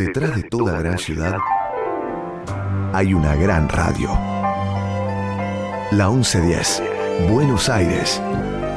Detrás 0.00 0.34
de 0.34 0.48
toda 0.48 0.80
gran 0.80 0.96
ciudad 0.96 1.36
hay 2.94 3.12
una 3.12 3.36
gran 3.36 3.68
radio. 3.68 4.08
La 5.92 6.08
1110, 6.08 7.30
Buenos 7.30 7.68
Aires, 7.68 8.18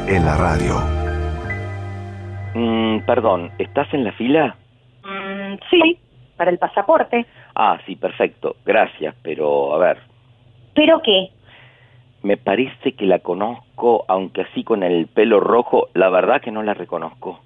en 0.10 0.26
la 0.26 0.36
radio. 0.36 0.76
Mm, 2.54 3.06
perdón, 3.06 3.52
¿estás 3.58 3.88
en 3.94 4.04
la 4.04 4.12
fila? 4.12 4.58
Mm, 5.06 5.54
sí, 5.70 5.98
para 6.36 6.52
el 6.52 6.58
pasaporte. 6.58 7.26
Ah, 7.56 7.80
sí, 7.86 7.96
perfecto, 7.96 8.58
gracias, 8.66 9.16
pero 9.24 9.76
a 9.76 9.78
ver, 9.78 10.00
¿Pero 10.76 11.02
qué? 11.02 11.30
me 12.22 12.36
parece 12.36 12.96
que 12.96 13.06
la 13.06 13.20
conozco, 13.20 14.04
aunque 14.10 14.42
así 14.42 14.66
con 14.66 14.84
el 14.84 15.08
pelo 15.08 15.40
rojo, 15.40 15.88
la 15.94 16.10
verdad 16.10 16.42
que 16.42 16.52
no 16.52 16.64
la 16.64 16.74
reconozco. 16.74 17.40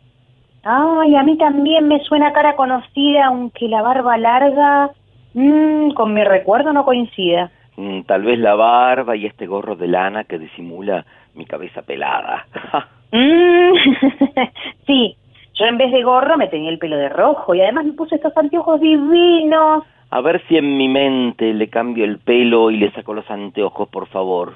Ay, 0.63 1.15
a 1.15 1.23
mí 1.23 1.37
también 1.37 1.87
me 1.87 1.99
suena 2.01 2.33
cara 2.33 2.55
conocida, 2.55 3.27
aunque 3.27 3.67
la 3.69 3.81
barba 3.81 4.17
larga, 4.17 4.91
mm, 5.33 5.91
con 5.91 6.13
mi 6.13 6.23
recuerdo 6.23 6.73
no 6.73 6.83
coincida. 6.83 7.51
Mm, 7.77 8.01
tal 8.03 8.23
vez 8.23 8.39
la 8.39 8.55
barba 8.55 9.15
y 9.15 9.25
este 9.25 9.45
gorro 9.45 9.75
de 9.75 9.87
lana 9.87 10.23
que 10.23 10.39
disimula 10.39 11.05
mi 11.35 11.45
cabeza 11.45 11.81
pelada. 11.81 12.45
Mm, 13.09 13.71
sí, 14.85 15.15
yo 15.53 15.65
en 15.65 15.77
vez 15.77 15.93
de 15.93 16.03
gorro 16.03 16.35
me 16.35 16.49
tenía 16.49 16.69
el 16.69 16.77
pelo 16.77 16.97
de 16.97 17.07
rojo 17.07 17.55
y 17.55 17.61
además 17.61 17.85
me 17.85 17.93
puse 17.93 18.15
estos 18.15 18.35
anteojos 18.35 18.81
divinos. 18.81 19.85
a 20.11 20.19
ver 20.21 20.43
si 20.49 20.57
en 20.57 20.75
mi 20.77 20.89
mente 20.89 21.53
le 21.53 21.69
cambio 21.69 22.03
el 22.03 22.19
pelo 22.19 22.69
y 22.69 22.75
le 22.75 22.91
saco 22.91 23.13
los 23.13 23.31
anteojos, 23.31 23.87
por 23.87 24.07
favor. 24.07 24.55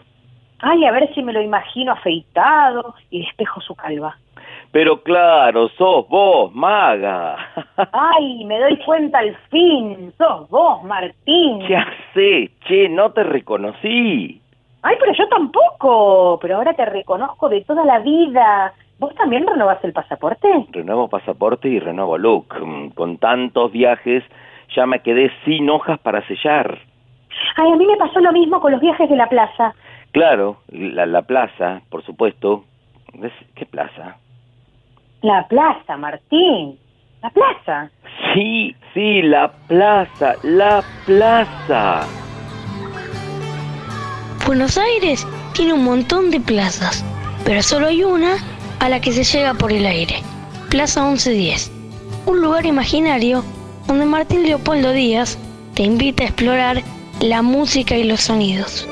Ay, 0.59 0.83
a 0.83 0.91
ver 0.91 1.13
si 1.13 1.23
me 1.23 1.31
lo 1.31 1.41
imagino 1.41 1.93
afeitado 1.93 2.93
y 3.09 3.21
despejo 3.23 3.61
su 3.61 3.73
calva. 3.73 4.17
Pero 4.71 5.01
claro, 5.03 5.67
sos 5.77 6.07
vos, 6.07 6.53
maga. 6.53 7.35
Ay, 7.91 8.45
me 8.45 8.57
doy 8.59 8.77
cuenta 8.85 9.19
al 9.19 9.35
fin, 9.49 10.13
sos 10.17 10.49
vos, 10.49 10.83
Martín. 10.83 11.59
Ya 11.67 11.85
sé, 12.13 12.51
che, 12.67 12.87
no 12.87 13.11
te 13.11 13.23
reconocí. 13.23 14.41
Ay, 14.83 14.95
pero 14.99 15.13
yo 15.13 15.27
tampoco, 15.27 16.39
pero 16.41 16.55
ahora 16.55 16.73
te 16.73 16.85
reconozco 16.85 17.49
de 17.49 17.61
toda 17.61 17.83
la 17.85 17.99
vida. 17.99 18.73
¿Vos 18.97 19.13
también 19.15 19.45
renovás 19.45 19.83
el 19.83 19.93
pasaporte? 19.93 20.47
Renuevo 20.71 21.09
pasaporte 21.09 21.67
y 21.67 21.79
renuevo 21.79 22.17
look. 22.17 22.53
Mm, 22.63 22.89
Con 22.91 23.17
tantos 23.17 23.71
viajes 23.71 24.23
ya 24.75 24.85
me 24.85 24.99
quedé 25.01 25.31
sin 25.43 25.69
hojas 25.69 25.99
para 25.99 26.25
sellar. 26.27 26.79
Ay, 27.57 27.71
a 27.71 27.75
mí 27.75 27.85
me 27.85 27.97
pasó 27.97 28.19
lo 28.21 28.31
mismo 28.31 28.61
con 28.61 28.71
los 28.71 28.79
viajes 28.79 29.09
de 29.09 29.15
la 29.17 29.27
plaza. 29.27 29.73
Claro, 30.11 30.57
la, 30.69 31.05
la 31.05 31.23
plaza, 31.23 31.81
por 31.89 32.03
supuesto. 32.03 32.63
¿Qué 33.55 33.65
plaza? 33.65 34.17
La 35.21 35.47
plaza, 35.47 35.97
Martín. 35.97 36.79
La 37.21 37.29
plaza. 37.29 37.91
Sí, 38.33 38.75
sí, 38.91 39.21
la 39.21 39.51
plaza, 39.67 40.33
la 40.41 40.83
plaza. 41.05 42.07
Buenos 44.47 44.79
Aires 44.79 45.27
tiene 45.53 45.73
un 45.73 45.83
montón 45.83 46.31
de 46.31 46.39
plazas, 46.39 47.05
pero 47.45 47.61
solo 47.61 47.87
hay 47.87 48.03
una 48.03 48.37
a 48.79 48.89
la 48.89 48.99
que 48.99 49.11
se 49.11 49.23
llega 49.23 49.53
por 49.53 49.71
el 49.71 49.85
aire. 49.85 50.15
Plaza 50.71 51.05
1110. 51.05 51.71
Un 52.25 52.41
lugar 52.41 52.65
imaginario 52.65 53.43
donde 53.87 54.05
Martín 54.05 54.41
Leopoldo 54.41 54.91
Díaz 54.91 55.37
te 55.75 55.83
invita 55.83 56.23
a 56.23 56.27
explorar 56.27 56.81
la 57.19 57.43
música 57.43 57.95
y 57.95 58.05
los 58.05 58.21
sonidos. 58.21 58.89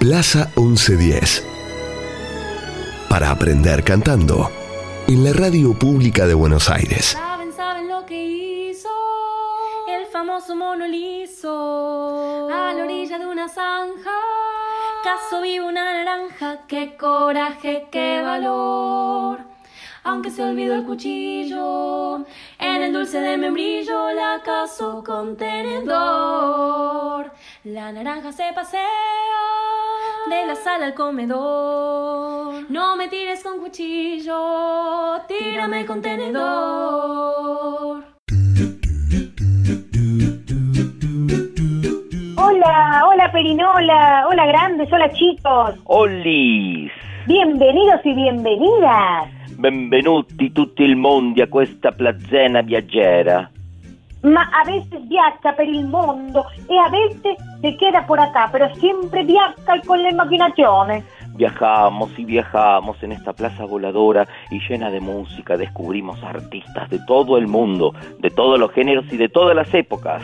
Plaza 0.00 0.50
1110. 0.56 1.57
Para 3.08 3.30
aprender 3.30 3.82
cantando. 3.84 4.50
En 5.06 5.24
la 5.24 5.32
radio 5.32 5.72
pública 5.72 6.26
de 6.26 6.34
Buenos 6.34 6.68
Aires. 6.68 7.06
Saben, 7.06 7.52
saben 7.52 7.88
lo 7.88 8.04
que 8.04 8.22
hizo 8.22 8.88
el 9.88 10.06
famoso 10.06 10.54
mono 10.54 10.86
liso 10.86 12.48
a 12.52 12.74
la 12.74 12.84
orilla 12.84 13.18
de 13.18 13.26
una 13.26 13.48
zanja. 13.48 14.10
Caso 15.02 15.40
vive 15.42 15.64
una 15.64 15.84
naranja, 15.84 16.66
qué 16.68 16.96
coraje, 16.96 17.88
qué 17.90 18.20
valor. 18.22 19.40
Aunque 20.04 20.30
se 20.30 20.42
olvidó 20.42 20.74
el 20.74 20.84
cuchillo, 20.84 22.18
en 22.58 22.82
el 22.82 22.92
dulce 22.92 23.20
de 23.20 23.36
membrillo 23.36 24.12
la 24.12 24.40
caso 24.44 25.02
con 25.04 25.36
tenedor. 25.36 27.32
La 27.64 27.92
naranja 27.92 28.32
se 28.32 28.52
pasea 28.54 28.82
de 30.30 30.46
la 30.46 30.54
sala 30.54 30.86
al 30.86 30.94
comedor. 30.94 32.70
No 32.70 32.96
me 32.96 33.08
tires 33.08 33.42
con 33.42 33.58
cuchillo, 33.58 35.20
tírame 35.26 35.84
con 35.84 36.00
tenedor. 36.00 37.38
Hola, 42.36 43.04
hola 43.06 43.32
Perinola, 43.32 44.26
hola 44.28 44.46
grandes, 44.46 44.92
hola 44.92 45.10
chicos. 45.12 45.74
Olis, 45.84 46.90
Bienvenidos 47.26 48.00
y 48.04 48.14
bienvenidas. 48.14 49.37
Benvenuti 49.58 50.52
tutti 50.52 50.84
il 50.84 50.94
mondo 50.94 51.42
a 51.42 51.48
questa 51.48 51.90
plazzena 51.90 52.62
viaggiera. 52.62 53.50
Ma 54.20 54.48
a 54.52 54.64
veces 54.64 55.04
viaja 55.06 55.52
per 55.52 55.66
il 55.66 55.84
mondo 55.84 56.46
e 56.68 56.76
a 56.76 56.88
veces 56.88 57.36
se 57.60 57.76
queda 57.76 58.04
por 58.06 58.20
acá, 58.20 58.48
pero 58.52 58.72
siempre 58.76 59.24
viaja 59.24 59.80
con 59.84 60.00
la 60.00 60.10
imaginación. 60.10 61.02
Viajamos 61.34 62.16
y 62.18 62.24
viajamos 62.24 63.02
en 63.02 63.12
esta 63.12 63.32
plaza 63.32 63.64
voladora 63.64 64.26
y 64.50 64.60
llena 64.60 64.90
de 64.90 65.00
música 65.00 65.56
descubrimos 65.56 66.22
artistas 66.22 66.88
de 66.90 67.00
todo 67.06 67.36
el 67.36 67.48
mundo, 67.48 67.94
de 68.20 68.30
todos 68.30 68.58
los 68.58 68.72
géneros 68.72 69.06
y 69.12 69.16
de 69.16 69.28
todas 69.28 69.56
las 69.56 69.72
épocas. 69.74 70.22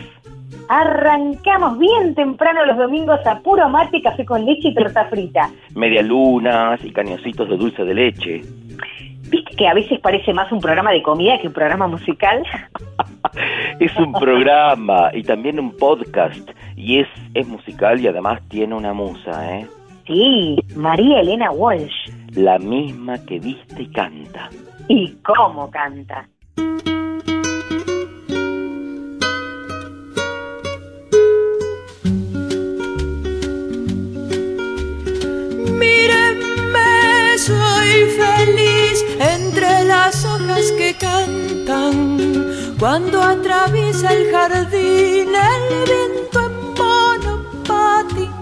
Arrancamos 0.69 1.77
bien 1.77 2.15
temprano 2.15 2.65
los 2.65 2.77
domingos 2.77 3.19
a 3.25 3.39
puro 3.39 3.67
mate, 3.69 4.01
café 4.01 4.25
con 4.25 4.45
leche 4.45 4.69
y 4.69 4.73
torta 4.73 5.05
frita. 5.05 5.49
Medialunas 5.73 6.83
y 6.83 6.91
cañoncitos 6.91 7.49
de 7.49 7.57
dulce 7.57 7.83
de 7.83 7.93
leche. 7.93 8.41
¿Viste 9.29 9.55
que 9.55 9.67
a 9.67 9.73
veces 9.73 9.99
parece 9.99 10.33
más 10.33 10.51
un 10.51 10.59
programa 10.59 10.91
de 10.91 11.01
comida 11.01 11.39
que 11.39 11.47
un 11.47 11.53
programa 11.53 11.87
musical? 11.87 12.43
Es 13.79 13.95
un 13.97 14.13
programa 14.13 15.09
y 15.13 15.23
también 15.23 15.59
un 15.59 15.75
podcast 15.75 16.49
y 16.75 16.99
es, 16.99 17.07
es 17.33 17.47
musical 17.47 17.99
y 17.99 18.07
además 18.07 18.41
tiene 18.47 18.75
una 18.75 18.93
musa, 18.93 19.57
¿eh? 19.57 19.67
Sí, 20.07 20.57
María 20.75 21.21
Elena 21.21 21.51
Walsh. 21.51 22.09
La 22.35 22.59
misma 22.59 23.17
que 23.25 23.39
viste 23.39 23.83
y 23.83 23.87
canta. 23.87 24.49
¿Y 24.87 25.15
cómo 25.23 25.69
canta? 25.71 26.27
Mírenme, 35.79 37.37
soy 37.37 38.05
feliz 38.17 38.84
las 40.05 40.23
hojas 40.23 40.71
que 40.77 40.93
cantan. 40.93 41.97
Cuando 42.79 43.23
atraviesa 43.23 44.13
el 44.13 44.31
jardín 44.31 45.29
el 45.51 45.63
viento 45.89 46.39
en 46.47 46.53
monopatín. 46.79 48.33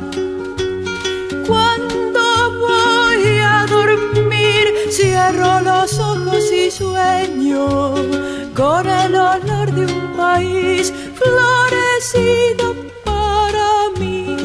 Cuando 1.48 2.22
voy 2.66 3.24
a 3.56 3.66
dormir, 3.76 4.64
cierro 4.92 5.62
los 5.62 6.00
ojos 6.00 6.52
y 6.52 6.70
sueño 6.70 7.96
con 8.54 8.90
el 8.90 9.16
olor 9.16 9.68
de 9.78 9.86
un 9.86 10.18
país 10.18 10.94
florecido 11.20 12.76
para 13.06 13.70
mí. 14.00 14.36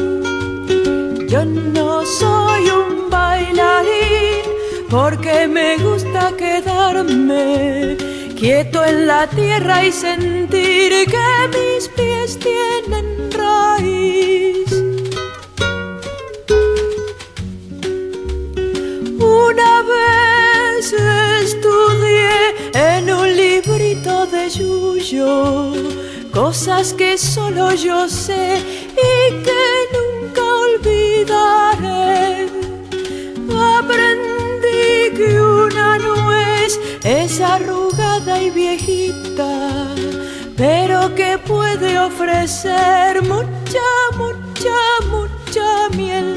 Yo 1.27 1.43
no 1.43 2.05
soy 2.05 2.69
un 2.69 3.09
bailarín 3.09 4.45
porque 4.89 5.47
me 5.49 5.75
gusta 5.75 5.88
quedarme 7.09 7.97
quieto 8.35 8.83
en 8.85 9.07
la 9.07 9.27
tierra 9.27 9.85
y 9.85 9.91
sentir 9.91 10.91
que 11.05 11.57
mis 11.57 11.87
pies 11.89 12.39
tienen 12.39 13.31
raíz. 13.31 14.71
Una 19.19 19.81
vez 19.83 20.93
estudié 21.43 22.29
en 22.73 23.11
un 23.11 23.35
librito 23.35 24.25
de 24.27 24.49
Yuyo 24.49 25.73
cosas 26.31 26.93
que 26.93 27.17
solo 27.17 27.73
yo 27.73 28.07
sé 28.07 28.57
y 28.91 29.43
que 29.43 29.61
nunca 29.93 30.41
olvidaré. 30.41 31.98
Que 41.15 41.37
puede 41.37 41.99
ofrecer 41.99 43.21
mucha, 43.23 43.89
mucha, 44.17 44.79
mucha 45.09 45.89
miel. 45.95 46.35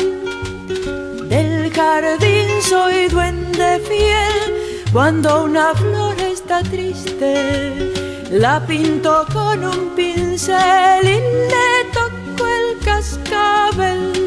Del 1.29 1.73
jardín 1.73 2.49
soy 2.61 3.09
duende 3.09 3.81
fiel 3.89 4.89
cuando 4.93 5.45
una 5.45 5.75
flor 5.75 6.15
es 6.21 6.33
carta 6.53 6.69
triste, 6.71 7.93
la 8.31 8.61
pinto 8.67 9.25
con 9.33 9.65
un 9.65 9.95
pincel 9.95 11.03
y 11.03 11.19
le 11.51 11.85
toco 11.93 12.47
el 12.47 12.79
cascabel. 12.85 14.22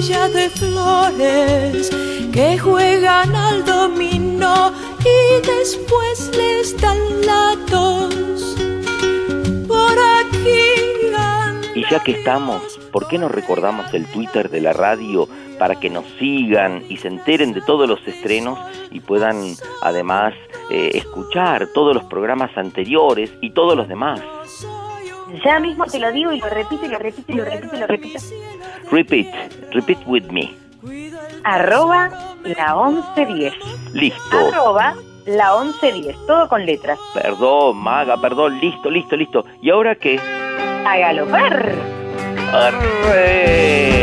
De 0.00 0.48
flores 0.48 1.90
que 2.32 2.58
juegan 2.58 3.36
al 3.36 3.62
dominó 3.62 4.72
y 5.00 5.46
después 5.46 6.30
les 6.34 6.80
dan 6.80 6.96
la 7.26 7.54
tos. 7.70 8.56
Por 9.68 9.92
aquí. 9.92 10.72
Y 11.74 11.84
ya 11.90 12.02
que 12.02 12.12
estamos, 12.12 12.80
¿por 12.90 13.06
qué 13.06 13.18
no 13.18 13.28
recordamos 13.28 13.92
el 13.92 14.06
Twitter 14.06 14.48
de 14.48 14.62
la 14.62 14.72
radio 14.72 15.28
para 15.58 15.78
que 15.78 15.90
nos 15.90 16.06
sigan 16.18 16.82
y 16.88 16.96
se 16.96 17.08
enteren 17.08 17.52
de 17.52 17.60
todos 17.60 17.86
los 17.86 18.00
estrenos 18.08 18.58
y 18.90 19.00
puedan 19.00 19.54
además 19.82 20.32
eh, 20.70 20.92
escuchar 20.94 21.68
todos 21.74 21.94
los 21.94 22.04
programas 22.04 22.50
anteriores 22.56 23.30
y 23.42 23.50
todos 23.50 23.76
los 23.76 23.88
demás? 23.88 24.20
Ya 25.44 25.58
mismo 25.60 25.84
te 25.86 25.98
lo 25.98 26.12
digo 26.12 26.32
y 26.32 26.40
lo 26.40 26.48
repito 26.48 26.84
y 26.84 26.88
lo 26.88 26.98
repito 26.98 27.32
y 27.32 27.36
lo 27.36 27.44
repito 27.44 27.76
y 27.76 27.78
lo 27.78 27.86
repito. 27.86 28.20
Repeat, 28.90 29.28
repeat 29.72 29.98
with 30.06 30.24
me. 30.30 30.54
Arroba 31.44 32.10
la 32.44 32.74
1110. 32.74 33.54
Listo. 33.94 34.38
Arroba 34.38 34.94
la 35.26 35.60
1110. 35.62 36.16
Todo 36.26 36.48
con 36.48 36.66
letras. 36.66 36.98
Perdón, 37.14 37.76
maga, 37.78 38.16
perdón. 38.20 38.58
Listo, 38.60 38.90
listo, 38.90 39.16
listo. 39.16 39.44
¿Y 39.60 39.70
ahora 39.70 39.94
qué? 39.94 40.20
A 40.86 40.96
galopar. 40.98 41.74
¡Arre! 42.52 44.02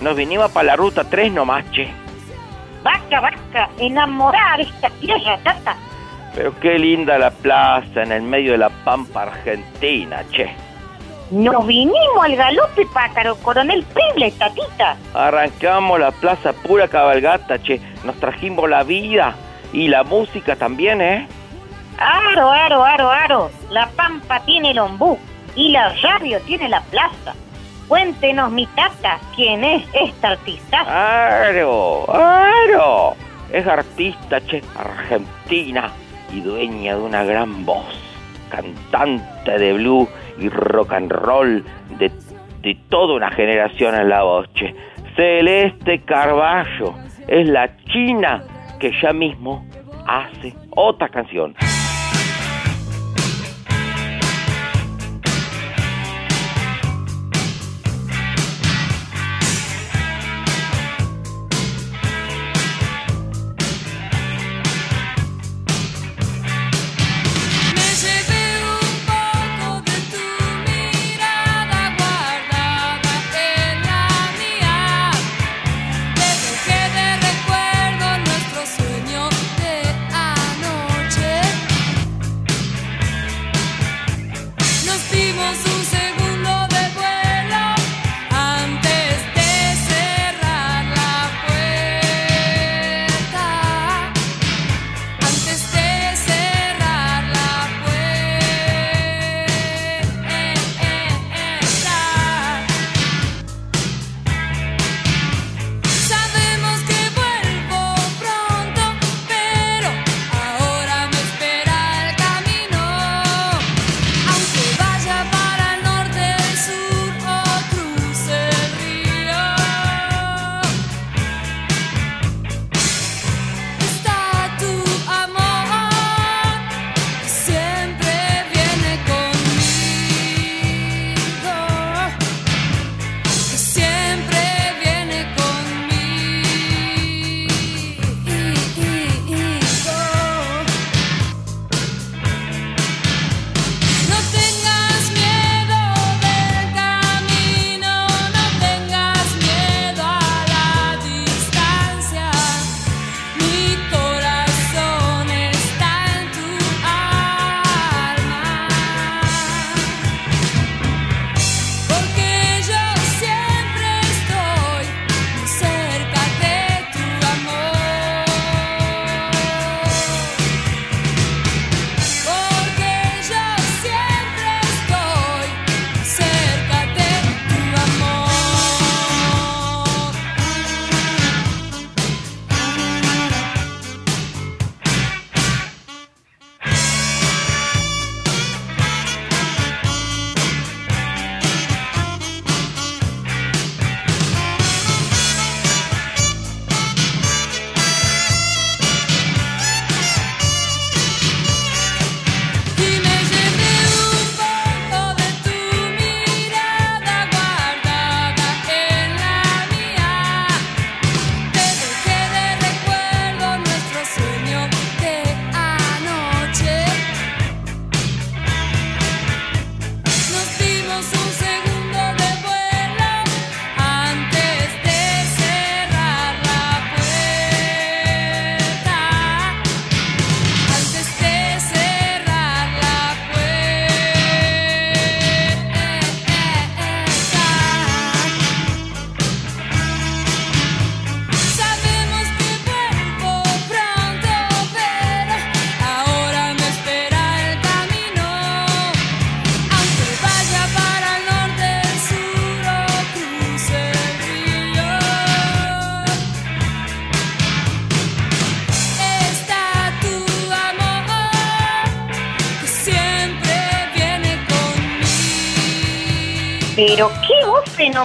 Nos 0.00 0.16
vinimos 0.16 0.50
para 0.50 0.66
la 0.68 0.76
ruta 0.76 1.04
3 1.04 1.32
nomás, 1.32 1.64
che. 1.70 1.88
Vaca, 2.82 3.20
vaca, 3.20 3.68
enamorada 3.78 4.58
de 4.58 4.62
esta 4.64 4.90
tierra, 4.90 5.38
tata. 5.42 5.76
Pero 6.34 6.58
qué 6.60 6.78
linda 6.78 7.18
la 7.18 7.30
plaza 7.30 8.02
en 8.02 8.12
el 8.12 8.22
medio 8.22 8.52
de 8.52 8.58
la 8.58 8.70
pampa 8.70 9.22
argentina, 9.22 10.22
che. 10.30 10.54
Nos 11.30 11.66
vinimos 11.66 12.22
al 12.22 12.36
galope, 12.36 12.86
pájaro, 12.92 13.36
coronel 13.36 13.84
Prible, 13.84 14.30
tatita. 14.32 14.96
Arrancamos 15.14 15.98
la 15.98 16.12
plaza 16.12 16.52
pura 16.52 16.86
cabalgata, 16.86 17.58
che. 17.58 17.80
Nos 18.04 18.16
trajimos 18.16 18.68
la 18.68 18.84
vida 18.84 19.34
y 19.72 19.88
la 19.88 20.04
música 20.04 20.54
también, 20.54 21.00
¿eh? 21.00 21.26
Aro, 21.98 22.50
aro, 22.50 22.84
aro, 22.84 23.10
aro. 23.10 23.50
La 23.70 23.88
pampa 23.88 24.40
tiene 24.40 24.70
el 24.70 24.78
ombú 24.78 25.18
y 25.56 25.70
la 25.70 25.94
radio 26.02 26.38
tiene 26.42 26.68
la 26.68 26.82
plaza. 26.82 27.34
Cuéntenos, 27.88 28.50
mi 28.50 28.66
tata, 28.66 29.20
quién 29.36 29.62
es 29.62 29.86
esta 29.94 30.30
artista. 30.30 30.80
¡Aro! 30.80 32.04
¡Aro! 32.12 33.14
Es 33.52 33.64
artista, 33.66 34.40
che, 34.40 34.60
argentina 34.76 35.92
y 36.32 36.40
dueña 36.40 36.96
de 36.96 37.00
una 37.00 37.22
gran 37.22 37.64
voz. 37.64 37.86
Cantante 38.50 39.58
de 39.58 39.72
blues 39.74 40.08
y 40.38 40.48
rock 40.48 40.94
and 40.94 41.12
roll 41.12 41.64
de, 41.98 42.10
de 42.62 42.76
toda 42.88 43.14
una 43.14 43.30
generación 43.30 43.94
en 43.94 44.08
la 44.08 44.22
voz, 44.22 44.52
che. 44.54 44.74
Celeste 45.14 46.02
Carballo 46.04 46.94
es 47.28 47.48
la 47.48 47.70
china 47.92 48.42
que 48.80 48.92
ya 49.00 49.12
mismo 49.12 49.64
hace 50.06 50.54
otra 50.74 51.08
canción. 51.08 51.54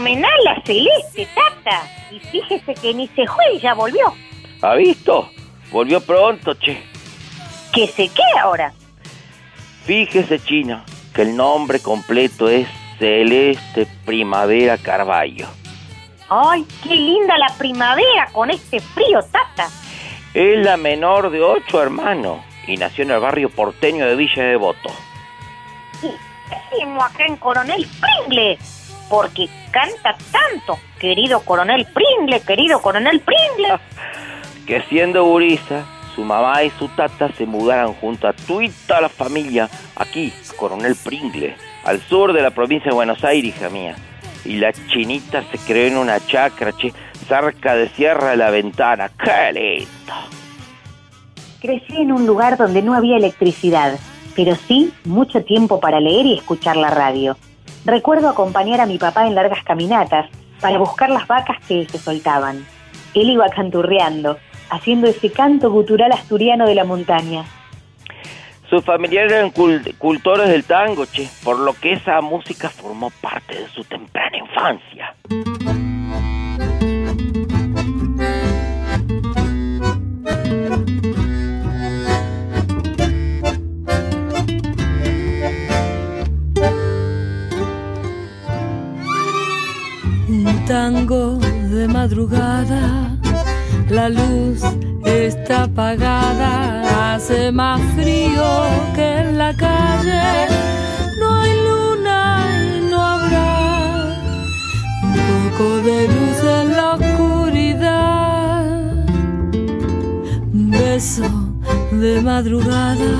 Fenomenal 0.02 0.44
la 0.44 0.62
celeste, 0.64 1.28
Tata. 1.34 1.84
Y 2.12 2.20
fíjese 2.20 2.74
que 2.74 2.94
ni 2.94 3.08
se 3.10 3.26
fue 3.28 3.56
y 3.56 3.60
ya 3.60 3.74
volvió. 3.74 4.14
¿Ha 4.62 4.76
visto? 4.76 5.30
Volvió 5.72 6.02
pronto, 6.02 6.54
che. 6.56 6.82
¿Que 7.74 7.88
se 7.88 8.10
qué 8.10 8.24
ahora? 8.42 8.74
Fíjese, 9.86 10.40
China, 10.40 10.84
que 11.14 11.24
el 11.24 11.36
nombre 11.36 11.80
completo 11.80 12.50
es 12.50 12.68
Celeste 13.00 13.88
Primavera 14.06 14.78
Carballo. 14.78 15.48
Ay, 16.30 16.66
qué 16.84 16.96
linda 16.96 17.38
la 17.38 17.54
primavera 17.58 18.30
con 18.32 18.50
este 18.50 18.80
frío, 18.80 19.20
Tata. 19.32 19.70
Es 20.34 20.64
la 20.64 20.78
menor 20.78 21.30
de 21.30 21.42
ocho 21.42 21.82
hermanos 21.82 22.40
y 22.68 22.78
nació 22.78 23.04
en 23.04 23.12
el 23.12 23.20
barrio 23.20 23.50
porteño 23.50 24.06
de 24.06 24.16
Villa 24.16 24.44
Devoto. 24.44 24.90
Y 26.02 26.84
acá 27.00 27.26
en 27.26 27.36
Coronel 27.38 27.86
Pringle, 28.00 28.58
porque 29.10 29.50
canta 29.72 30.16
tanto. 30.32 30.80
Querido 31.00 31.42
Coronel 31.42 31.88
Pringle, 31.88 32.42
querido 32.42 32.82
Coronel 32.82 33.22
Pringle. 33.22 33.80
Que 34.68 34.84
siendo 34.84 35.26
gurisa, 35.26 35.84
su 36.16 36.24
mamá 36.24 36.64
y 36.64 36.70
su 36.72 36.88
tata 36.90 37.32
se 37.34 37.46
mudaron 37.46 37.94
junto 37.96 38.28
a 38.28 38.34
toda 38.34 39.02
la 39.02 39.10
familia 39.10 39.68
aquí, 39.96 40.32
Coronel 40.56 40.96
Pringle, 41.04 41.56
al 41.84 42.00
sur 42.02 42.32
de 42.32 42.42
la 42.42 42.52
provincia 42.52 42.90
de 42.90 42.96
Buenos 42.96 43.24
Aires, 43.24 43.56
hija 43.56 43.70
mía. 43.70 43.96
Y 44.46 44.58
la 44.58 44.72
chinita 44.72 45.44
se 45.52 45.58
creó 45.58 45.88
en 45.88 45.98
una 45.98 46.26
chacra, 46.26 46.72
che, 46.74 46.94
cerca 47.28 47.76
de 47.76 47.90
Sierra 47.90 48.30
de 48.30 48.38
la 48.38 48.50
Ventana. 48.50 49.10
¡Qué 49.10 49.52
lindo! 49.54 50.14
Crecí 51.60 51.98
en 51.98 52.12
un 52.12 52.26
lugar 52.26 52.58
donde 52.58 52.82
no 52.82 52.94
había 52.94 53.18
electricidad, 53.18 54.00
pero 54.36 54.56
sí 54.56 54.94
mucho 55.06 55.44
tiempo 55.44 55.80
para 55.80 56.00
leer 56.00 56.26
y 56.26 56.38
escuchar 56.38 56.78
la 56.78 56.90
radio. 56.90 57.36
Recuerdo 57.86 58.30
acompañar 58.30 58.80
a 58.82 58.86
mi 58.86 58.98
papá 58.98 59.26
en 59.28 59.36
largas 59.36 59.64
caminatas 59.64 60.28
para 60.60 60.78
buscar 60.78 61.10
las 61.10 61.28
vacas 61.28 61.58
que 61.68 61.86
se 61.88 61.98
soltaban. 61.98 62.66
Él 63.14 63.30
iba 63.30 63.50
canturreando, 63.50 64.38
haciendo 64.70 65.08
ese 65.08 65.32
canto 65.32 65.72
gutural 65.72 66.12
asturiano 66.12 66.66
de 66.68 66.76
la 66.76 66.84
montaña. 66.84 67.44
Sus 68.70 68.86
familiares 68.86 69.34
eran 69.34 69.52
cul- 69.52 69.98
cultores 69.98 70.48
del 70.48 70.64
tango, 70.64 71.06
che, 71.06 71.28
por 71.44 71.60
lo 71.60 71.74
que 71.74 71.94
esa 71.94 72.22
música 72.22 72.70
formó 72.70 73.10
parte 73.22 73.56
de 73.60 73.68
su 73.70 73.84
temprana 73.84 74.38
infancia. 74.38 75.14
Tango 90.84 91.38
de 91.76 91.88
madrugada, 91.88 93.16
la 93.88 94.10
luz 94.10 94.62
está 95.06 95.56
apagada, 95.66 97.14
hace 97.14 97.52
más 97.52 97.80
frío 97.98 98.48
que 98.96 99.08
en 99.20 99.38
la 99.38 99.54
calle, 99.66 100.24
no 101.20 101.28
hay 101.40 101.54
luna 101.68 102.20
y 102.66 102.90
no 102.90 103.00
habrá 103.14 103.52
un 105.04 105.18
poco 105.52 105.68
de 105.88 105.98
luz 106.16 106.38
en 106.60 106.68
la 106.80 106.88
oscuridad. 107.00 108.66
Beso 110.52 111.30
de 111.92 112.22
madrugada, 112.22 113.12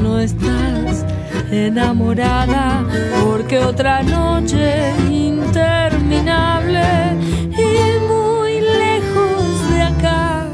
no 0.00 0.18
estás 0.18 1.04
enamorada 1.50 2.86
porque 3.22 3.58
otra 3.58 4.02
noche 4.02 4.94
y 6.22 7.98
muy 8.06 8.60
lejos 8.60 9.70
de 9.70 9.82
acá 9.82 10.46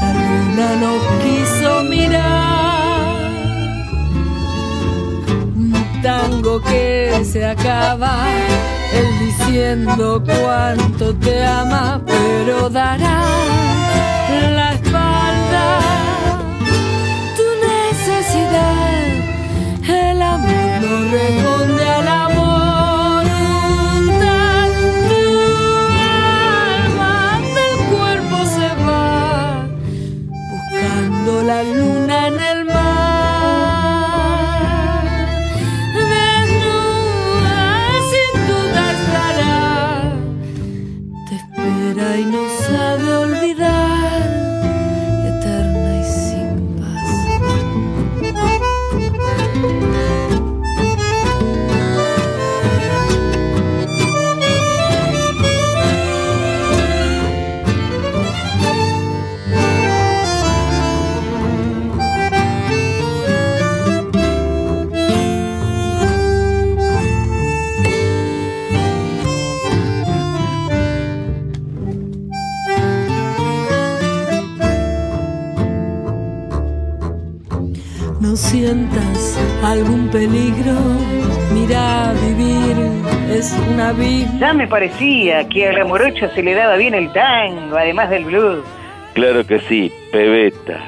la 0.00 0.12
luna 0.12 0.68
no 0.80 0.92
quiso 1.22 1.82
mirar 1.82 3.18
un 5.56 6.00
tango 6.00 6.60
que 6.62 7.24
se 7.24 7.44
acaba 7.44 8.26
él 8.94 9.18
diciendo 9.18 10.22
cuánto 10.24 11.14
te 11.16 11.44
ama 11.44 12.00
pero 12.06 12.70
dará 12.70 13.24
la 14.54 14.74
espalda 14.74 15.80
tu 17.36 17.46
necesidad 17.66 18.78
el 19.88 20.22
amor 20.22 20.80
no 20.82 21.10
responde 21.10 21.88
al 21.90 22.08
amor. 22.08 22.27
Sientas 78.68 79.38
algún 79.64 80.10
peligro, 80.10 80.74
mira 81.54 82.12
vivir 82.22 82.76
es 83.30 83.58
una 83.72 83.92
vida. 83.92 84.28
Ya 84.38 84.52
me 84.52 84.66
parecía 84.66 85.48
que 85.48 85.68
a 85.68 85.72
la 85.72 85.86
morocha 85.86 86.28
se 86.34 86.42
le 86.42 86.54
daba 86.54 86.76
bien 86.76 86.92
el 86.92 87.10
tango, 87.14 87.78
además 87.78 88.10
del 88.10 88.26
blues. 88.26 88.62
Claro 89.14 89.46
que 89.46 89.58
sí, 89.60 89.90
pebeta. 90.12 90.80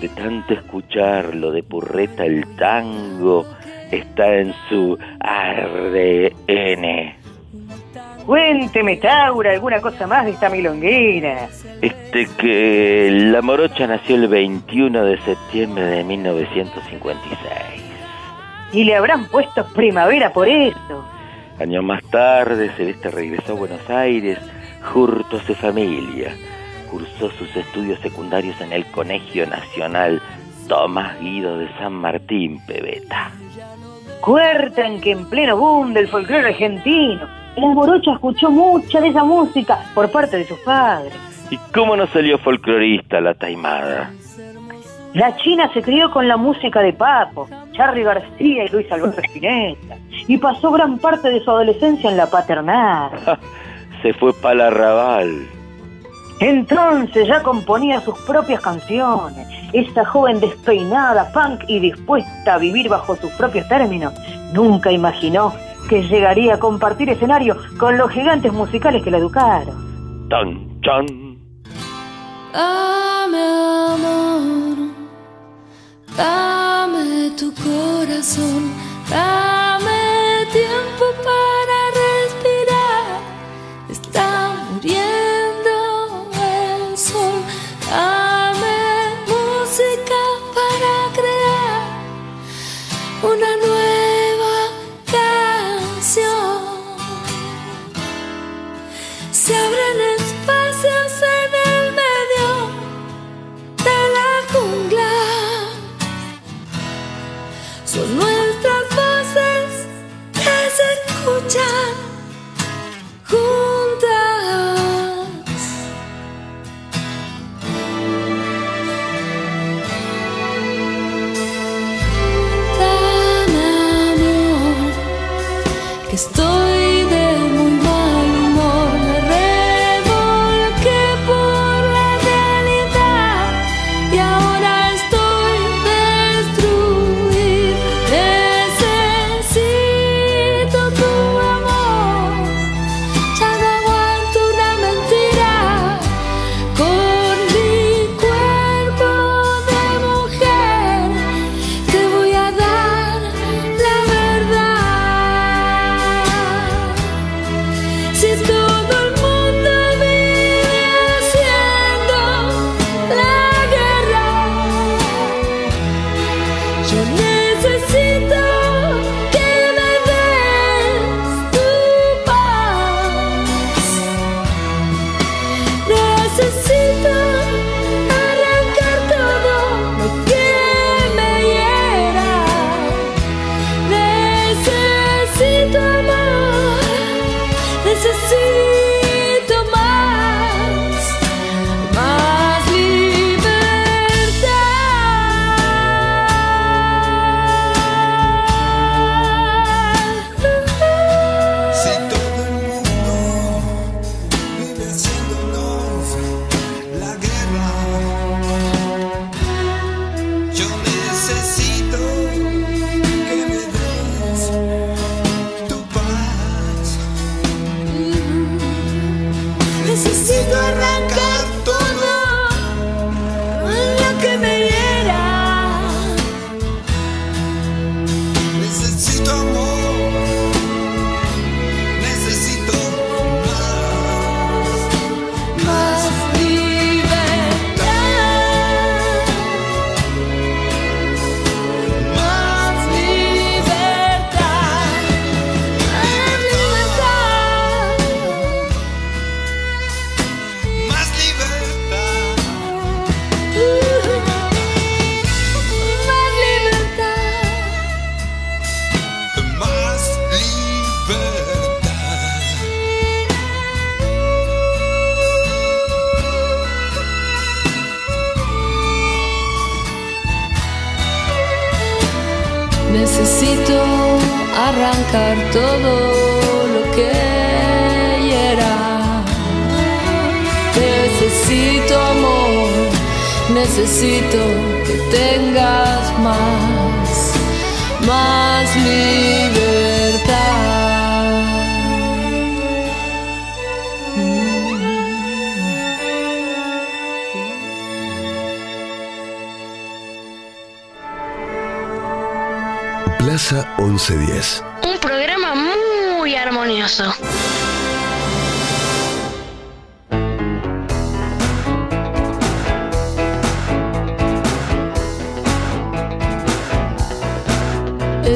De 0.00 0.08
tanto 0.08 0.54
escucharlo 0.54 1.52
de 1.52 1.62
purreta 1.62 2.24
el 2.24 2.46
tango 2.56 3.44
está 3.90 4.34
en 4.36 4.54
su 4.70 4.96
ARN. 5.20 7.17
Cuénteme, 8.28 8.98
Taura, 8.98 9.52
alguna 9.52 9.80
cosa 9.80 10.06
más 10.06 10.26
de 10.26 10.32
esta 10.32 10.50
milonguera. 10.50 11.48
Este 11.80 12.28
que 12.36 13.08
la 13.10 13.40
morocha 13.40 13.86
nació 13.86 14.16
el 14.16 14.28
21 14.28 15.02
de 15.02 15.18
septiembre 15.22 15.82
de 15.86 16.04
1956. 16.04 17.38
Y 18.74 18.84
le 18.84 18.96
habrán 18.96 19.24
puesto 19.28 19.64
primavera 19.68 20.30
por 20.30 20.46
eso. 20.46 21.08
Años 21.58 21.82
más 21.82 22.04
tarde, 22.10 22.70
Celeste 22.76 23.10
regresó 23.10 23.52
a 23.52 23.56
Buenos 23.60 23.88
Aires, 23.88 24.38
junto 24.82 25.38
a 25.38 25.42
su 25.44 25.54
familia. 25.54 26.36
Cursó 26.90 27.30
sus 27.30 27.56
estudios 27.56 27.98
secundarios 28.00 28.60
en 28.60 28.74
el 28.74 28.84
Colegio 28.90 29.46
Nacional 29.46 30.20
Tomás 30.68 31.18
Guido 31.18 31.56
de 31.56 31.72
San 31.78 31.94
Martín, 31.94 32.60
Pebeta. 32.66 33.32
Cuertan 34.20 35.00
que 35.00 35.12
en 35.12 35.24
pleno 35.30 35.56
boom 35.56 35.94
del 35.94 36.08
folclore 36.08 36.48
argentino, 36.48 37.37
la 37.58 37.68
morocha 37.68 38.12
escuchó 38.12 38.50
mucha 38.50 39.00
de 39.00 39.08
esa 39.08 39.24
música 39.24 39.78
por 39.94 40.10
parte 40.10 40.36
de 40.38 40.44
sus 40.44 40.58
padres. 40.60 41.12
¿Y 41.50 41.56
cómo 41.72 41.96
no 41.96 42.06
salió 42.08 42.38
folclorista 42.38 43.20
la 43.20 43.34
taimada? 43.34 44.10
La 45.14 45.34
China 45.36 45.70
se 45.72 45.82
crió 45.82 46.10
con 46.10 46.28
la 46.28 46.36
música 46.36 46.80
de 46.80 46.92
Papo, 46.92 47.48
Charly 47.72 48.02
García 48.02 48.64
y 48.64 48.68
Luis 48.68 48.90
Alberto 48.92 49.20
Spinetta, 49.22 49.96
y 50.26 50.36
pasó 50.36 50.70
gran 50.70 50.98
parte 50.98 51.30
de 51.30 51.40
su 51.40 51.50
adolescencia 51.50 52.10
en 52.10 52.16
la 52.16 52.26
paternal. 52.26 53.10
Se 54.02 54.12
fue 54.12 54.32
para 54.34 54.54
el 54.54 54.60
arrabal. 54.60 55.46
Entonces 56.40 57.26
ya 57.26 57.42
componía 57.42 58.00
sus 58.00 58.16
propias 58.20 58.60
canciones. 58.60 59.48
Esa 59.72 60.04
joven 60.04 60.38
despeinada, 60.38 61.32
punk 61.32 61.64
y 61.66 61.80
dispuesta 61.80 62.54
a 62.54 62.58
vivir 62.58 62.88
bajo 62.88 63.16
sus 63.16 63.32
propios 63.32 63.66
términos, 63.68 64.14
nunca 64.52 64.92
imaginó 64.92 65.52
que 65.88 66.02
llegaría 66.02 66.54
a 66.54 66.58
compartir 66.58 67.08
escenario 67.08 67.56
con 67.78 67.96
los 67.96 68.10
gigantes 68.10 68.52
musicales 68.52 69.02
que 69.02 69.10
la 69.10 69.18
educaron. 69.18 70.28
Tan, 70.28 70.80
chan. 70.82 71.06
Dame 72.52 73.38
amor, 73.94 74.76
dame 76.16 77.30
tu 77.38 77.52
corazón, 77.54 78.72
dame 79.10 80.46
tiempo 80.52 81.04
para 81.24 81.78
respirar. 82.02 83.20
Está 83.88 84.54
muriendo 84.70 85.74
el 86.34 86.96
sol, 86.96 87.40
dame 87.90 88.78
música 89.26 90.20
para 90.54 90.92
crear 91.14 91.82
una 93.22 93.56
nueva. 93.56 93.67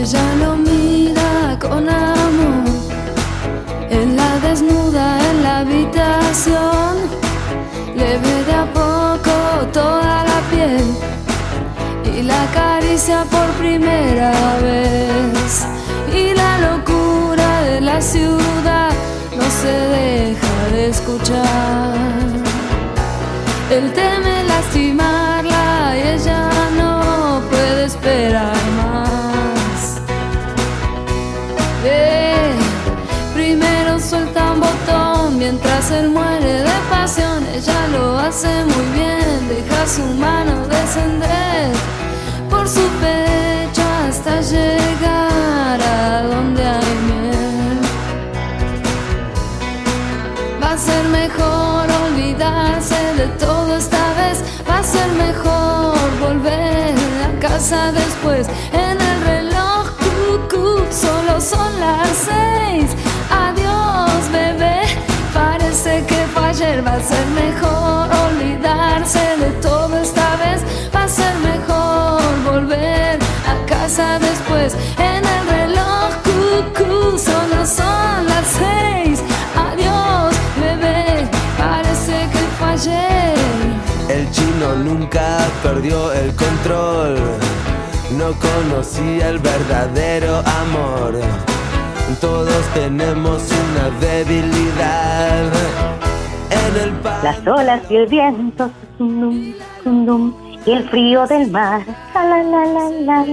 Ella 0.03 0.35
lo 0.35 0.57
mira 0.57 1.57
con 1.61 1.89
amor 1.89 2.65
en 3.89 4.17
la 4.17 4.37
desnuda 4.41 5.07
en 5.31 5.45
la 5.45 5.59
habitación. 5.61 6.97
Le 7.95 8.19
ve 8.19 8.37
de 8.49 8.53
a 8.53 8.67
poco 8.75 9.33
toda 9.73 10.25
la 10.25 10.41
piel 10.51 10.85
y 12.17 12.23
la 12.25 12.43
acaricia 12.43 13.25
por 13.31 13.47
primera 13.61 14.33
vez. 14.61 15.69
Y 16.13 16.35
la 16.35 16.59
locura 16.59 17.63
de 17.63 17.81
la 17.81 18.03
ciudad 18.03 18.91
no 19.39 19.45
se 19.61 19.73
deja 19.99 20.67
de 20.73 20.89
escuchar. 20.89 21.95
Él 23.71 23.93
teme 23.93 24.43
lastimarla 24.49 25.22
mientras 35.43 35.91
él 35.91 36.09
muere 36.09 36.53
de 36.69 36.79
pasión. 36.89 37.45
Ella 37.57 37.81
lo 37.95 38.17
hace 38.17 38.53
muy 38.73 38.87
bien, 38.99 39.49
deja 39.49 39.81
su 39.97 40.05
mano 40.27 40.55
descender 40.69 41.73
por 42.49 42.69
su 42.69 42.85
pecho 43.05 43.85
hasta 44.07 44.41
llegar 44.41 45.79
a 45.83 46.23
donde 46.31 46.63
hay 46.65 46.95
miel. 47.09 47.79
Va 50.63 50.71
a 50.75 50.79
ser 50.79 51.05
mejor 51.21 51.85
olvidarse 52.07 53.01
de 53.21 53.27
todo 53.45 53.77
esta 53.77 54.05
vez. 54.21 54.37
Va 54.69 54.79
a 54.79 54.85
ser 54.85 55.09
mejor 55.27 56.07
volver 56.21 56.95
a 57.27 57.31
casa 57.41 57.91
después. 57.91 58.47
En 58.73 58.97
el 59.11 59.19
reloj, 59.33 59.85
cucú, 60.05 60.85
solo 61.05 61.41
son 61.41 61.81
las 61.81 62.09
seis. 62.27 62.42
Ser 67.03 67.27
mejor 67.29 68.09
olvidarse 68.27 69.37
de 69.39 69.51
todo 69.61 69.99
esta 69.99 70.37
vez. 70.37 70.63
Va 70.95 71.05
a 71.05 71.09
ser 71.09 71.35
mejor 71.39 72.23
volver 72.45 73.19
a 73.47 73.67
casa. 73.67 74.19
después. 74.19 74.75
En 74.99 75.23
el 75.35 75.43
reloj, 75.57 76.11
cucú, 76.27 77.19
solo 77.19 77.67
son 77.67 78.27
las 78.33 78.47
seis. 78.61 79.23
Adiós, 79.69 80.35
bebé, 80.61 81.29
parece 81.59 82.29
que 82.33 82.43
fallé. 82.61 83.35
El 84.09 84.31
chino 84.31 84.75
nunca 84.77 85.39
perdió 85.63 86.13
el 86.13 86.35
control. 86.35 87.17
No 88.19 88.35
conocía 88.49 89.29
el 89.31 89.39
verdadero 89.39 90.39
amor. 90.63 91.15
Todos 92.21 92.63
tenemos 92.75 93.43
una 93.63 93.89
debilidad. 94.01 95.51
Las 97.23 97.47
olas 97.47 97.83
y 97.91 97.97
el 97.97 98.07
viento, 98.07 98.71
y 98.99 100.71
el 100.71 100.89
frío 100.89 101.27
del 101.27 101.51
mar, 101.51 101.83
la 102.15 102.25
la 102.25 102.43
la 102.43 102.65
la 102.65 102.91
la. 102.91 103.25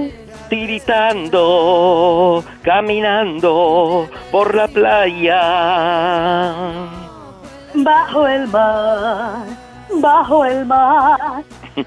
Tiritando, 0.48 2.42
caminando 2.62 4.08
por 4.30 4.54
la 4.54 4.66
playa. 4.68 5.40
Bajo 7.74 8.26
el 8.26 8.48
mar, 8.48 9.44
bajo 10.00 10.44
el 10.44 10.66
mar. 10.66 11.44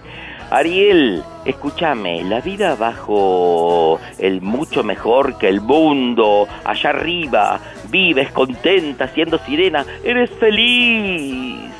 Ariel, 0.52 1.24
escúchame, 1.46 2.24
la 2.24 2.40
vida 2.40 2.76
bajo 2.76 4.00
el 4.20 4.42
mucho 4.42 4.84
mejor 4.84 5.38
que 5.38 5.50
el 5.50 5.62
mundo, 5.62 6.48
allá 6.64 6.92
arriba, 6.92 7.60
vives 7.94 8.32
contenta 8.32 9.08
siendo 9.10 9.38
sirena, 9.38 9.86
eres 10.04 10.32
feliz. 10.32 11.72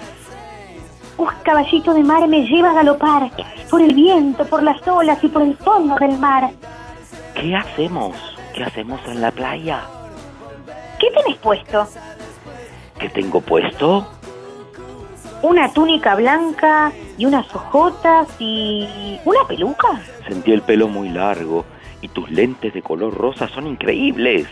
Un 1.18 1.28
caballito 1.44 1.94
de 1.94 2.04
mar 2.04 2.28
me 2.28 2.46
lleva 2.46 2.70
a 2.70 2.76
galopar 2.76 3.32
por 3.70 3.82
el 3.82 3.96
viento, 3.96 4.46
por 4.46 4.62
las 4.62 4.88
olas 4.88 5.22
y 5.24 5.28
por 5.28 5.42
el 5.42 5.58
fondo 5.58 5.96
del 5.96 6.18
mar. 6.20 6.52
¿Qué 7.34 7.56
hacemos? 7.56 8.16
¿Qué 8.54 8.64
hacemos 8.64 9.02
en 9.08 9.22
la 9.22 9.32
playa? 9.32 9.82
¿Qué 11.00 11.08
tenés 11.10 11.38
puesto? 11.40 11.88
¿Qué 13.00 13.10
tengo 13.10 13.42
puesto? 13.42 14.08
Una 15.42 15.74
túnica 15.74 16.14
blanca 16.14 16.92
y 17.18 17.26
unas 17.26 17.54
ojotas 17.56 18.28
y 18.40 19.20
una 19.26 19.46
peluca. 19.48 20.00
Sentí 20.28 20.52
el 20.52 20.62
pelo 20.62 20.88
muy 20.88 21.10
largo 21.10 21.66
y 22.02 22.08
tus 22.10 22.30
lentes 22.30 22.72
de 22.74 22.84
color 22.84 23.16
rosa 23.16 23.48
son 23.48 23.66
increíbles. 23.66 24.48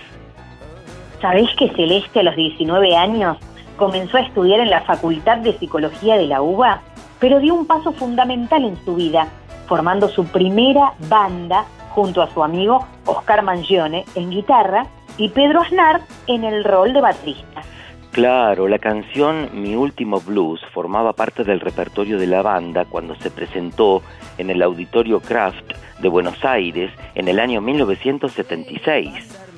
¿Sabés 1.21 1.49
que 1.55 1.69
Celeste 1.69 2.21
a 2.21 2.23
los 2.23 2.35
19 2.35 2.95
años 2.95 3.37
comenzó 3.77 4.17
a 4.17 4.21
estudiar 4.21 4.59
en 4.59 4.71
la 4.71 4.81
Facultad 4.81 5.37
de 5.37 5.53
Psicología 5.53 6.17
de 6.17 6.25
la 6.25 6.41
UBA, 6.41 6.81
pero 7.19 7.39
dio 7.39 7.53
un 7.53 7.67
paso 7.67 7.91
fundamental 7.91 8.65
en 8.65 8.75
su 8.83 8.95
vida, 8.95 9.27
formando 9.67 10.09
su 10.09 10.25
primera 10.25 10.93
banda 11.09 11.65
junto 11.91 12.23
a 12.23 12.29
su 12.31 12.43
amigo 12.43 12.87
Oscar 13.05 13.43
Mangione 13.43 14.05
en 14.15 14.31
guitarra 14.31 14.87
y 15.17 15.29
Pedro 15.29 15.61
Aznar 15.61 16.01
en 16.25 16.43
el 16.43 16.63
rol 16.63 16.93
de 16.93 17.01
baterista. 17.01 17.61
Claro, 18.11 18.67
la 18.67 18.79
canción 18.79 19.49
Mi 19.53 19.75
Último 19.75 20.19
Blues 20.19 20.59
formaba 20.73 21.13
parte 21.13 21.43
del 21.43 21.59
repertorio 21.59 22.17
de 22.17 22.27
la 22.27 22.41
banda 22.41 22.85
cuando 22.85 23.15
se 23.15 23.29
presentó 23.29 24.01
en 24.37 24.49
el 24.49 24.61
Auditorio 24.61 25.19
Kraft 25.21 25.73
de 26.01 26.09
Buenos 26.09 26.43
Aires 26.43 26.91
en 27.15 27.27
el 27.27 27.39
año 27.39 27.61
1976. 27.61 29.50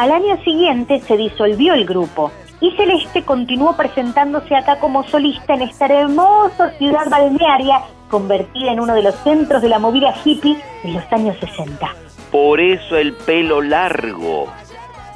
Al 0.00 0.12
año 0.12 0.42
siguiente 0.44 0.98
se 1.00 1.14
disolvió 1.18 1.74
el 1.74 1.84
grupo 1.84 2.32
y 2.58 2.70
Celeste 2.70 3.22
continuó 3.22 3.76
presentándose 3.76 4.56
acá 4.56 4.78
como 4.80 5.06
solista 5.06 5.52
en 5.52 5.60
esta 5.60 5.88
hermosa 5.88 6.70
ciudad 6.78 7.10
balnearia 7.10 7.82
convertida 8.08 8.72
en 8.72 8.80
uno 8.80 8.94
de 8.94 9.02
los 9.02 9.14
centros 9.16 9.60
de 9.60 9.68
la 9.68 9.78
movida 9.78 10.14
hippie 10.24 10.56
de 10.84 10.92
los 10.92 11.04
años 11.12 11.36
60. 11.40 11.86
Por 12.32 12.62
eso 12.62 12.96
el 12.96 13.12
pelo 13.12 13.60
largo. 13.60 14.46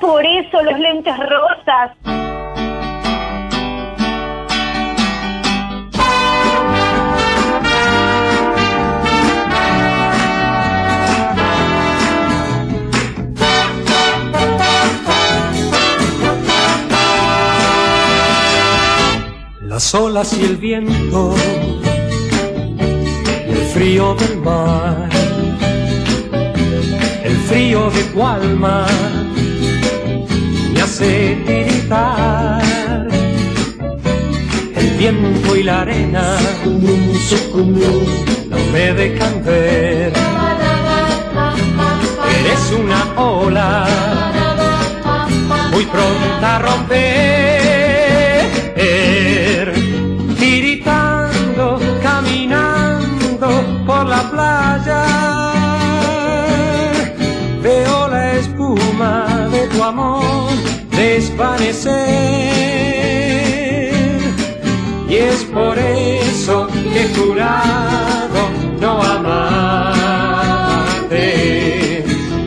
Por 0.02 0.22
eso 0.26 0.62
los 0.62 0.78
lentes 0.78 1.16
rosas. 1.16 2.23
Las 19.74 19.92
olas 19.92 20.32
y 20.38 20.44
el 20.44 20.56
viento 20.56 21.34
el 23.48 23.56
frío 23.74 24.14
del 24.14 24.36
mar, 24.36 25.08
el 27.24 27.36
frío 27.48 27.90
de 27.90 28.04
tu 28.04 28.24
alma 28.24 28.86
me 30.72 30.80
hace 30.80 31.42
tiritar. 31.44 32.62
El 34.76 34.90
viento 34.96 35.56
y 35.56 35.64
la 35.64 35.80
arena 35.80 36.36
no 36.64 38.58
me 38.72 38.94
dejan 38.94 39.44
ver. 39.44 40.12
Eres 42.38 42.72
una 42.78 43.00
ola 43.20 43.88
muy 45.72 45.84
pronta 45.86 46.56
a 46.56 46.58
romper. 46.60 47.13
Amor 59.88 60.50
desvanecer. 60.90 61.92
Y 65.08 65.14
es 65.14 65.44
por 65.44 65.78
eso 65.78 66.66
que 66.68 67.02
he 67.02 67.14
jurado 67.14 68.48
no 68.80 69.02
amarte. 69.02 70.04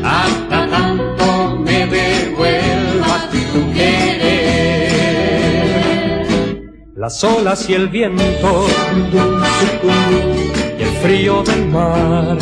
Hasta 0.04 0.67
tanto 0.67 1.58
me 1.60 1.86
devuelvas 1.86 3.30
tu 3.30 3.71
querer. 3.73 4.97
Las 6.95 7.23
olas 7.23 7.69
y 7.69 7.73
el 7.76 7.88
viento 7.88 8.65
y 10.78 10.82
el 10.82 10.89
frío 11.04 11.43
del 11.43 11.67
mar. 11.67 12.38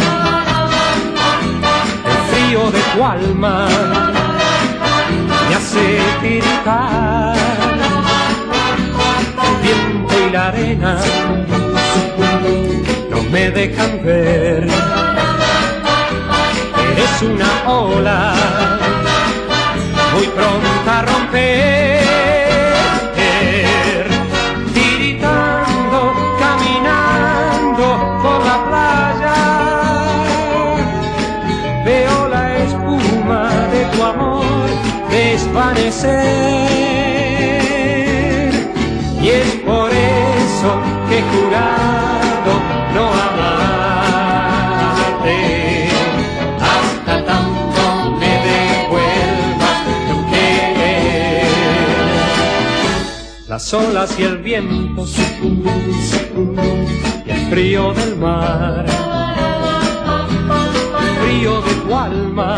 El 2.05 2.17
frío 2.31 2.71
de 2.71 2.81
tu 2.93 3.03
alma 3.03 4.14
hace 5.75 5.97
tiritar. 6.21 7.35
El 9.43 9.55
viento 9.61 10.13
y 10.27 10.31
la 10.31 10.47
arena 10.47 10.99
no 13.09 13.21
me 13.31 13.51
dejan 13.51 14.03
ver. 14.03 14.67
Eres 16.91 17.21
una 17.21 17.69
ola 17.69 18.33
muy 20.13 20.27
pronta 20.27 20.99
a 20.99 21.01
romper. 21.01 21.94
Y 39.21 39.29
es 39.29 39.55
por 39.65 39.89
eso 39.91 40.79
que 41.09 41.17
he 41.17 41.21
jurado 41.23 42.51
no 42.93 43.05
amarte. 43.27 44.29
Hasta 46.61 47.25
tanto 47.25 47.83
me 48.19 48.33
devuelvas 48.49 49.79
tu 50.07 50.17
querer. 50.29 51.47
Las 53.47 53.73
olas 53.73 54.19
y 54.19 54.23
el 54.23 54.37
viento 54.37 55.05
y 57.25 57.29
el 57.31 57.47
frío 57.49 57.93
del 57.93 58.15
mar. 58.17 58.85
El 61.01 61.09
frío 61.25 61.61
de 61.61 61.73
tu 61.73 61.95
alma 61.95 62.57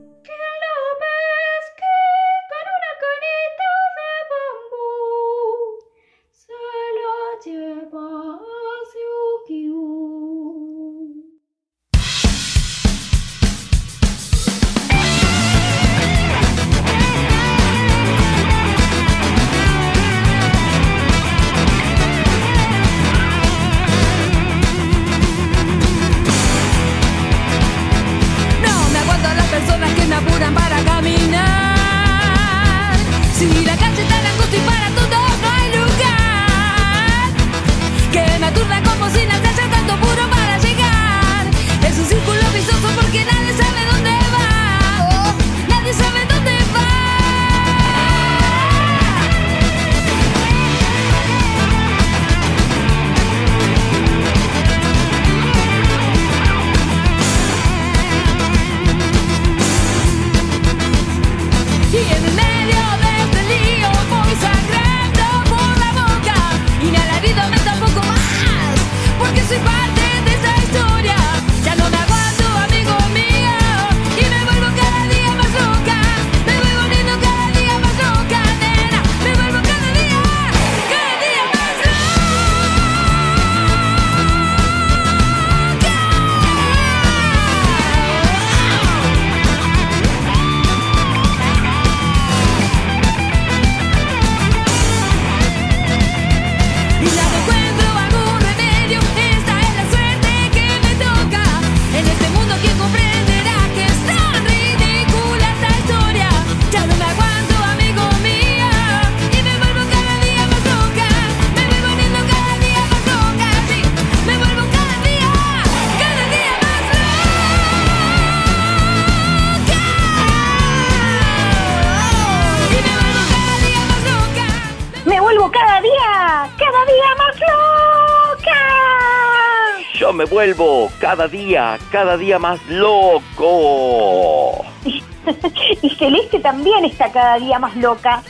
Cada 131.11 131.27
día, 131.27 131.77
cada 131.91 132.15
día 132.15 132.39
más 132.39 132.65
loco. 132.69 134.63
y 135.81 135.89
Celeste 135.89 136.39
también 136.39 136.85
está 136.85 137.11
cada 137.11 137.37
día 137.37 137.59
más 137.59 137.75
loca. 137.75 138.23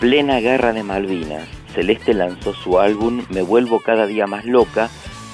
Plena 0.00 0.40
guerra 0.40 0.72
de 0.72 0.82
Malvinas, 0.82 1.46
Celeste 1.72 2.12
lanzó 2.12 2.52
su 2.52 2.80
álbum 2.80 3.22
Me 3.28 3.42
vuelvo 3.42 3.78
cada 3.78 4.08
día 4.08 4.26
más 4.26 4.44
loca, 4.44 4.90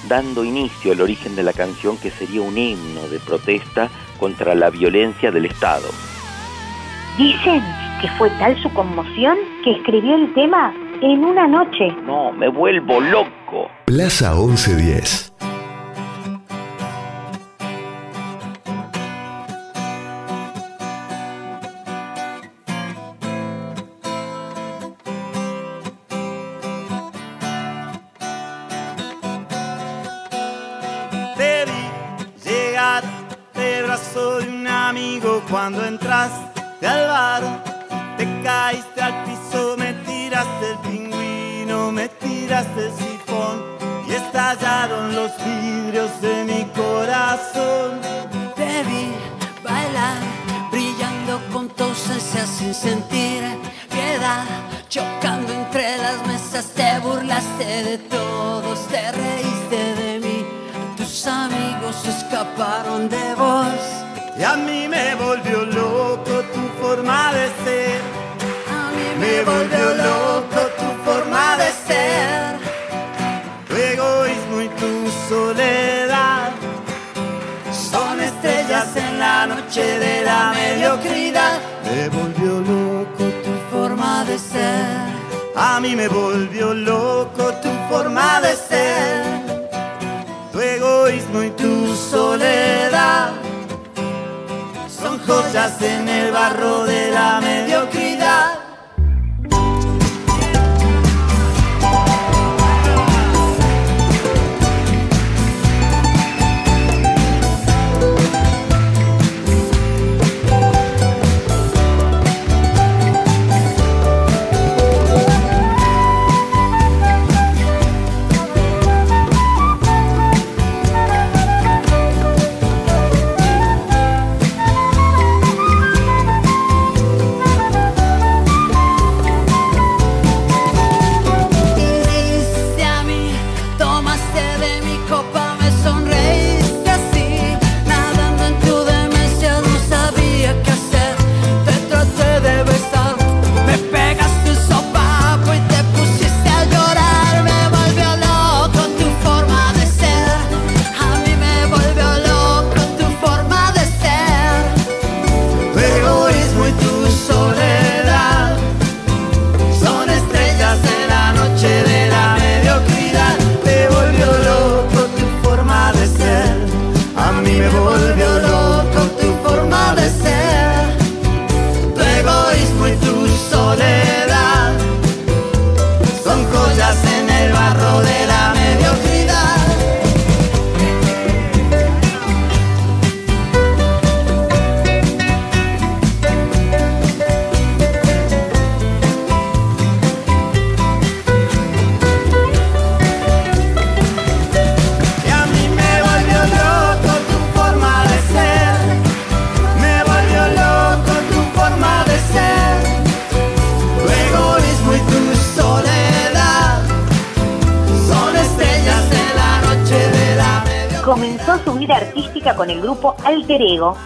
dando 0.07 0.43
inicio 0.43 0.91
al 0.91 1.01
origen 1.01 1.35
de 1.35 1.41
la 1.41 1.53
canción 1.53 1.97
que 1.97 2.11
sería 2.11 2.41
un 2.41 2.55
himno 2.55 3.07
de 3.07 3.17
protesta 3.21 3.89
contra 4.19 4.53
la 4.53 4.69
violencia 4.69 5.31
del 5.31 5.47
Estado. 5.47 5.89
Dicen 7.17 7.63
que 7.99 8.07
fue 8.19 8.29
tal 8.37 8.55
su 8.61 8.71
conmoción 8.73 9.35
que 9.63 9.71
escribió 9.71 10.13
el 10.13 10.31
tema 10.35 10.71
en 11.01 11.25
una 11.25 11.47
noche. 11.47 11.87
No, 12.05 12.31
me 12.33 12.49
vuelvo 12.49 12.99
loco. 12.99 13.71
Plaza 13.85 14.35
1110. 14.35 15.36
Sin 52.57 52.73
sentir 52.73 53.43
piedad. 53.89 54.43
Chocando 54.89 55.53
entre 55.53 55.97
las 55.97 56.25
mesas, 56.25 56.65
te 56.75 56.99
burlaste 56.99 57.83
de 57.83 57.97
todos, 57.97 58.87
te 58.87 59.11
reíste 59.11 59.79
de 60.01 60.19
mí. 60.19 60.45
Tus 60.95 61.27
amigos 61.27 61.95
escaparon 62.05 63.09
de 63.09 63.35
vos. 63.35 63.81
Y 64.39 64.43
a 64.43 64.55
mí 64.55 64.87
me 64.87 65.15
volvió 65.15 65.65
loco 65.65 66.33
tu 66.53 66.63
forma 66.81 67.33
de 67.33 67.45
ser. 67.63 68.01
A 68.79 68.83
mí 68.95 69.07
Me 69.19 69.43
volvió 69.43 69.85
loco 70.05 70.61
tu 70.79 70.89
forma 71.05 71.57
de 71.57 71.69
ser. 71.87 72.57
Tu 73.67 73.75
egoísmo 73.75 74.61
y 74.61 74.69
tu 74.81 74.93
soledad 75.29 76.51
son 77.91 78.19
estrellas 78.19 78.95
en 78.95 79.19
la 79.19 79.47
noche 79.47 79.99
de 79.99 80.23
la 80.23 80.53
mediocridad. 80.53 81.59
Me 81.85 82.09
A 85.55 85.79
mí 85.79 85.95
me 85.95 86.07
volvió 86.07 86.71
loco 86.71 87.51
tu 87.63 87.69
forma 87.89 88.39
de 88.41 88.55
ser. 88.55 89.23
Tu 90.51 90.59
egoísmo 90.59 91.41
y 91.41 91.49
tu 91.51 91.95
soledad 91.95 93.31
son 94.87 95.19
joyas 95.25 95.81
en 95.81 96.07
el 96.07 96.31
barro 96.31 96.85
de 96.85 97.09
la 97.11 97.41
mediocridad. 97.41 98.06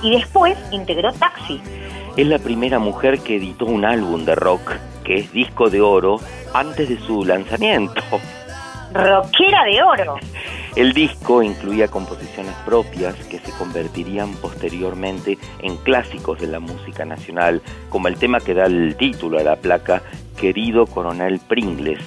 Y 0.02 0.12
después 0.12 0.58
integró 0.72 1.12
Taxi. 1.14 1.62
Es 2.18 2.28
la 2.28 2.40
primera 2.40 2.80
mujer 2.80 3.20
que 3.20 3.38
editó 3.38 3.66
un 3.66 3.86
álbum 3.86 4.26
de 4.26 4.36
rock, 4.36 4.74
que 5.04 5.20
es 5.20 5.32
disco 5.32 5.70
de 5.70 5.82
oro, 5.82 6.20
antes 6.54 6.90
de 6.90 7.00
su 7.00 7.24
lanzamiento. 7.24 8.02
Rockera 8.94 9.64
de 9.64 9.82
oro. 9.82 10.16
El 10.76 10.94
disco 10.94 11.42
incluía 11.42 11.88
composiciones 11.88 12.54
propias 12.66 13.16
que 13.28 13.40
se 13.40 13.52
convertirían 13.54 14.34
posteriormente 14.36 15.38
en 15.62 15.78
clásicos 15.78 16.40
de 16.40 16.48
la 16.48 16.60
música 16.60 17.06
nacional, 17.06 17.62
como 17.90 18.08
el 18.08 18.18
tema 18.18 18.40
que 18.40 18.54
da 18.54 18.66
el 18.66 18.96
título 18.98 19.40
a 19.40 19.44
la 19.44 19.56
placa, 19.56 20.02
Querido 20.40 20.86
Coronel 20.86 21.40
Pringles, 21.40 22.00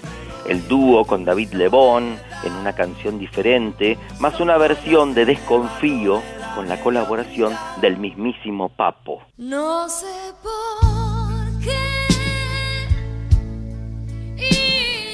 el 0.49 0.67
dúo 0.69 1.05
con 1.05 1.25
David 1.25 1.53
Lebón 1.53 2.19
en 2.45 2.53
una 2.53 2.75
canción 2.75 3.19
diferente, 3.19 3.97
más 4.19 4.41
una 4.41 4.59
versión 4.59 5.15
de 5.15 5.25
Desconfío 5.25 6.23
con 6.55 6.69
la 6.69 6.81
colaboración 6.81 7.53
del 7.81 7.99
mismísimo 7.99 8.69
Papo. 8.69 9.23
No 9.37 9.89
sé 9.89 10.07
por 10.43 11.61
qué 11.61 12.07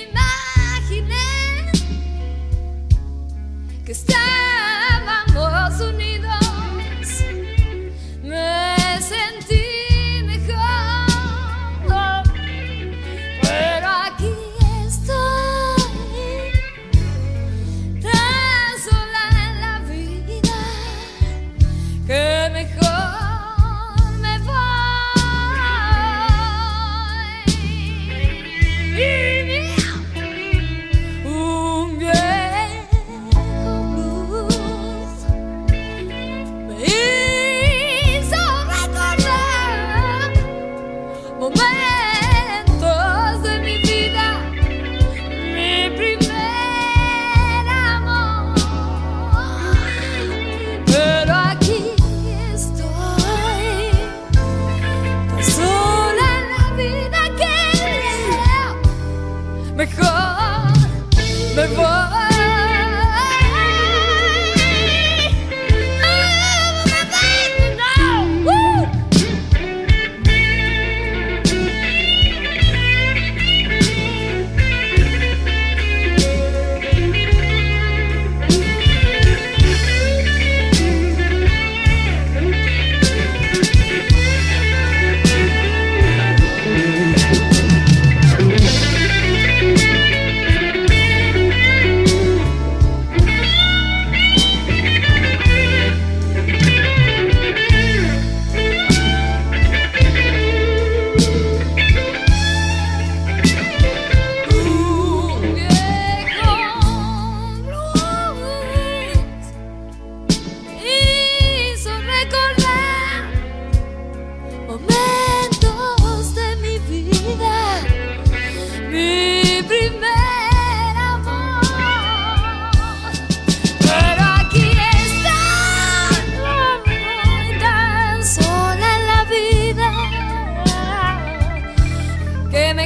imaginé 0.08 1.72
que 3.84 3.92
estábamos 3.92 5.80
unidos. 5.80 6.39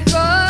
Que 0.00 0.10
mejor 0.10 0.43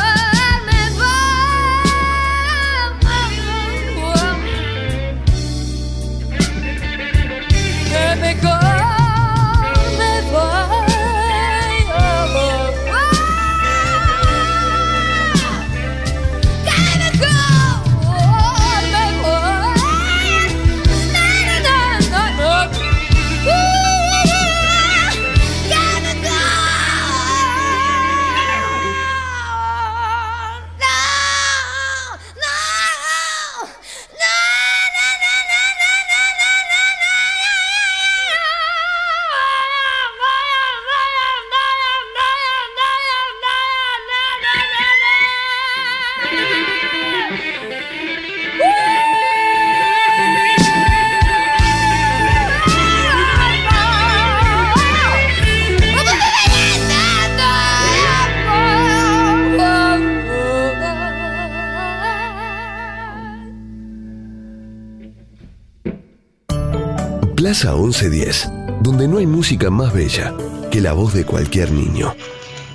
Plaza 67.65 67.79
1110, 67.79 68.49
donde 68.83 69.09
no 69.09 69.17
hay 69.17 69.27
música 69.27 69.71
más 69.71 69.91
bella 69.95 70.35
que 70.71 70.83
la 70.83 70.93
voz 70.93 71.15
de 71.15 71.25
cualquier 71.25 71.73
niño. 71.73 72.15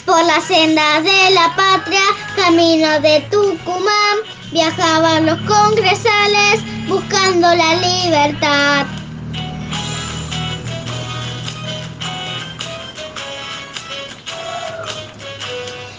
Por 0.03 0.23
la 0.25 0.41
senda 0.41 0.99
de 1.03 1.29
la 1.29 1.55
patria, 1.55 2.01
camino 2.35 2.99
de 2.99 3.21
Tucumán, 3.29 4.17
viajaban 4.51 5.27
los 5.27 5.39
congresales 5.41 6.63
buscando 6.87 7.53
la 7.53 7.75
libertad. 7.75 8.87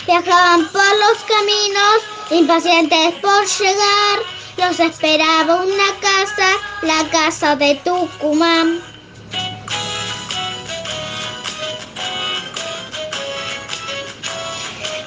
Viajaban 0.04 0.68
por 0.72 0.82
los 0.82 1.18
caminos, 1.28 1.98
impacientes 2.32 3.14
por 3.22 3.46
llegar, 3.46 4.18
los 4.56 4.80
esperaba 4.80 5.62
una 5.62 6.00
casa, 6.00 6.69
la 6.82 7.08
casa 7.10 7.56
de 7.56 7.74
Tucumán. 7.84 8.80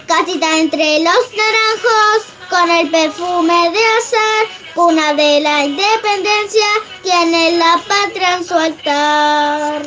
Casita 0.08 0.58
entre 0.60 1.00
los 1.00 1.24
naranjos, 1.36 2.26
con 2.50 2.70
el 2.70 2.92
perfume 2.92 3.72
de 3.72 3.80
azar, 3.98 4.48
cuna 4.76 5.14
de 5.16 5.40
la 5.42 5.66
independencia, 5.66 6.68
tiene 7.02 7.58
la 7.58 7.82
patria 7.88 8.36
en 8.36 8.46
su 8.46 8.54
altar. 8.54 9.82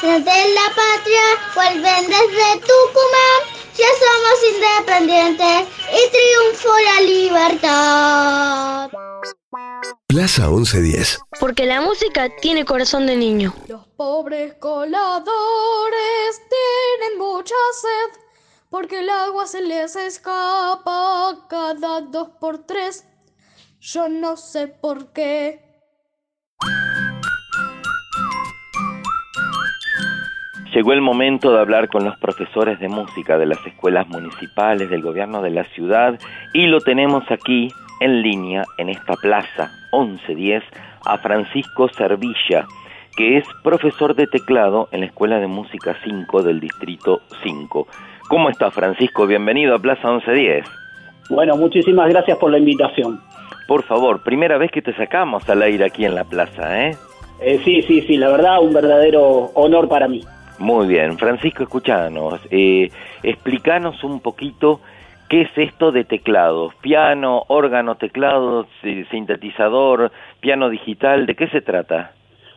Desde 0.00 0.54
la 0.54 0.72
patria 0.74 1.22
vuelven 1.54 2.06
desde 2.06 2.60
Tucumán, 2.60 3.40
ya 3.76 3.88
somos 4.00 4.38
independientes 4.54 5.68
y 5.92 6.10
triunfó 6.10 6.72
la 6.78 7.00
libertad. 7.02 8.90
Plaza 10.08 10.48
1110. 10.48 11.20
Porque 11.38 11.66
la 11.66 11.82
música 11.82 12.30
tiene 12.40 12.64
corazón 12.64 13.06
de 13.06 13.14
niño. 13.14 13.52
Los 13.68 13.86
pobres 13.88 14.54
coladores 14.54 15.12
tienen 16.48 17.18
mucha 17.18 17.54
sed 17.74 18.18
porque 18.70 19.00
el 19.00 19.10
agua 19.10 19.46
se 19.46 19.60
les 19.60 19.96
escapa 19.96 21.46
cada 21.50 22.00
dos 22.00 22.30
por 22.40 22.64
tres. 22.64 23.06
Yo 23.80 24.08
no 24.08 24.38
sé 24.38 24.68
por 24.68 25.12
qué. 25.12 25.60
Llegó 30.74 30.94
el 30.94 31.02
momento 31.02 31.52
de 31.52 31.60
hablar 31.60 31.90
con 31.90 32.06
los 32.06 32.16
profesores 32.16 32.80
de 32.80 32.88
música 32.88 33.36
de 33.36 33.44
las 33.44 33.58
escuelas 33.66 34.08
municipales 34.08 34.88
del 34.88 35.02
gobierno 35.02 35.42
de 35.42 35.50
la 35.50 35.64
ciudad 35.74 36.18
y 36.54 36.66
lo 36.66 36.80
tenemos 36.80 37.24
aquí 37.30 37.68
en 38.00 38.22
línea 38.22 38.64
en 38.78 38.88
esta 38.88 39.14
plaza 39.14 39.70
1110 39.92 40.62
a 41.04 41.18
Francisco 41.18 41.88
Servilla, 41.88 42.66
que 43.16 43.38
es 43.38 43.44
profesor 43.62 44.14
de 44.14 44.26
teclado 44.26 44.88
en 44.92 45.00
la 45.00 45.06
Escuela 45.06 45.38
de 45.38 45.46
Música 45.46 45.96
5 46.04 46.42
del 46.42 46.60
Distrito 46.60 47.20
5. 47.42 47.86
¿Cómo 48.28 48.50
está 48.50 48.70
Francisco? 48.70 49.26
Bienvenido 49.26 49.74
a 49.74 49.78
Plaza 49.78 50.08
1110. 50.08 50.66
Bueno, 51.30 51.56
muchísimas 51.56 52.08
gracias 52.08 52.38
por 52.38 52.50
la 52.50 52.58
invitación. 52.58 53.20
Por 53.66 53.82
favor, 53.82 54.22
primera 54.22 54.56
vez 54.56 54.70
que 54.70 54.82
te 54.82 54.94
sacamos 54.94 55.48
al 55.48 55.62
aire 55.62 55.84
aquí 55.84 56.04
en 56.04 56.14
la 56.14 56.24
plaza, 56.24 56.88
¿eh? 56.88 56.96
Eh, 57.40 57.60
sí, 57.64 57.82
sí, 57.82 58.00
sí, 58.02 58.16
la 58.16 58.30
verdad, 58.30 58.60
un 58.60 58.72
verdadero 58.72 59.50
honor 59.54 59.88
para 59.88 60.08
mí. 60.08 60.24
Muy 60.58 60.88
bien, 60.88 61.16
Francisco, 61.18 61.62
escuchanos, 61.62 62.40
eh, 62.50 62.90
explícanos 63.22 64.02
un 64.02 64.20
poquito 64.20 64.80
qué 65.28 65.42
es 65.42 65.50
esto 65.56 65.92
de 65.92 66.04
teclado, 66.04 66.72
piano, 66.80 67.44
órgano, 67.48 67.96
teclado, 67.96 68.66
si- 68.82 69.04
sintetizador, 69.06 70.10
piano 70.40 70.68
digital, 70.68 71.26
¿de 71.26 71.34
qué 71.34 71.48
se 71.48 71.60
trata? 71.60 72.12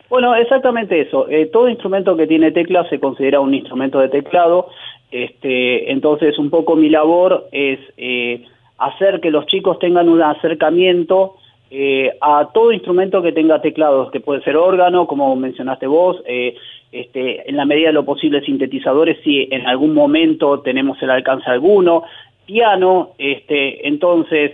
Bueno, 0.09 0.35
exactamente 0.35 0.99
eso. 0.99 1.29
Eh, 1.29 1.45
todo 1.53 1.69
instrumento 1.69 2.17
que 2.17 2.27
tiene 2.27 2.51
tecla 2.51 2.87
se 2.89 2.99
considera 2.99 3.39
un 3.39 3.53
instrumento 3.53 3.99
de 3.99 4.09
teclado. 4.09 4.67
Este, 5.09 5.91
entonces, 5.91 6.37
un 6.37 6.49
poco 6.49 6.75
mi 6.75 6.89
labor 6.89 7.47
es 7.51 7.79
eh, 7.97 8.45
hacer 8.77 9.21
que 9.21 9.31
los 9.31 9.45
chicos 9.45 9.79
tengan 9.79 10.09
un 10.09 10.21
acercamiento 10.21 11.35
eh, 11.69 12.11
a 12.19 12.49
todo 12.53 12.73
instrumento 12.73 13.21
que 13.21 13.31
tenga 13.31 13.61
teclados, 13.61 14.11
que 14.11 14.19
puede 14.19 14.41
ser 14.43 14.57
órgano, 14.57 15.07
como 15.07 15.33
mencionaste 15.37 15.87
vos, 15.87 16.21
eh, 16.25 16.55
este, 16.91 17.49
en 17.49 17.55
la 17.55 17.63
medida 17.63 17.87
de 17.87 17.93
lo 17.93 18.03
posible 18.03 18.41
sintetizadores, 18.41 19.17
si 19.23 19.47
en 19.49 19.65
algún 19.65 19.93
momento 19.93 20.59
tenemos 20.59 21.01
el 21.01 21.09
alcance 21.09 21.49
alguno, 21.49 22.03
piano, 22.51 23.11
este, 23.17 23.87
entonces 23.87 24.51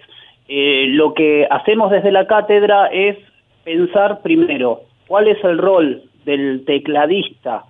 eh, 0.47 0.85
lo 0.89 1.13
que 1.13 1.47
hacemos 1.49 1.89
desde 1.91 2.11
la 2.11 2.27
cátedra 2.27 2.87
es 2.87 3.17
pensar 3.63 4.21
primero 4.21 4.81
cuál 5.07 5.27
es 5.27 5.43
el 5.43 5.57
rol 5.57 6.03
del 6.23 6.63
tecladista 6.65 7.63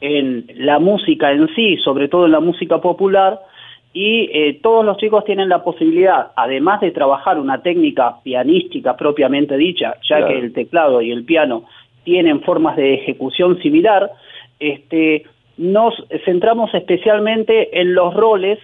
en 0.00 0.46
la 0.54 0.78
música 0.78 1.32
en 1.32 1.48
sí, 1.54 1.76
sobre 1.78 2.08
todo 2.08 2.26
en 2.26 2.32
la 2.32 2.40
música 2.40 2.80
popular, 2.80 3.40
y 3.92 4.30
eh, 4.32 4.60
todos 4.62 4.84
los 4.84 4.96
chicos 4.98 5.24
tienen 5.24 5.48
la 5.48 5.62
posibilidad, 5.64 6.28
además 6.36 6.80
de 6.80 6.92
trabajar 6.92 7.38
una 7.38 7.60
técnica 7.62 8.16
pianística 8.22 8.96
propiamente 8.96 9.56
dicha, 9.56 9.96
ya 10.08 10.18
Claro. 10.18 10.28
que 10.28 10.38
el 10.38 10.52
teclado 10.52 11.02
y 11.02 11.10
el 11.10 11.24
piano 11.24 11.64
tienen 12.04 12.40
formas 12.42 12.76
de 12.76 12.94
ejecución 12.94 13.60
similar, 13.60 14.10
este, 14.60 15.24
nos 15.58 15.94
centramos 16.24 16.72
especialmente 16.72 17.80
en 17.80 17.94
los 17.94 18.14
roles 18.14 18.58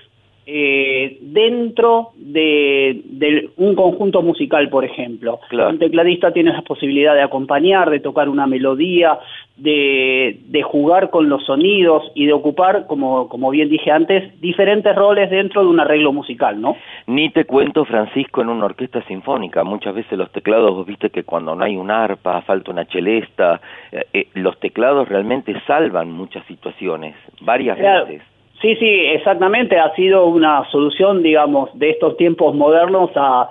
eh, 0.50 1.18
dentro 1.20 2.12
de, 2.16 3.02
de 3.04 3.50
un 3.58 3.74
conjunto 3.74 4.22
musical, 4.22 4.70
por 4.70 4.82
ejemplo. 4.82 5.40
Claro. 5.50 5.68
Un 5.70 5.78
tecladista 5.78 6.32
tiene 6.32 6.54
la 6.54 6.62
posibilidad 6.62 7.14
de 7.14 7.20
acompañar, 7.20 7.90
de 7.90 8.00
tocar 8.00 8.30
una 8.30 8.46
melodía, 8.46 9.18
de, 9.58 10.38
de 10.46 10.62
jugar 10.62 11.10
con 11.10 11.28
los 11.28 11.44
sonidos 11.44 12.10
y 12.14 12.24
de 12.24 12.32
ocupar, 12.32 12.86
como, 12.86 13.28
como 13.28 13.50
bien 13.50 13.68
dije 13.68 13.90
antes, 13.90 14.40
diferentes 14.40 14.94
roles 14.96 15.28
dentro 15.28 15.62
de 15.62 15.68
un 15.68 15.80
arreglo 15.80 16.14
musical, 16.14 16.58
¿no? 16.58 16.76
Ni 17.06 17.28
te 17.28 17.44
cuento, 17.44 17.84
Francisco, 17.84 18.40
en 18.40 18.48
una 18.48 18.64
orquesta 18.64 19.02
sinfónica. 19.02 19.64
Muchas 19.64 19.94
veces 19.94 20.16
los 20.16 20.32
teclados, 20.32 20.70
vos 20.74 20.86
viste 20.86 21.10
que 21.10 21.24
cuando 21.24 21.54
no 21.54 21.62
hay 21.64 21.76
un 21.76 21.90
arpa, 21.90 22.40
falta 22.40 22.70
una 22.70 22.86
chelesta, 22.86 23.60
eh, 23.92 24.04
eh, 24.14 24.28
los 24.32 24.58
teclados 24.60 25.08
realmente 25.10 25.54
salvan 25.66 26.10
muchas 26.10 26.46
situaciones, 26.46 27.14
varias 27.42 27.76
Claro. 27.76 28.06
veces. 28.06 28.22
Sí, 28.60 28.74
sí, 28.76 28.86
exactamente. 28.86 29.78
Ha 29.78 29.94
sido 29.94 30.26
una 30.26 30.68
solución, 30.70 31.22
digamos, 31.22 31.70
de 31.78 31.90
estos 31.90 32.16
tiempos 32.16 32.54
modernos 32.54 33.10
a, 33.14 33.50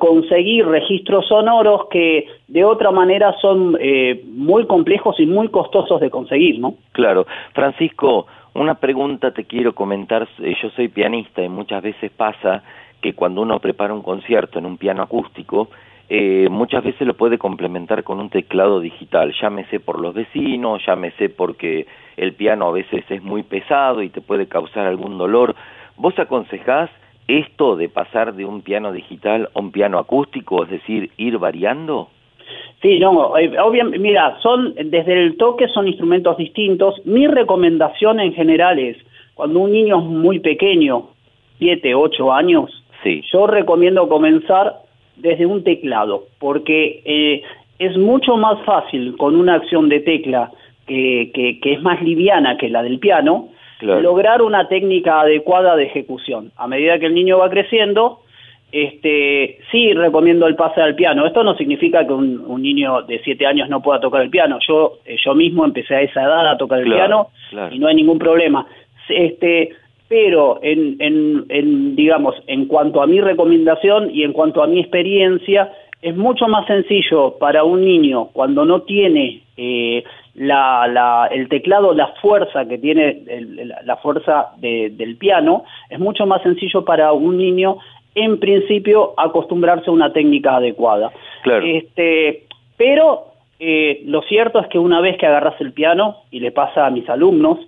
conseguir 0.00 0.66
registros 0.66 1.28
sonoros 1.28 1.86
que 1.88 2.26
de 2.48 2.64
otra 2.64 2.90
manera 2.90 3.32
son 3.40 3.76
eh, 3.78 4.24
muy 4.26 4.66
complejos 4.66 5.20
y 5.20 5.26
muy 5.26 5.46
costosos 5.48 6.00
de 6.00 6.10
conseguir, 6.10 6.58
¿no? 6.58 6.74
Claro. 6.90 7.26
Francisco, 7.52 8.26
una 8.54 8.74
pregunta 8.74 9.30
te 9.30 9.44
quiero 9.44 9.72
comentar. 9.72 10.26
Eh, 10.40 10.54
Yo 10.60 10.70
soy 10.70 10.88
pianista 10.88 11.44
y 11.44 11.48
muchas 11.48 11.80
veces 11.80 12.10
pasa 12.10 12.64
que 13.00 13.12
cuando 13.14 13.42
uno 13.42 13.60
prepara 13.60 13.94
un 13.94 14.02
concierto 14.02 14.58
en 14.58 14.66
un 14.66 14.76
piano 14.78 15.02
acústico, 15.02 15.68
eh, 16.12 16.48
muchas 16.50 16.82
veces 16.82 17.06
lo 17.06 17.14
puede 17.14 17.38
complementar 17.38 18.02
con 18.02 18.18
un 18.18 18.30
teclado 18.30 18.80
digital, 18.80 19.32
llámese 19.40 19.78
por 19.78 20.00
los 20.00 20.12
vecinos, 20.12 20.82
llámese 20.84 21.28
porque 21.28 21.86
el 22.16 22.32
piano 22.32 22.66
a 22.66 22.72
veces 22.72 23.04
es 23.08 23.22
muy 23.22 23.44
pesado 23.44 24.02
y 24.02 24.08
te 24.08 24.20
puede 24.20 24.48
causar 24.48 24.88
algún 24.88 25.18
dolor. 25.18 25.54
¿Vos 25.96 26.18
aconsejás 26.18 26.90
esto 27.28 27.76
de 27.76 27.88
pasar 27.88 28.34
de 28.34 28.44
un 28.44 28.62
piano 28.62 28.90
digital 28.90 29.50
a 29.54 29.60
un 29.60 29.70
piano 29.70 30.00
acústico, 30.00 30.64
es 30.64 30.70
decir, 30.70 31.12
ir 31.16 31.38
variando? 31.38 32.08
Sí, 32.82 32.98
no, 32.98 33.38
eh, 33.38 33.56
obviamente, 33.60 34.00
mira, 34.00 34.36
son, 34.42 34.74
desde 34.74 35.12
el 35.12 35.36
toque 35.36 35.68
son 35.68 35.86
instrumentos 35.86 36.36
distintos. 36.38 37.00
Mi 37.06 37.28
recomendación 37.28 38.18
en 38.18 38.32
general 38.32 38.80
es, 38.80 38.96
cuando 39.34 39.60
un 39.60 39.70
niño 39.70 40.00
es 40.00 40.04
muy 40.06 40.40
pequeño, 40.40 41.10
7, 41.60 41.94
8 41.94 42.32
años, 42.32 42.82
Sí. 43.04 43.22
yo 43.32 43.46
recomiendo 43.46 44.08
comenzar 44.08 44.89
desde 45.20 45.46
un 45.46 45.62
teclado, 45.64 46.24
porque 46.38 47.02
eh, 47.04 47.42
es 47.78 47.96
mucho 47.96 48.36
más 48.36 48.62
fácil 48.64 49.16
con 49.16 49.36
una 49.36 49.54
acción 49.54 49.88
de 49.88 50.00
tecla 50.00 50.50
que, 50.86 51.30
que- 51.34 51.60
que 51.60 51.72
es 51.74 51.82
más 51.82 52.02
liviana 52.02 52.56
que 52.56 52.68
la 52.68 52.82
del 52.82 52.98
piano, 52.98 53.48
Claro. 53.78 54.00
lograr 54.02 54.42
una 54.42 54.68
técnica 54.68 55.20
adecuada 55.22 55.74
de 55.74 55.84
ejecución. 55.84 56.52
A 56.58 56.66
medida 56.66 56.98
que 56.98 57.06
el 57.06 57.14
niño 57.14 57.38
va 57.38 57.48
creciendo, 57.48 58.20
este, 58.72 59.58
sí 59.70 59.92
recomiendo 59.94 60.46
el 60.46 60.54
pase 60.54 60.80
al 60.80 60.94
piano. 60.94 61.26
Esto 61.26 61.42
no 61.42 61.54
significa 61.56 62.06
que 62.06 62.12
un, 62.12 62.44
un 62.46 62.62
niño 62.62 63.02
de 63.02 63.20
7 63.24 63.46
años 63.46 63.68
no 63.68 63.80
pueda 63.82 63.98
tocar 64.00 64.22
el 64.22 64.30
piano. 64.30 64.58
Yo, 64.68 64.98
eh, 65.06 65.16
yo 65.24 65.34
mismo 65.34 65.64
empecé 65.64 65.94
a 65.96 66.02
esa 66.02 66.22
edad 66.22 66.48
a 66.50 66.56
tocar 66.58 66.80
el 66.80 66.84
Claro, 66.86 66.98
piano 66.98 67.28
claro. 67.50 67.74
y 67.74 67.78
no 67.78 67.86
hay 67.88 67.94
ningún 67.94 68.18
problema. 68.18 68.66
Este, 69.08 69.70
pero 70.10 70.58
en, 70.60 70.96
en, 70.98 71.44
en, 71.50 71.94
digamos, 71.94 72.34
en 72.48 72.66
cuanto 72.66 73.00
a 73.00 73.06
mi 73.06 73.20
recomendación 73.20 74.10
y 74.12 74.24
en 74.24 74.32
cuanto 74.32 74.60
a 74.60 74.66
mi 74.66 74.80
experiencia, 74.80 75.72
es 76.02 76.16
mucho 76.16 76.48
más 76.48 76.66
sencillo 76.66 77.36
para 77.38 77.62
un 77.62 77.84
niño 77.84 78.30
cuando 78.32 78.64
no 78.64 78.82
tiene 78.82 79.42
eh, 79.56 80.02
la, 80.34 80.88
la- 80.88 81.28
el 81.30 81.48
teclado, 81.48 81.94
la 81.94 82.08
fuerza 82.20 82.66
que 82.66 82.78
tiene 82.78 83.22
el- 83.28 83.72
la- 83.84 83.96
fuerza 83.98 84.48
de- 84.58 84.90
del 84.90 85.16
piano, 85.16 85.62
es 85.88 86.00
mucho 86.00 86.26
más 86.26 86.42
sencillo 86.42 86.84
para 86.84 87.12
un 87.12 87.36
niño 87.36 87.76
en 88.16 88.40
principio 88.40 89.14
acostumbrarse 89.16 89.90
a 89.90 89.92
una 89.92 90.12
técnica 90.12 90.56
adecuada. 90.56 91.12
Claro. 91.44 91.64
Este, 91.64 92.46
pero 92.76 93.26
eh, 93.60 94.02
lo 94.06 94.22
cierto 94.22 94.58
es 94.58 94.66
que 94.66 94.78
una 94.80 95.00
vez 95.00 95.16
que 95.18 95.26
agarras 95.26 95.60
el 95.60 95.72
piano, 95.72 96.16
y 96.32 96.40
le 96.40 96.50
pasa 96.50 96.86
a 96.86 96.90
mis 96.90 97.08
alumnos, 97.08 97.58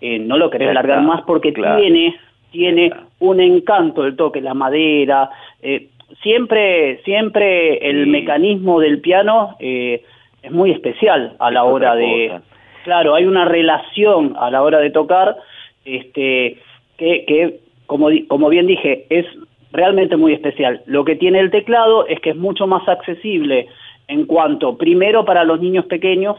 eh, 0.00 0.18
no 0.18 0.36
lo 0.36 0.50
querés 0.50 0.68
Ya 0.68 0.74
largar 0.74 0.98
está, 1.00 1.08
más 1.08 1.22
porque 1.22 1.52
claro. 1.52 1.80
tiene, 1.80 2.14
tiene 2.50 2.92
un 3.20 3.40
encanto 3.40 4.04
el 4.04 4.16
toque, 4.16 4.40
la 4.40 4.54
madera. 4.54 5.30
eh, 5.62 5.88
siempre, 6.22 7.00
siempre 7.04 7.76
el 7.88 8.04
Sí. 8.04 8.10
mecanismo 8.10 8.80
del 8.80 9.00
piano 9.00 9.56
eh, 9.60 10.02
es 10.42 10.50
muy 10.50 10.70
especial 10.70 11.34
a 11.38 11.50
la 11.50 11.60
Es 11.60 11.66
hora 11.66 11.94
de... 11.94 12.28
cosa. 12.30 12.42
Claro, 12.84 13.14
hay 13.14 13.26
una 13.26 13.44
relación 13.44 14.34
a 14.38 14.50
la 14.50 14.62
hora 14.62 14.78
de 14.78 14.90
tocar 14.90 15.36
este, 15.84 16.56
que, 16.96 17.24
que 17.26 17.60
como, 17.86 18.08
como 18.28 18.48
bien 18.48 18.66
dije, 18.66 19.04
es 19.10 19.26
realmente 19.72 20.16
muy 20.16 20.32
especial. 20.32 20.80
Lo 20.86 21.04
que 21.04 21.16
tiene 21.16 21.40
el 21.40 21.50
teclado 21.50 22.06
es 22.06 22.20
que 22.20 22.30
es 22.30 22.36
mucho 22.36 22.66
más 22.66 22.88
accesible 22.88 23.66
en 24.06 24.24
cuanto, 24.24 24.78
primero, 24.78 25.24
para 25.24 25.44
los 25.44 25.60
niños 25.60 25.84
pequeños 25.86 26.36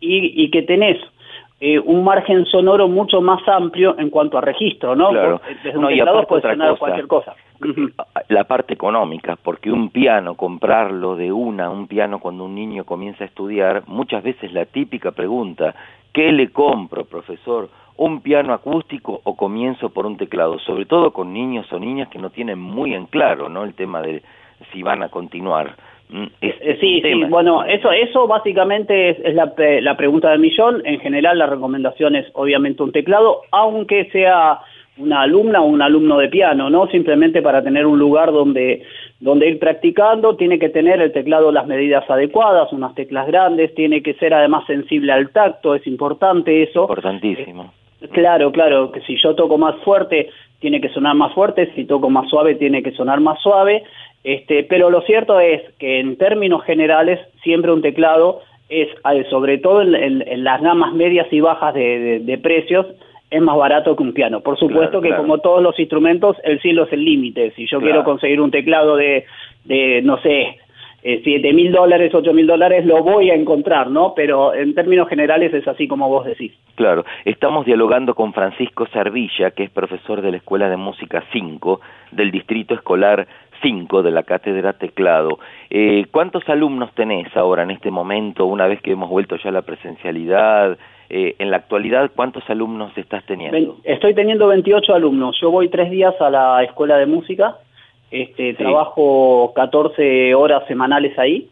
y, 0.00 0.42
y 0.42 0.50
que 0.50 0.62
tenés 0.62 0.98
eh, 1.64 1.78
un 1.78 2.02
margen 2.02 2.44
sonoro 2.46 2.88
mucho 2.88 3.20
más 3.20 3.40
amplio 3.46 3.94
en 3.96 4.10
cuanto 4.10 4.36
a 4.36 4.40
registro, 4.40 4.96
¿no? 4.96 5.10
Claro. 5.10 5.32
Vos, 5.38 5.42
Desde 5.62 5.78
un 5.78 5.82
No, 5.84 5.88
teclado 5.90 6.26
puede 6.26 6.42
sonar 6.42 6.70
cosa. 6.70 6.78
cualquier 6.80 7.06
cosa. 7.06 7.34
Ujú. 7.60 7.90
la 8.28 8.42
parte 8.42 8.74
económica, 8.74 9.36
porque 9.40 9.70
un 9.70 9.90
piano, 9.90 10.34
comprarlo 10.34 11.14
de 11.14 11.30
una, 11.30 11.70
un 11.70 11.86
piano 11.86 12.18
cuando 12.18 12.46
un 12.46 12.56
niño 12.56 12.82
comienza 12.84 13.22
a 13.22 13.28
estudiar, 13.28 13.84
muchas 13.86 14.24
veces 14.24 14.52
la 14.52 14.64
típica 14.64 15.12
pregunta, 15.12 15.72
¿qué 16.12 16.32
le 16.32 16.50
compro, 16.50 17.04
profesor? 17.04 17.68
¿Un 17.96 18.22
piano 18.22 18.52
acústico 18.54 19.20
o 19.22 19.36
comienzo 19.36 19.90
por 19.90 20.06
un 20.06 20.16
teclado? 20.16 20.58
Sobre 20.58 20.86
todo 20.86 21.12
con 21.12 21.32
niños 21.32 21.72
o 21.72 21.78
niñas 21.78 22.08
que 22.08 22.18
no 22.18 22.30
tienen 22.30 22.58
muy 22.58 22.92
en 22.94 23.06
claro, 23.06 23.48
¿no? 23.48 23.62
El 23.62 23.74
tema 23.74 24.02
de 24.02 24.24
si 24.72 24.82
van 24.82 25.04
a 25.04 25.10
continuar. 25.10 25.76
Mm, 26.12 26.24
es- 26.42 26.54
Eh, 26.60 26.72
es 26.72 26.78
sí, 26.80 27.00
sí, 27.02 27.24
bueno, 27.28 27.64
eso, 27.64 27.90
eso 27.90 28.26
básicamente 28.26 29.10
es, 29.10 29.18
es 29.24 29.34
la, 29.34 29.52
la 29.80 29.96
pregunta 29.96 30.30
del 30.30 30.40
millón. 30.40 30.82
En 30.84 31.00
general 31.00 31.38
la 31.38 31.46
recomendación 31.46 32.14
es 32.16 32.26
obviamente 32.34 32.82
un 32.82 32.92
teclado, 32.92 33.40
aunque 33.50 34.04
sea 34.10 34.60
una 34.98 35.22
alumna 35.22 35.62
o 35.62 35.64
un 35.64 35.80
alumno 35.80 36.18
de 36.18 36.28
piano, 36.28 36.68
¿no? 36.68 36.86
Simplemente 36.88 37.40
para 37.40 37.62
tener 37.62 37.86
un 37.86 37.98
lugar 37.98 38.30
donde, 38.30 38.82
donde 39.20 39.48
ir 39.48 39.58
practicando, 39.58 40.36
tiene 40.36 40.58
que 40.58 40.68
tener 40.68 41.00
el 41.00 41.12
teclado 41.12 41.50
las 41.50 41.66
medidas 41.66 42.08
adecuadas, 42.10 42.70
unas 42.74 42.94
teclas 42.94 43.26
grandes, 43.26 43.74
tiene 43.74 44.02
que 44.02 44.12
ser 44.14 44.34
además 44.34 44.64
sensible 44.66 45.12
al 45.12 45.30
tacto, 45.30 45.74
es 45.74 45.86
importante 45.86 46.62
eso. 46.62 46.82
Importantísimo. 46.82 47.72
Claro, 48.10 48.52
claro, 48.52 48.90
que 48.92 49.00
si 49.02 49.16
yo 49.16 49.34
toco 49.34 49.56
más 49.56 49.76
fuerte, 49.84 50.28
tiene 50.58 50.80
que 50.80 50.88
sonar 50.90 51.14
más 51.14 51.32
fuerte, 51.32 51.72
si 51.74 51.84
toco 51.84 52.10
más 52.10 52.28
suave, 52.28 52.56
tiene 52.56 52.82
que 52.82 52.90
sonar 52.92 53.20
más 53.20 53.40
suave. 53.40 53.84
Este, 54.24 54.64
pero 54.64 54.90
lo 54.90 55.00
cierto 55.02 55.40
es 55.40 55.62
que 55.78 55.98
en 56.00 56.16
términos 56.16 56.62
generales, 56.64 57.18
siempre 57.42 57.72
un 57.72 57.82
teclado 57.82 58.40
es, 58.68 58.88
sobre 59.28 59.58
todo 59.58 59.82
en, 59.82 59.94
en- 59.94 60.22
en 60.26 60.44
las 60.44 60.62
gamas 60.62 60.92
medias 60.94 61.26
y 61.32 61.40
bajas 61.40 61.74
de, 61.74 61.98
de- 61.98 62.18
de 62.20 62.38
precios, 62.38 62.86
es 63.30 63.40
más 63.40 63.56
barato 63.56 63.96
que 63.96 64.02
un 64.02 64.12
piano. 64.12 64.40
Por 64.40 64.58
supuesto 64.58 65.00
Claro, 65.00 65.00
que 65.02 65.08
claro. 65.08 65.22
como 65.22 65.38
todos 65.38 65.62
los 65.62 65.78
instrumentos, 65.78 66.36
el 66.44 66.60
cielo 66.60 66.84
es 66.84 66.92
el 66.92 67.04
límite. 67.04 67.50
Si 67.56 67.66
yo 67.66 67.78
Claro. 67.78 67.84
quiero 67.92 68.04
conseguir 68.04 68.40
un 68.40 68.50
teclado 68.50 68.94
de, 68.96 69.24
de 69.64 70.02
no 70.02 70.18
sé, 70.18 70.58
eh, 71.04 71.20
siete 71.24 71.52
mil 71.52 71.72
dólares, 71.72 72.14
ocho 72.14 72.32
mil 72.32 72.46
dólares, 72.46 72.86
lo 72.86 73.02
voy 73.02 73.30
a 73.30 73.34
encontrar, 73.34 73.90
¿no? 73.90 74.12
Pero 74.14 74.54
en 74.54 74.74
términos 74.74 75.08
generales 75.08 75.52
es 75.52 75.66
así 75.66 75.88
como 75.88 76.08
vos 76.08 76.24
decís. 76.26 76.52
Claro, 76.76 77.04
estamos 77.24 77.66
dialogando 77.66 78.14
con 78.14 78.32
Francisco 78.32 78.86
Servilla, 78.92 79.50
que 79.50 79.64
es 79.64 79.70
profesor 79.70 80.22
de 80.22 80.30
la 80.30 80.36
Escuela 80.36 80.68
de 80.70 80.76
Música 80.76 81.24
5 81.32 81.80
del 82.12 82.30
Distrito 82.30 82.74
Escolar 82.74 83.26
5 83.62 84.02
de 84.02 84.10
la 84.10 84.22
Cátedra 84.24 84.72
Teclado. 84.74 85.38
Eh, 85.70 86.06
¿Cuántos 86.10 86.48
alumnos 86.48 86.92
tenés 86.94 87.34
ahora 87.36 87.62
en 87.62 87.70
este 87.70 87.90
momento, 87.90 88.46
una 88.46 88.66
vez 88.66 88.80
que 88.82 88.92
hemos 88.92 89.08
vuelto 89.08 89.36
ya 89.36 89.50
a 89.50 89.52
la 89.52 89.62
presencialidad? 89.62 90.76
Eh, 91.08 91.36
en 91.38 91.50
la 91.50 91.58
actualidad, 91.58 92.10
¿cuántos 92.16 92.48
alumnos 92.48 92.96
estás 92.96 93.24
teniendo? 93.26 93.76
Estoy 93.84 94.14
teniendo 94.14 94.46
28 94.46 94.94
alumnos. 94.94 95.38
Yo 95.40 95.50
voy 95.50 95.68
tres 95.68 95.90
días 95.90 96.14
a 96.20 96.30
la 96.30 96.62
escuela 96.62 96.96
de 96.96 97.04
música 97.04 97.56
este, 98.12 98.54
trabajo 98.54 99.52
14 99.54 100.34
horas 100.34 100.64
semanales 100.68 101.18
ahí, 101.18 101.48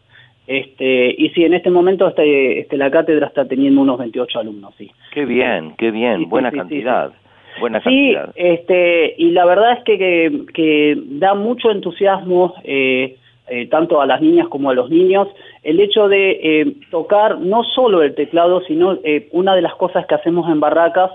este, 0.47 1.15
y 1.17 1.29
sí, 1.29 1.43
en 1.43 1.53
este 1.53 1.69
momento 1.69 2.07
este, 2.07 2.59
este, 2.59 2.77
la 2.77 2.91
cátedra 2.91 3.27
está 3.27 3.45
teniendo 3.45 3.81
unos 3.81 3.97
28 3.97 4.39
alumnos, 4.39 4.73
sí. 4.77 4.91
Qué 5.11 5.25
bien, 5.25 5.73
qué 5.77 5.91
bien, 5.91 6.19
Sí, 6.19 6.25
buena 6.25 6.51
sí, 6.51 6.57
cantidad. 6.57 7.11
Buena 7.59 7.81
Sí, 7.83 8.13
cantidad. 8.13 8.33
este, 8.35 9.15
y 9.17 9.31
la 9.31 9.45
verdad 9.45 9.73
es 9.73 9.83
que, 9.83 9.97
que, 9.97 10.45
que 10.53 10.95
da 11.19 11.33
mucho 11.33 11.69
entusiasmo 11.71 12.53
eh, 12.63 13.17
eh, 13.47 13.67
tanto 13.67 13.99
a 14.01 14.05
las 14.05 14.21
niñas 14.21 14.47
como 14.47 14.69
a 14.69 14.73
los 14.73 14.89
niños 14.89 15.27
el 15.63 15.79
hecho 15.79 16.07
de 16.07 16.39
eh, 16.41 16.73
tocar 16.89 17.39
no 17.39 17.63
solo 17.63 18.01
el 18.01 18.15
teclado, 18.15 18.61
sino 18.61 18.97
eh, 19.03 19.27
una 19.31 19.55
de 19.55 19.61
las 19.61 19.75
cosas 19.75 20.05
que 20.05 20.15
hacemos 20.15 20.49
en 20.49 20.59
Barracas 20.59 21.11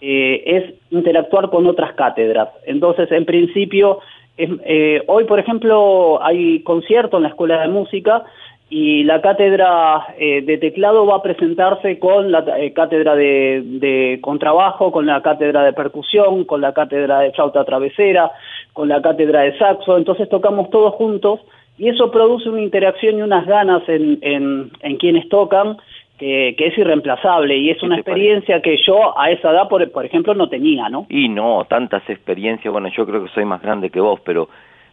eh, 0.00 0.42
es 0.46 0.74
interactuar 0.90 1.50
con 1.50 1.66
otras 1.66 1.92
cátedras. 1.94 2.48
Entonces, 2.66 3.10
en 3.12 3.24
principio, 3.24 4.00
eh, 4.38 5.02
hoy, 5.06 5.24
por 5.24 5.38
ejemplo, 5.38 6.18
hay 6.22 6.60
concierto 6.60 7.16
en 7.16 7.22
la 7.24 7.28
Escuela 7.30 7.60
de 7.62 7.68
Música 7.68 8.24
y 8.68 9.04
la 9.04 9.20
cátedra 9.20 10.14
eh, 10.18 10.42
de 10.42 10.58
teclado 10.58 11.06
va 11.06 11.16
a 11.16 11.22
presentarse 11.22 11.98
con 12.00 12.32
la 12.32 12.44
eh, 12.58 12.72
cátedra 12.72 13.14
de, 13.14 13.62
de 13.64 14.18
contrabajo, 14.20 14.90
con 14.90 15.06
la 15.06 15.22
cátedra 15.22 15.62
de 15.62 15.72
percusión, 15.72 16.44
con 16.44 16.60
la 16.60 16.72
cátedra 16.72 17.20
de 17.20 17.30
flauta 17.30 17.64
travesera, 17.64 18.32
con 18.72 18.88
la 18.88 19.00
cátedra 19.00 19.42
de 19.42 19.56
saxo, 19.56 19.96
entonces 19.96 20.28
tocamos 20.28 20.68
todos 20.70 20.94
juntos 20.94 21.40
y 21.78 21.88
eso 21.88 22.10
produce 22.10 22.48
una 22.48 22.62
interacción 22.62 23.18
y 23.18 23.22
unas 23.22 23.46
ganas 23.46 23.88
en, 23.88 24.18
en, 24.22 24.70
en 24.80 24.96
quienes 24.96 25.28
tocan 25.28 25.76
que, 26.18 26.54
que 26.56 26.68
es 26.68 26.78
irreemplazable 26.78 27.56
y 27.56 27.70
es 27.70 27.82
una 27.82 27.96
experiencia 27.96 28.62
que 28.62 28.78
yo 28.84 29.18
a 29.18 29.30
esa 29.30 29.50
edad, 29.50 29.68
por, 29.68 29.88
por 29.92 30.04
ejemplo, 30.04 30.34
no 30.34 30.48
tenía, 30.48 30.88
¿no? 30.88 31.06
Y 31.08 31.28
no, 31.28 31.66
tantas 31.68 32.08
experiencias, 32.08 32.72
bueno, 32.72 32.88
yo 32.88 33.06
creo 33.06 33.24
que 33.24 33.30
soy 33.30 33.44
más 33.44 33.62
grande 33.62 33.90
que 33.90 34.00
vos, 34.00 34.20
pero 34.24 34.48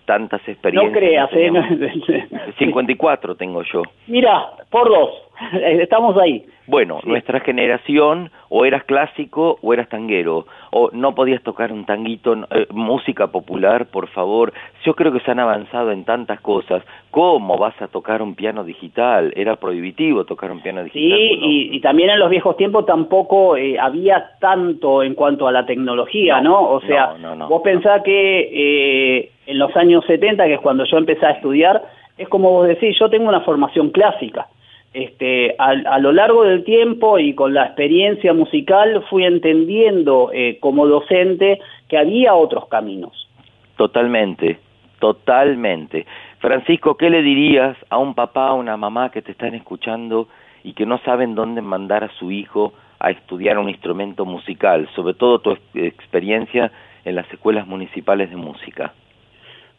tantas 0.05 0.41
experiencias. 0.47 0.91
No 0.91 0.99
creas, 0.99 1.29
¿eh? 1.33 1.35
teníamos. 1.35 2.55
54 2.57 3.35
tengo 3.35 3.63
yo. 3.63 3.83
Mira, 4.07 4.51
por 4.69 4.89
dos, 4.89 5.09
estamos 5.81 6.17
ahí. 6.17 6.45
Bueno, 6.65 6.99
nuestra 7.03 7.41
generación 7.41 8.31
o 8.49 8.63
eras 8.65 8.85
clásico 8.85 9.57
o 9.61 9.73
eras 9.73 9.89
tanguero, 9.89 10.45
o 10.71 10.89
no 10.93 11.13
podías 11.13 11.43
tocar 11.43 11.73
un 11.73 11.85
tanguito, 11.85 12.33
eh, 12.51 12.67
música 12.71 13.27
popular, 13.27 13.87
por 13.87 14.07
favor. 14.07 14.53
Yo 14.85 14.95
creo 14.95 15.11
que 15.11 15.19
se 15.19 15.31
han 15.31 15.39
avanzado 15.39 15.91
en 15.91 16.05
tantas 16.05 16.39
cosas. 16.39 16.81
¿Cómo 17.11 17.57
vas 17.57 17.79
a 17.81 17.89
tocar 17.89 18.21
un 18.21 18.35
piano 18.35 18.63
digital? 18.63 19.33
Era 19.35 19.57
prohibitivo 19.57 20.23
tocar 20.23 20.51
un 20.51 20.61
piano 20.61 20.83
Sí, 20.83 20.91
digital. 20.93 21.19
y, 21.49 21.75
y 21.75 21.81
también 21.81 22.09
en 22.11 22.19
los 22.19 22.29
viejos 22.29 22.55
tiempos 22.55 22.85
tampoco 22.85 23.57
eh, 23.57 23.77
había 23.77 24.31
tanto 24.39 25.03
en 25.03 25.15
cuanto 25.15 25.47
a 25.47 25.51
la 25.51 25.65
tecnología, 25.65 26.39
¿no? 26.39 26.61
O 26.69 26.79
sea, 26.81 27.15
no, 27.19 27.47
vos 27.49 27.61
pensás 27.61 28.01
que 28.03 28.49
eh, 28.53 29.31
en 29.47 29.59
los 29.59 29.75
años 29.75 30.05
70, 30.05 30.45
que 30.45 30.53
es 30.53 30.61
cuando 30.61 30.85
yo 30.85 30.97
empecé 30.97 31.25
a 31.25 31.31
estudiar, 31.31 31.81
es 32.17 32.29
como 32.29 32.51
vos 32.51 32.67
decís, 32.67 32.95
yo 32.97 33.09
tengo 33.09 33.27
una 33.27 33.41
formación 33.41 33.89
clásica. 33.89 34.47
Este, 34.93 35.55
a, 35.57 35.69
a 35.69 35.99
lo 35.99 36.11
largo 36.11 36.43
del 36.43 36.63
tiempo 36.63 37.17
y 37.17 37.33
con 37.33 37.53
la 37.53 37.65
experiencia 37.65 38.31
musical 38.33 39.03
fui 39.09 39.25
entendiendo 39.25 40.29
eh, 40.31 40.59
como 40.59 40.85
docente 40.85 41.59
que 41.89 41.97
había 41.97 42.35
otros 42.35 42.67
caminos. 42.67 43.27
Totalmente, 43.75 44.59
totalmente. 44.99 46.05
Francisco, 46.39 46.95
¿qué 46.95 47.09
le 47.09 47.21
dirías 47.23 47.75
a 47.89 47.97
un 47.97 48.13
papá, 48.13 48.49
a 48.49 48.53
una 48.53 48.77
mamá 48.77 49.09
que 49.09 49.21
te 49.21 49.31
están 49.31 49.55
escuchando 49.55 50.27
y 50.63 50.73
que 50.73 50.85
no 50.85 50.99
saben 50.99 51.35
dónde 51.35 51.61
mandar 51.61 52.03
a 52.03 52.11
su 52.19 52.31
hijo 52.31 52.73
a 52.99 53.09
estudiar 53.09 53.57
un 53.57 53.69
instrumento 53.69 54.25
musical? 54.25 54.87
Sobre 54.95 55.15
todo 55.15 55.39
tu 55.39 55.51
ex- 55.51 55.61
experiencia 55.75 56.71
en 57.03 57.15
las 57.15 57.31
escuelas 57.33 57.65
municipales 57.65 58.29
de 58.29 58.35
música. 58.35 58.93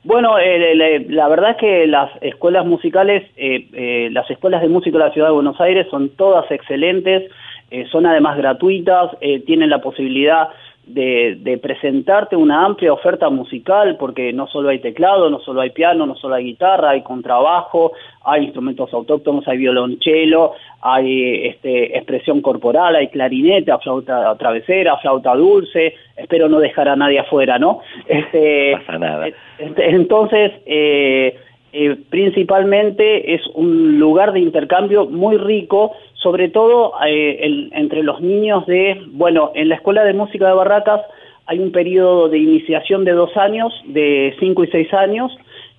Bueno, 0.05 0.39
eh, 0.39 0.75
le- 0.75 1.01
la 1.09 1.29
verdad 1.29 1.53
es 1.53 1.57
que 1.57 1.87
las 1.87 2.11
escuelas 2.21 2.67
musicales, 2.67 3.23
eh, 3.37 3.69
eh, 3.73 4.09
las 4.13 4.31
escuelas 4.31 4.61
de 4.61 4.69
música 4.69 4.99
de 4.99 5.05
la 5.05 5.13
Ciudad 5.13 5.29
de 5.29 5.35
Buenos 5.35 5.59
Aires 5.63 5.87
son 5.91 6.11
todas 6.11 6.51
excelentes, 6.51 7.31
eh, 7.71 7.87
son 7.91 8.05
además 8.05 8.37
gratuitas, 8.37 9.11
eh, 9.23 9.41
tienen 9.41 9.71
la 9.71 9.81
posibilidad 9.81 10.51
de, 10.87 11.37
de 11.41 11.59
presentarte 11.59 12.37
una 12.37 12.65
amplia 12.65 12.93
oferta 12.93 13.31
musical, 13.31 13.97
porque 13.99 14.33
no 14.33 14.47
solo 14.47 14.69
hay 14.69 14.79
teclado, 14.81 15.31
no 15.31 15.41
solo 15.41 15.61
hay 15.61 15.71
piano, 15.71 16.07
no 16.07 16.15
solo 16.17 16.35
hay 16.35 16.45
guitarra, 16.45 16.91
hay 16.91 17.03
contrabajo, 17.03 17.93
hay 18.25 18.45
instrumentos 18.45 18.93
autóctonos, 18.93 19.47
hay 19.49 19.59
violonchelo, 19.59 20.53
hay 20.83 21.47
este, 21.47 21.97
expresión 21.97 22.41
corporal, 22.43 22.97
hay 22.97 23.09
clarinete, 23.09 23.73
hay 23.73 23.79
flauta 23.83 24.35
travesera, 24.37 24.97
flauta 24.99 25.35
dulce, 25.35 25.95
espero 26.17 26.49
no 26.49 26.59
dejar 26.61 26.89
a 26.89 26.97
nadie 26.97 27.19
afuera, 27.21 27.59
¿no? 27.59 27.81
Este, 28.07 28.73
No 28.73 28.79
pasa 28.81 28.99
nada. 28.99 29.27
Ent- 29.59 29.79
Entonces, 29.79 30.53
eh, 30.67 31.37
eh, 31.77 31.97
principalmente 32.09 33.35
es 33.35 33.43
un 33.55 33.99
lugar 33.99 34.33
de 34.33 34.41
intercambio 34.41 35.07
muy 35.07 35.37
rico, 35.37 35.93
sobre 36.15 36.49
todo 36.49 36.93
eh, 37.07 37.39
el- 37.47 37.71
entre 37.75 38.03
los 38.03 38.21
niños 38.21 38.65
de, 38.67 39.03
bueno, 39.23 39.51
en 39.55 39.69
la 39.69 39.75
Escuela 39.75 40.05
de 40.05 40.15
Música 40.15 40.47
de 40.49 40.55
Barracas 40.55 41.01
hay 41.47 41.59
un 41.59 41.73
periodo 41.73 42.29
de 42.29 42.39
iniciación 42.39 43.05
de 43.05 43.13
dos 43.13 43.37
años, 43.37 43.71
de 43.87 44.35
cinco 44.41 44.65
y 44.65 44.69
seis 44.69 44.91
años, 44.95 45.31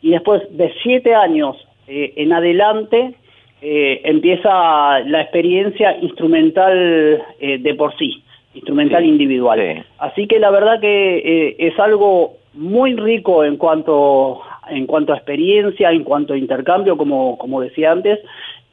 y 0.02 0.12
después 0.12 0.42
de 0.52 0.72
siete 0.84 1.16
años 1.16 1.56
eh, 1.88 2.14
en 2.18 2.34
adelante 2.34 3.00
eh, 3.62 4.02
empieza 4.04 5.00
la 5.14 5.22
experiencia 5.22 5.98
instrumental 6.02 7.24
eh, 7.40 7.58
de 7.58 7.74
por 7.74 7.96
sí, 7.98 8.22
instrumental 8.54 9.04
individual. 9.06 9.60
Así 9.98 10.28
que 10.28 10.40
la 10.40 10.52
verdad 10.52 10.80
que 10.80 11.18
eh, 11.18 11.56
es 11.58 11.80
algo 11.80 12.34
muy 12.54 12.96
rico 12.96 13.44
en 13.44 13.58
cuanto 13.58 14.42
en 14.70 14.86
cuanto 14.88 15.14
a 15.14 15.18
experiencia, 15.18 15.92
en 15.92 16.04
cuanto 16.04 16.34
a 16.34 16.38
intercambio, 16.38 16.98
como, 16.98 17.38
como 17.38 17.62
decía 17.62 17.92
antes, 17.92 18.20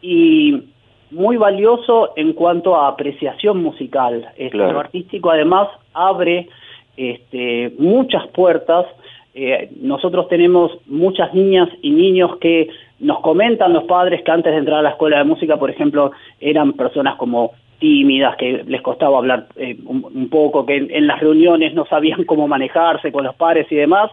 y 0.01 0.63
muy 1.11 1.37
valioso 1.37 2.13
en 2.17 2.33
cuanto 2.33 2.77
a 2.77 2.89
apreciación 2.89 3.63
musical. 3.63 4.29
Este, 4.37 4.51
Claro. 4.51 4.73
Lo 4.73 4.81
artístico 4.81 5.31
además 5.31 5.69
abre 5.93 6.49
este, 6.97 7.73
muchas 7.79 8.27
puertas. 8.29 8.87
Eh, 9.35 9.71
nosotros 9.81 10.29
tenemos 10.29 10.73
muchas 10.87 11.33
niñas 11.35 11.69
y 11.83 11.91
niños 11.91 12.37
que 12.39 12.69
nos 13.01 13.21
comentan 13.21 13.73
los 13.73 13.85
padres 13.85 14.23
que 14.23 14.31
antes 14.31 14.53
de 14.53 14.59
entrar 14.59 14.79
a 14.79 14.83
la 14.83 14.91
escuela 14.91 15.19
de 15.19 15.25
música, 15.25 15.59
por 15.59 15.71
ejemplo, 15.71 16.13
eran 16.41 16.75
personas 16.75 17.17
como 17.17 17.53
tímidas, 17.79 18.37
que 18.37 18.63
les 18.65 18.81
costaba 18.81 19.19
hablar 19.19 19.49
eh, 19.57 19.77
un, 19.87 20.05
un 20.05 20.29
poco, 20.29 20.65
que 20.65 20.77
en, 20.77 20.89
en 20.91 21.09
las 21.09 21.19
reuniones 21.19 21.75
no 21.75 21.85
sabían 21.87 22.25
cómo 22.27 22.47
manejarse 22.47 23.11
con 23.11 23.25
los 23.25 23.35
padres 23.35 23.67
y 23.71 23.75
demás, 23.75 24.11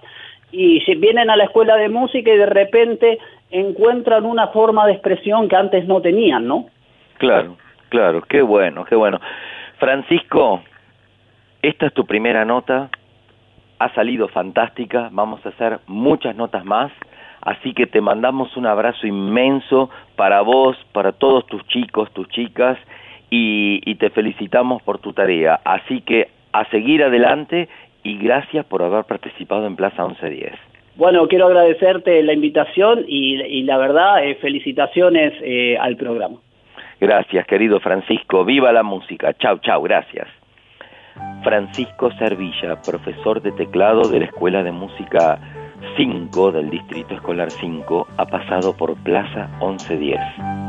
y 0.52 0.84
vienen 0.95 1.30
a 1.30 1.36
la 1.36 1.45
escuela 1.45 1.76
de 1.76 1.89
música 1.89 2.32
y 2.32 2.38
de 2.38 2.45
repente 2.45 3.20
encuentran 3.52 4.26
una 4.26 4.47
forma 4.47 4.86
de 4.86 4.93
expresión 4.93 5.47
que 5.47 5.56
antes 5.56 5.86
no 5.86 6.02
tenían, 6.02 6.47
¿no? 6.47 6.66
Claro, 7.18 7.58
claro, 7.89 8.22
qué 8.22 8.41
bueno, 8.41 8.86
qué 8.86 8.95
bueno. 8.95 9.20
Francisco, 9.78 10.62
esta 11.62 11.88
es 11.88 11.93
tu 11.93 12.06
primera 12.06 12.45
nota, 12.45 12.89
ha 13.80 13.93
salido 13.93 14.28
fantástica, 14.28 15.10
vamos 15.12 15.45
a 15.45 15.50
hacer 15.50 15.80
muchas 15.88 16.36
notas 16.36 16.66
más, 16.66 16.91
así 17.41 17.74
que 17.74 17.88
te 17.88 18.02
mandamos 18.02 18.56
un 18.58 18.66
abrazo 18.66 19.08
inmenso 19.08 19.89
para 20.16 20.41
vos, 20.41 20.78
para 20.91 21.14
todos 21.14 21.45
tus 21.47 21.66
chicos, 21.68 22.12
tus 22.14 22.28
chicas, 22.30 22.78
y, 23.30 23.82
y 23.86 23.95
te 23.95 24.10
felicitamos 24.10 24.82
por 24.82 24.97
tu 24.97 25.14
tarea. 25.14 25.60
Así 25.64 26.02
que 26.02 26.30
a 26.52 26.66
seguir 26.70 27.04
adelante 27.04 27.70
y 28.10 28.18
gracias 28.18 28.66
por 28.66 28.82
haber 28.82 29.05
participado 29.05 29.68
en 29.68 29.76
Plaza 29.76 30.03
1110. 30.03 30.53
Bueno, 30.95 31.28
quiero 31.28 31.45
agradecerte 31.45 32.22
la 32.24 32.34
invitación 32.34 33.05
y, 33.07 33.39
y 33.41 33.64
la 33.64 33.78
verdad, 33.78 34.24
eh, 34.24 34.36
felicitaciones 34.36 35.34
eh, 35.41 35.78
al 35.80 35.95
programa. 35.95 36.38
Gracias, 36.99 37.45
querido 37.45 37.80
Francisco. 37.80 38.43
Viva 38.43 38.74
la 38.74 38.84
música. 38.84 39.34
Chau, 39.36 39.60
chau, 39.60 39.82
gracias. 39.84 40.28
Francisco 41.43 42.12
Servilla, 42.18 42.82
profesor 42.82 43.41
de 43.41 43.51
teclado 43.51 44.10
de 44.10 44.20
la 44.20 44.26
Escuela 44.26 44.64
de 44.64 44.72
Música 44.72 45.39
5 45.95 46.51
del 46.51 46.70
Distrito 46.70 47.14
Escolar 47.14 47.51
5, 47.51 48.07
ha 48.18 48.26
pasado 48.26 48.76
por 48.76 48.95
Plaza 49.03 49.49
1110. 49.62 50.69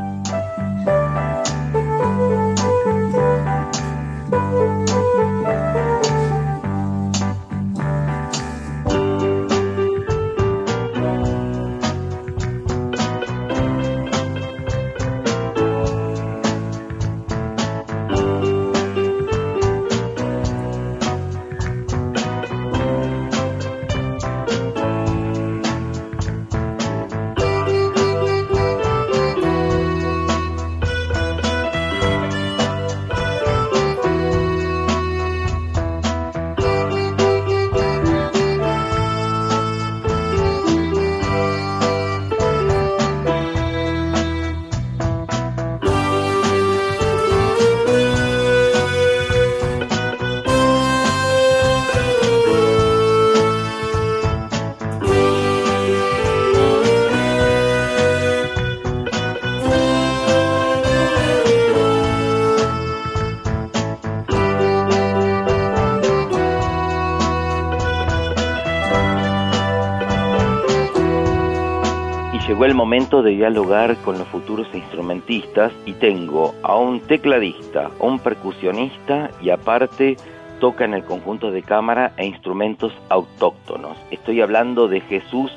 Momento 73.11 73.29
de 73.29 73.35
dialogar 73.35 73.97
con 74.05 74.17
los 74.17 74.27
futuros 74.29 74.67
instrumentistas 74.73 75.73
y 75.85 75.91
tengo 75.93 76.55
a 76.63 76.77
un 76.77 77.01
tecladista, 77.01 77.91
a 77.99 78.03
un 78.05 78.19
percusionista 78.19 79.31
y 79.41 79.49
aparte 79.49 80.15
toca 80.61 80.85
en 80.85 80.93
el 80.93 81.03
conjunto 81.03 81.51
de 81.51 81.61
cámara 81.61 82.13
e 82.15 82.25
instrumentos 82.25 82.93
autóctonos. 83.09 83.97
Estoy 84.11 84.39
hablando 84.39 84.87
de 84.87 85.01
Jesús 85.01 85.51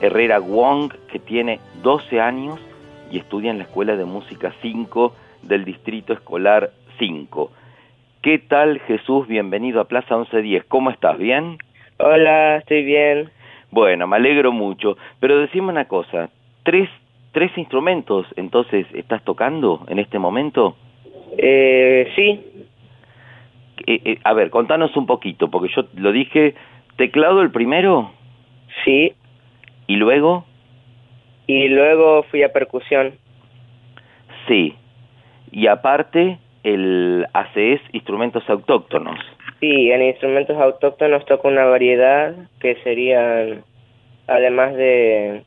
Herrera 0.00 0.38
Wong, 0.38 0.92
que 1.10 1.18
tiene 1.18 1.58
12 1.82 2.20
años 2.20 2.60
y 3.10 3.18
estudia 3.18 3.50
en 3.50 3.58
la 3.58 3.64
Escuela 3.64 3.96
de 3.96 4.04
Música 4.04 4.54
5 4.62 5.12
del 5.42 5.64
Distrito 5.64 6.12
Escolar 6.12 6.70
5. 7.00 7.50
¿Qué 8.22 8.38
tal 8.38 8.78
Jesús? 8.86 9.26
Bienvenido 9.26 9.80
a 9.80 9.88
Plaza 9.88 10.14
1110. 10.14 10.64
¿Cómo 10.66 10.90
estás? 10.90 11.18
¿Bien? 11.18 11.58
Hola, 11.98 12.58
estoy 12.58 12.84
bien. 12.84 13.30
Bueno, 13.72 14.06
me 14.06 14.14
alegro 14.14 14.52
mucho. 14.52 14.96
Pero 15.18 15.40
decime 15.40 15.70
una 15.70 15.86
cosa, 15.86 16.30
¿tres, 16.62 16.88
tres 17.32 17.56
instrumentos 17.56 18.26
entonces 18.36 18.86
estás 18.94 19.22
tocando 19.24 19.84
en 19.88 19.98
este 19.98 20.18
momento? 20.18 20.76
Eh, 21.36 22.10
sí. 22.16 22.40
Eh, 23.86 24.00
eh, 24.04 24.18
a 24.24 24.32
ver, 24.34 24.50
contanos 24.50 24.96
un 24.96 25.06
poquito, 25.06 25.50
porque 25.50 25.72
yo 25.74 25.84
lo 25.94 26.12
dije, 26.12 26.54
teclado 26.96 27.42
el 27.42 27.50
primero. 27.50 28.12
Sí. 28.84 29.12
¿Y 29.86 29.96
luego? 29.96 30.44
Y 31.46 31.68
luego 31.68 32.22
fui 32.24 32.42
a 32.42 32.52
percusión. 32.52 33.14
Sí. 34.46 34.74
Y 35.50 35.66
aparte, 35.66 36.38
el 36.62 37.26
ACES, 37.32 37.80
instrumentos 37.92 38.48
autóctonos. 38.48 39.18
Sí, 39.60 39.90
en 39.90 40.02
instrumentos 40.02 40.56
autóctonos 40.56 41.24
toco 41.26 41.48
una 41.48 41.64
variedad 41.64 42.34
que 42.60 42.76
serían, 42.82 43.64
además 44.26 44.74
de, 44.74 45.42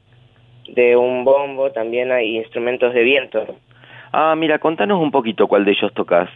de 0.67 0.95
un 0.95 1.23
bombo, 1.25 1.71
también 1.71 2.11
hay 2.11 2.37
instrumentos 2.37 2.93
de 2.93 3.03
viento. 3.03 3.45
Ah, 4.11 4.35
mira, 4.37 4.59
contanos 4.59 5.01
un 5.01 5.11
poquito 5.11 5.47
cuál 5.47 5.65
de 5.65 5.71
ellos 5.71 5.93
tocas. 5.93 6.29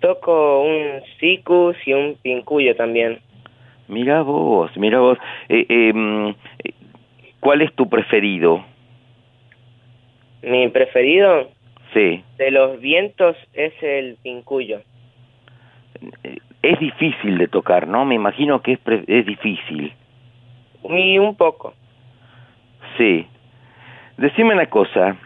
Toco 0.00 0.60
un 0.62 1.02
sicus 1.18 1.76
y 1.86 1.92
un 1.92 2.16
pincuyo 2.22 2.76
también. 2.76 3.18
Mira 3.88 4.22
vos, 4.22 4.70
mira 4.76 5.00
vos. 5.00 5.18
Eh, 5.48 5.66
eh, 5.68 6.34
¿Cuál 7.40 7.62
es 7.62 7.72
tu 7.74 7.88
preferido? 7.88 8.64
Mi 10.42 10.68
preferido 10.68 11.48
Sí. 11.92 12.22
de 12.38 12.50
los 12.50 12.80
vientos 12.80 13.36
es 13.54 13.72
el 13.82 14.16
pincuyo. 14.22 14.80
Es 16.62 16.78
difícil 16.80 17.38
de 17.38 17.48
tocar, 17.48 17.86
¿no? 17.86 18.04
Me 18.04 18.14
imagino 18.14 18.60
que 18.62 18.72
es, 18.72 18.78
pre- 18.78 19.04
es 19.06 19.26
difícil. 19.26 19.92
Y 20.88 21.18
un 21.18 21.34
poco. 21.36 21.74
Sí. 22.98 23.26
Decime 24.16 24.54
una 24.54 24.66
cosa. 24.66 25.16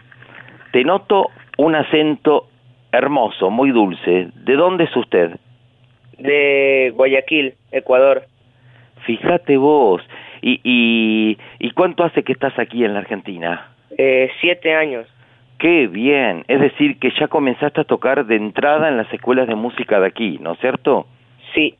Te 0.71 0.83
noto 0.83 1.29
un 1.57 1.75
acento 1.75 2.47
hermoso, 2.91 3.49
muy 3.49 3.71
dulce. 3.71 4.29
¿De 4.33 4.55
dónde 4.55 4.85
es 4.85 4.95
usted? 4.95 5.37
De 6.17 6.91
Guayaquil, 6.95 7.53
Ecuador. 7.71 8.23
Fíjate 9.05 9.57
vos. 9.57 10.01
¿Y, 10.41 10.59
y, 10.63 11.37
¿Y 11.59 11.71
cuánto 11.71 12.03
hace 12.03 12.23
que 12.23 12.33
estás 12.33 12.57
aquí 12.57 12.83
en 12.83 12.93
la 12.93 12.99
Argentina? 12.99 13.67
Eh, 13.97 14.29
siete 14.39 14.73
años. 14.73 15.07
Qué 15.57 15.87
bien. 15.87 16.45
Es 16.47 16.61
decir, 16.61 16.99
que 16.99 17.11
ya 17.19 17.27
comenzaste 17.27 17.81
a 17.81 17.83
tocar 17.83 18.25
de 18.25 18.37
entrada 18.37 18.87
en 18.87 18.97
las 18.97 19.11
escuelas 19.13 19.47
de 19.47 19.55
música 19.55 19.99
de 19.99 20.07
aquí, 20.07 20.37
¿no 20.39 20.53
es 20.53 20.59
cierto? 20.59 21.05
Sí. 21.53 21.75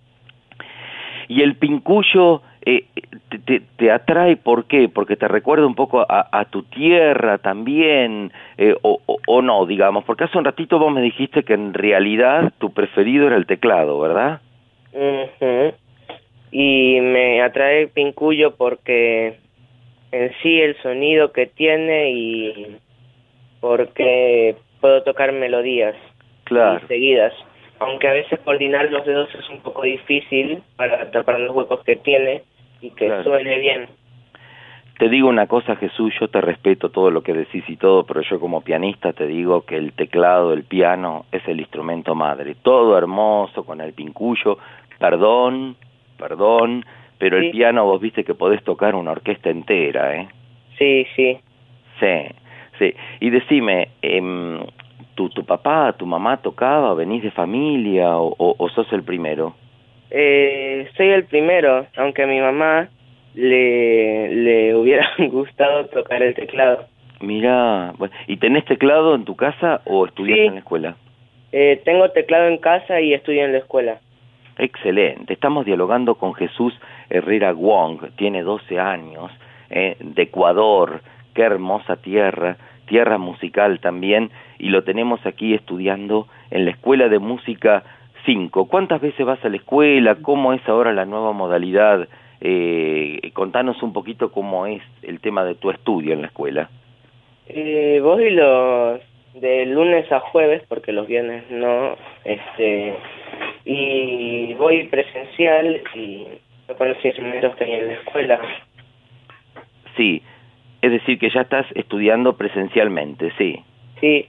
Y 1.29 1.41
el 1.41 1.55
pincuyo 1.55 2.41
eh, 2.65 2.85
te, 3.29 3.39
te- 3.39 3.61
te 3.77 3.91
atrae, 3.91 4.35
¿por 4.37 4.65
qué? 4.65 4.89
Porque 4.89 5.15
te 5.15 5.27
recuerda 5.27 5.65
un 5.65 5.75
poco 5.75 6.01
a, 6.01 6.27
a 6.31 6.45
tu 6.45 6.63
tierra 6.63 7.37
también, 7.37 8.31
eh, 8.57 8.75
o, 8.81 8.99
o- 9.05 9.19
o 9.27 9.41
no, 9.41 9.65
digamos, 9.65 10.03
porque 10.03 10.25
hace 10.25 10.37
un 10.37 10.45
ratito 10.45 10.77
vos 10.79 10.91
me 10.93 11.01
dijiste 11.01 11.43
que 11.43 11.53
en 11.53 11.73
realidad 11.73 12.51
tu 12.57 12.71
preferido 12.73 13.27
era 13.27 13.37
el 13.37 13.45
teclado, 13.45 13.99
¿verdad? 13.99 14.41
Ujú. 14.93 15.73
Y 16.51 16.99
me 17.01 17.41
atrae 17.41 17.83
el 17.83 17.89
pincuyo 17.89 18.55
porque 18.55 19.37
en 20.11 20.31
sí 20.41 20.59
el 20.59 20.75
sonido 20.81 21.31
que 21.31 21.45
tiene 21.45 22.09
y 22.11 22.77
porque 23.61 24.55
puedo 24.81 25.03
tocar 25.03 25.31
melodías 25.31 25.95
Claro. 26.45 26.85
seguidas. 26.87 27.33
Aunque 27.79 28.07
a 28.07 28.13
veces 28.13 28.39
coordinar 28.41 28.91
los 28.91 29.05
dedos 29.05 29.33
es 29.35 29.49
un 29.49 29.61
poco 29.61 29.83
difícil 29.83 30.61
para 30.75 31.09
tapar 31.11 31.39
los 31.39 31.55
huecos 31.55 31.83
que 31.83 31.95
tiene 31.95 32.43
y 32.81 32.91
que 32.91 33.07
Claro. 33.07 33.23
suene 33.23 33.59
bien. 33.59 33.87
Te 34.97 35.07
digo 35.07 35.29
una 35.29 35.47
cosa, 35.47 35.77
Jesús, 35.77 36.13
yo 36.19 36.27
te 36.27 36.41
respeto 36.41 36.89
todo 36.89 37.09
lo 37.09 37.21
que 37.23 37.33
decís 37.33 37.63
y 37.69 37.77
todo, 37.77 38.03
pero 38.05 38.21
yo 38.21 38.37
como 38.37 38.61
pianista 38.61 39.13
te 39.13 39.27
digo 39.27 39.61
que 39.61 39.77
el 39.77 39.93
teclado, 39.93 40.51
el 40.51 40.63
piano, 40.65 41.25
es 41.31 41.47
el 41.47 41.61
instrumento 41.61 42.15
madre. 42.15 42.55
Todo 42.61 42.97
hermoso 42.97 43.63
con 43.63 43.79
el 43.79 43.93
pincuyo, 43.93 44.57
perdón, 44.99 45.77
perdón, 46.17 46.85
pero 47.17 47.37
el 47.37 47.49
piano 47.51 47.85
vos 47.85 48.01
viste 48.01 48.25
que 48.25 48.33
podés 48.33 48.61
tocar 48.65 48.93
una 48.95 49.11
orquesta 49.11 49.49
entera, 49.49 50.17
¿eh? 50.17 50.27
Sí, 50.77 51.07
sí. 51.15 51.37
Sí, 52.01 52.35
sí. 52.77 52.93
Y 53.21 53.29
decime, 53.29 53.89
em, 54.01 54.59
¿tu, 55.19 55.27
¿tu 55.29 55.43
papá, 55.43 55.91
tu 55.97 56.05
mamá 56.05 56.37
tocaba? 56.37 56.93
¿Venís 56.93 57.21
de 57.23 57.31
familia 57.31 58.17
o, 58.17 58.33
o- 58.37 58.55
o 58.57 58.69
sos 58.69 58.87
el 58.93 59.03
primero? 59.03 59.53
Eh, 60.11 60.87
soy 60.95 61.09
el 61.09 61.25
primero, 61.25 61.85
aunque 61.97 62.23
a 62.23 62.27
mi 62.27 62.39
mamá 62.39 62.87
le, 63.35 64.33
le 64.33 64.75
hubiera 64.75 65.05
gustado 65.29 65.85
tocar 65.87 66.23
el 66.23 66.33
teclado. 66.35 66.85
Bueno, 67.19 68.13
¿y 68.27 68.37
tenés 68.37 68.63
teclado 68.63 69.13
en 69.13 69.25
tu 69.25 69.35
casa 69.35 69.81
o 69.85 70.05
estudias 70.05 70.37
Sí. 70.39 70.45
en 70.45 70.53
la 70.53 70.59
escuela? 70.59 70.95
Eh, 71.51 71.81
tengo 71.83 72.09
teclado 72.11 72.47
en 72.47 72.57
casa 72.59 73.01
y 73.01 73.13
estudio 73.13 73.43
en 73.43 73.51
la 73.51 73.57
escuela. 73.57 73.97
Excelente. 74.57 75.33
Estamos 75.33 75.65
dialogando 75.65 76.15
con 76.15 76.33
Jesús 76.33 76.73
Herrera 77.09 77.51
Wong, 77.51 77.99
tiene 78.15 78.41
12 78.41 78.79
años, 78.79 79.31
eh, 79.69 79.97
de 79.99 80.21
Ecuador, 80.23 81.01
qué 81.33 81.41
hermosa 81.43 81.97
tierra, 81.97 82.55
tierra 82.89 83.17
musical 83.17 83.79
también, 83.79 84.31
y 84.57 84.69
lo 84.69 84.83
tenemos 84.83 85.25
aquí 85.25 85.53
estudiando 85.53 86.27
en 86.51 86.65
la 86.65 86.71
Escuela 86.71 87.07
de 87.07 87.19
Música 87.19 87.83
5. 88.25 88.67
¿Cuántas 88.67 88.99
veces 88.99 89.25
vas 89.25 89.43
a 89.45 89.49
la 89.49 89.55
escuela? 89.55 90.15
¿Cómo 90.15 90.51
es 90.51 90.67
ahora 90.67 90.91
la 90.91 91.05
nueva 91.05 91.31
modalidad? 91.31 92.09
Eh, 92.41 93.31
contanos 93.33 93.81
un 93.83 93.93
poquito 93.93 94.31
cómo 94.31 94.65
es 94.65 94.81
el 95.03 95.19
tema 95.21 95.45
de 95.45 95.55
tu 95.55 95.69
estudio 95.71 96.13
en 96.13 96.21
la 96.21 96.27
escuela. 96.27 96.69
Eh, 97.47 97.99
voy 98.03 98.31
los 98.31 98.99
de 99.35 99.65
lunes 99.67 100.11
a 100.11 100.19
jueves, 100.19 100.63
porque 100.67 100.91
los 100.91 101.07
viernes 101.07 101.43
no, 101.49 101.95
este, 102.25 102.95
y 103.65 104.53
voy 104.55 104.83
presencial 104.87 105.81
y 105.95 106.27
toco 106.67 106.85
los 106.85 107.03
instrumentos 107.05 107.55
que 107.55 107.63
hay 107.63 107.73
en 107.73 107.87
la 107.87 107.93
escuela. 107.93 108.41
Sí, 109.95 110.21
es 110.81 110.91
decir, 110.91 111.19
que 111.19 111.29
ya 111.29 111.41
estás 111.41 111.65
estudiando 111.75 112.37
presencialmente, 112.37 113.31
sí. 113.37 113.61
Sí, 113.99 114.27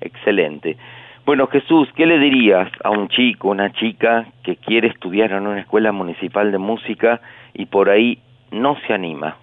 Excelente. 0.00 0.76
Bueno, 1.24 1.46
Jesús, 1.46 1.88
¿qué 1.96 2.04
le 2.04 2.18
dirías 2.18 2.70
a 2.84 2.90
un 2.90 3.08
chico, 3.08 3.48
una 3.48 3.72
chica 3.72 4.26
que 4.44 4.56
quiere 4.56 4.88
estudiar 4.88 5.32
en 5.32 5.46
una 5.46 5.60
escuela 5.60 5.90
municipal 5.90 6.52
de 6.52 6.58
música 6.58 7.20
y 7.54 7.66
por 7.66 7.88
ahí 7.88 8.18
no 8.50 8.76
se 8.86 8.92
anima? 8.92 9.38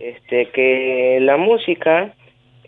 este, 0.00 0.46
que 0.50 1.18
la 1.20 1.36
música 1.36 2.12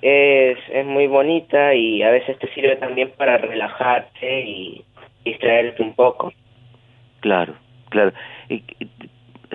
es, 0.03 0.59
es 0.73 0.87
muy 0.87 1.07
bonita 1.07 1.75
y 1.75 2.03
a 2.03 2.11
veces 2.11 2.39
te 2.39 2.49
sirve 2.55 2.77
también 2.77 3.13
para 3.17 3.39
relajarte 3.39 4.41
y 4.43 4.85
distraerte 5.25 5.83
un 5.83 5.95
poco. 5.95 6.33
Claro, 7.21 7.55
claro. 7.91 8.13
Eh, 8.49 8.63
eh, 8.81 8.87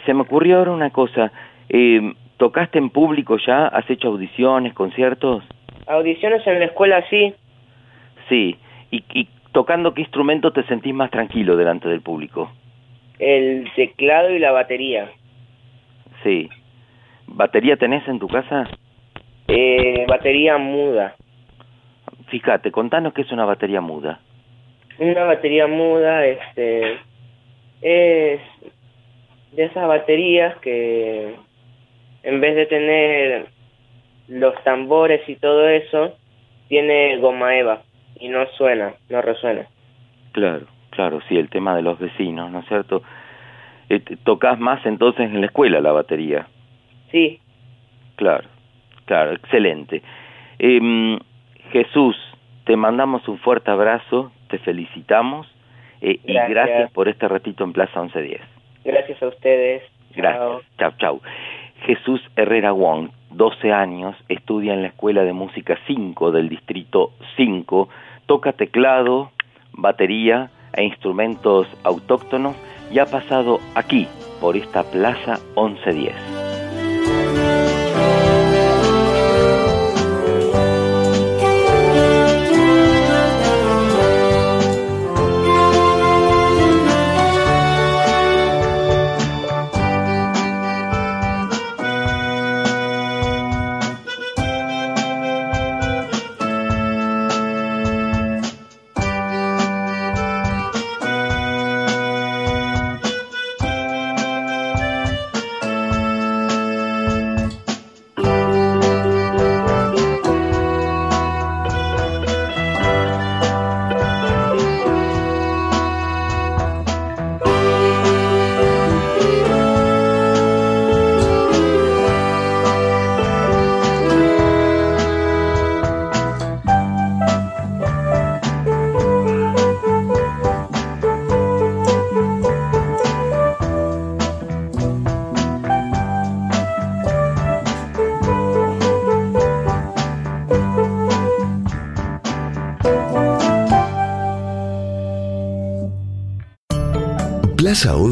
se 0.06 0.14
me 0.14 0.22
ocurrió 0.22 0.60
ahora 0.60 0.72
una 0.72 0.92
cosa. 0.92 1.32
Eh, 1.70 2.14
¿Tocaste 2.38 2.78
en 2.78 2.90
público 2.90 3.38
ya? 3.38 3.68
¿Has 3.68 3.90
hecho 3.90 4.10
audiciones, 4.10 4.74
conciertos? 4.74 5.44
Audiciones 5.88 6.46
en 6.48 6.60
la 6.60 6.66
escuela 6.66 7.04
sí, 7.10 7.34
Sí. 8.30 8.58
¿Y, 8.92 9.04
y 9.14 9.28
tocando 9.52 9.94
qué 9.94 10.02
instrumento 10.02 10.52
te 10.52 10.64
sentís 10.64 10.94
más 10.94 11.12
tranquilo 11.12 11.56
delante 11.56 11.88
del 11.88 12.02
público? 12.02 12.52
el 13.20 13.70
teclado 13.76 14.30
y 14.32 14.40
la 14.40 14.52
batería. 14.52 15.10
Sí. 16.24 16.50
¿Batería 17.28 17.78
tenés 17.78 18.06
en 18.08 18.20
tu 18.20 18.28
casa? 18.28 18.68
Eh, 19.48 20.06
batería 20.08 20.58
muda. 20.58 21.16
Fíjate, 22.28 22.72
contanos 22.72 23.14
qué 23.14 23.22
es 23.22 23.32
una 23.32 23.46
batería 23.46 23.80
muda. 23.80 24.20
Una 25.00 25.24
batería 25.24 25.68
muda, 25.68 26.26
este, 26.26 26.94
es 27.82 28.42
de 29.54 29.64
esas 29.64 29.88
baterías 29.88 30.58
que 30.58 31.36
en 32.26 32.42
vez 32.42 32.56
de 32.56 32.66
tener 32.66 33.48
los 34.28 34.62
tambores 34.64 35.22
y 35.30 35.36
todo 35.36 35.68
eso, 35.70 36.18
tiene 36.68 37.18
goma 37.18 37.56
eva 37.56 37.84
y 38.20 38.28
no 38.28 38.46
suena, 38.58 38.94
no 39.10 39.22
resuena. 39.22 39.68
Claro, 40.32 40.66
claro, 40.90 41.22
sí, 41.30 41.38
el 41.38 41.50
tema 41.50 41.76
de 41.76 41.84
los 41.84 42.00
vecinos, 42.00 42.52
¿no 42.52 42.60
es 42.60 42.68
cierto? 42.68 43.04
Eh, 43.90 44.02
¿Tocás 44.24 44.60
más 44.60 44.86
entonces 44.86 45.26
en 45.28 45.40
la 45.40 45.48
escuela 45.48 45.80
la 45.80 45.92
batería? 45.92 46.48
Sí, 47.12 47.40
Claro, 48.16 48.48
Claro, 49.06 49.34
excelente. 49.34 50.02
Em, 50.58 51.20
Jesús, 51.72 52.16
te 52.66 52.76
mandamos 52.76 53.28
un 53.28 53.38
fuerte 53.38 53.70
abrazo, 53.70 54.32
te 54.50 54.58
felicitamos 54.58 55.48
eh, 56.02 56.20
y 56.26 56.34
Gracias. 56.34 56.92
por 56.92 57.08
este 57.08 57.28
ratito 57.28 57.64
en 57.64 57.74
Plaza 57.74 58.02
1110. 58.02 58.42
Gracias 58.84 59.22
a 59.22 59.28
ustedes. 59.28 59.84
Gracias. 60.16 60.64
Chau, 60.80 60.92
chau. 60.98 61.22
Jesús 61.86 62.20
Herrera 62.36 62.72
Wong, 62.72 63.10
12 63.32 63.72
años, 63.72 64.16
estudia 64.28 64.74
en 64.74 64.82
la 64.82 64.88
Escuela 64.88 65.24
de 65.24 65.34
Música 65.34 65.78
5 65.86 66.32
del 66.32 66.50
Distrito 66.50 67.12
5, 67.38 67.90
toca 68.26 68.54
teclado, 68.54 69.32
batería 69.72 70.50
e 70.74 70.84
instrumentos 70.84 71.68
autóctonos 71.84 72.56
y 72.92 73.00
ha 73.00 73.06
pasado 73.06 73.60
aquí, 73.76 74.08
por 74.42 74.58
esta 74.58 74.84
Plaza 74.84 75.38
1110. 75.56 76.35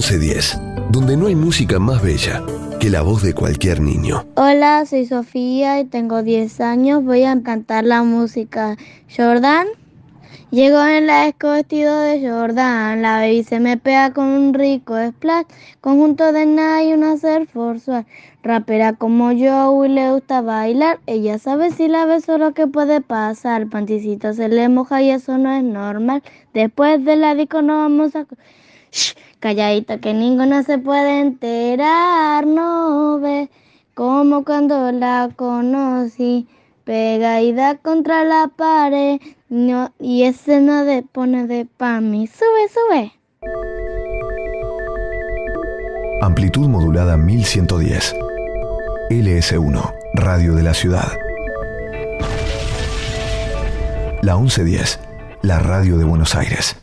1110, 0.04 0.60
donde 0.91 1.16
no 1.16 1.28
hay 1.28 1.36
música 1.36 1.80
más 1.80 2.04
bella 2.04 2.43
que 2.82 2.89
la 2.89 3.04
voz 3.04 3.24
de 3.24 3.34
cualquier 3.34 3.80
niño. 3.80 4.26
Hola, 4.36 4.86
soy 4.86 5.06
Sofía 5.06 5.80
y 5.80 5.86
tengo 5.86 6.24
10 6.24 6.60
años. 6.60 7.06
Voy 7.06 7.24
a 7.24 7.41
cantar 7.41 7.86
la 7.86 8.04
música 8.04 8.76
Jordan. 9.16 9.66
Llego 10.51 10.84
en 10.86 11.08
la 11.08 11.26
disco 11.26 11.51
vestido 11.51 11.97
de 12.01 12.20
Jordan. 12.20 13.01
La 13.01 13.20
baby 13.20 13.43
se 13.43 13.62
me 13.62 13.78
pega 13.78 14.12
con 14.12 14.26
un 14.26 14.54
rico 14.54 14.93
splash. 15.08 15.45
Conjunto 15.80 16.34
de 16.34 16.47
nada 16.47 16.84
y 16.84 16.91
una 16.91 17.16
ser 17.16 17.47
forzual. 17.47 18.06
Rapera 18.43 18.91
como 18.91 19.32
yo 19.32 19.86
le 19.88 20.12
gusta 20.12 20.41
bailar. 20.41 20.99
Ella 21.06 21.39
sabe 21.39 21.72
si 21.72 21.88
la 21.88 22.06
beso 22.06 22.38
lo 22.38 22.54
que 22.54 22.68
puede 22.68 22.99
pasar. 22.99 23.70
Panticito 23.70 24.34
se 24.34 24.49
le 24.49 24.68
moja 24.68 25.01
y 25.01 25.12
eso 25.12 25.38
no 25.38 25.49
es 25.49 25.64
normal. 25.64 26.24
Después 26.54 27.06
de 27.06 27.16
la 27.16 27.36
disco 27.36 27.62
nos 27.62 27.78
vamos 27.78 28.16
a. 28.18 28.28
Shh, 28.91 29.16
calladita 29.44 29.98
que 29.98 30.14
ninguno 30.14 30.64
se 30.64 30.78
puede 30.78 31.20
enterar, 31.20 32.48
no 32.48 33.20
ve 33.20 33.50
como 33.94 34.46
cuando 34.46 34.94
la 34.94 35.32
conocí, 35.36 36.48
pegadita 36.86 37.76
contra 37.76 38.24
la 38.24 38.50
pared, 38.56 39.20
no, 39.50 39.91
y 40.00 40.24
ese 40.24 40.62
no 40.62 40.86
de 40.86 41.04
pone 41.04 41.46
de 41.46 41.66
pa' 41.66 42.00
mí, 42.00 42.26
sube, 42.26 42.70
sube. 42.74 43.12
Amplitud 46.22 46.70
modulada 46.70 47.18
1110. 47.18 48.16
LS1, 49.10 49.94
Radio 50.14 50.56
de 50.56 50.64
la 50.64 50.74
Ciudad. 50.74 51.12
La 54.22 54.38
1110, 54.38 55.02
la 55.41 55.60
radio 55.60 55.98
de 55.98 56.06
Buenos 56.06 56.34
Aires. 56.34 56.83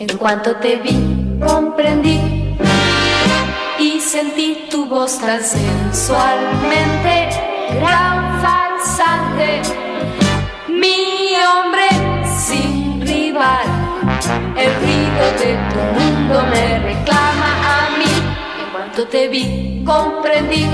En 0.00 0.16
cuanto 0.16 0.54
te 0.56 0.76
vi, 0.76 0.96
comprendí 1.44 2.20
y 3.80 4.00
sentí 4.00 4.68
tu 4.70 4.86
voz 4.86 5.18
tan 5.18 5.42
sensualmente, 5.42 7.30
gran 7.80 8.40
falsante, 8.40 9.60
mi 10.68 11.34
hombre 11.34 11.88
sin 12.38 13.00
rival. 13.00 13.66
El 14.56 14.72
ruido 14.76 15.24
de 15.40 15.58
tu 15.72 15.80
mundo 15.98 16.44
me 16.48 16.78
reclama 16.78 17.50
a 17.64 17.90
mí. 17.98 18.14
En 18.62 18.70
cuanto 18.70 19.04
te 19.08 19.26
vi, 19.26 19.82
comprendí 19.84 20.64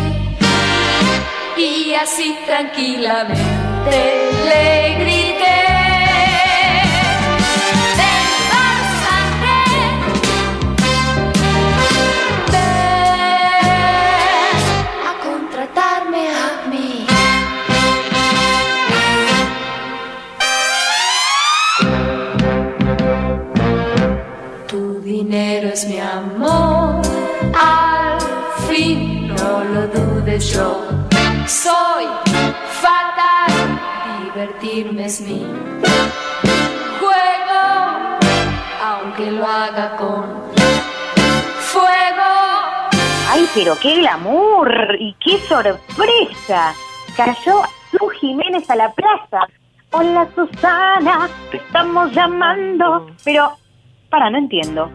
y 1.56 1.94
así 1.94 2.36
tranquilamente 2.46 3.38
le. 4.44 5.23
Con 39.92 40.24
fuego. 41.58 42.88
Ay, 43.28 43.46
pero 43.54 43.74
qué 43.80 43.96
glamour 43.96 44.96
y 44.98 45.14
qué 45.20 45.38
sorpresa. 45.38 46.74
Cayó 47.16 47.62
Lu 47.92 48.08
Jiménez 48.08 48.68
a 48.70 48.76
la 48.76 48.92
plaza. 48.92 49.46
Hola 49.90 50.26
Susana, 50.34 51.28
te 51.50 51.58
estamos 51.58 52.12
llamando. 52.12 53.06
Pero, 53.24 53.52
para, 54.10 54.30
no 54.30 54.38
entiendo. 54.38 54.90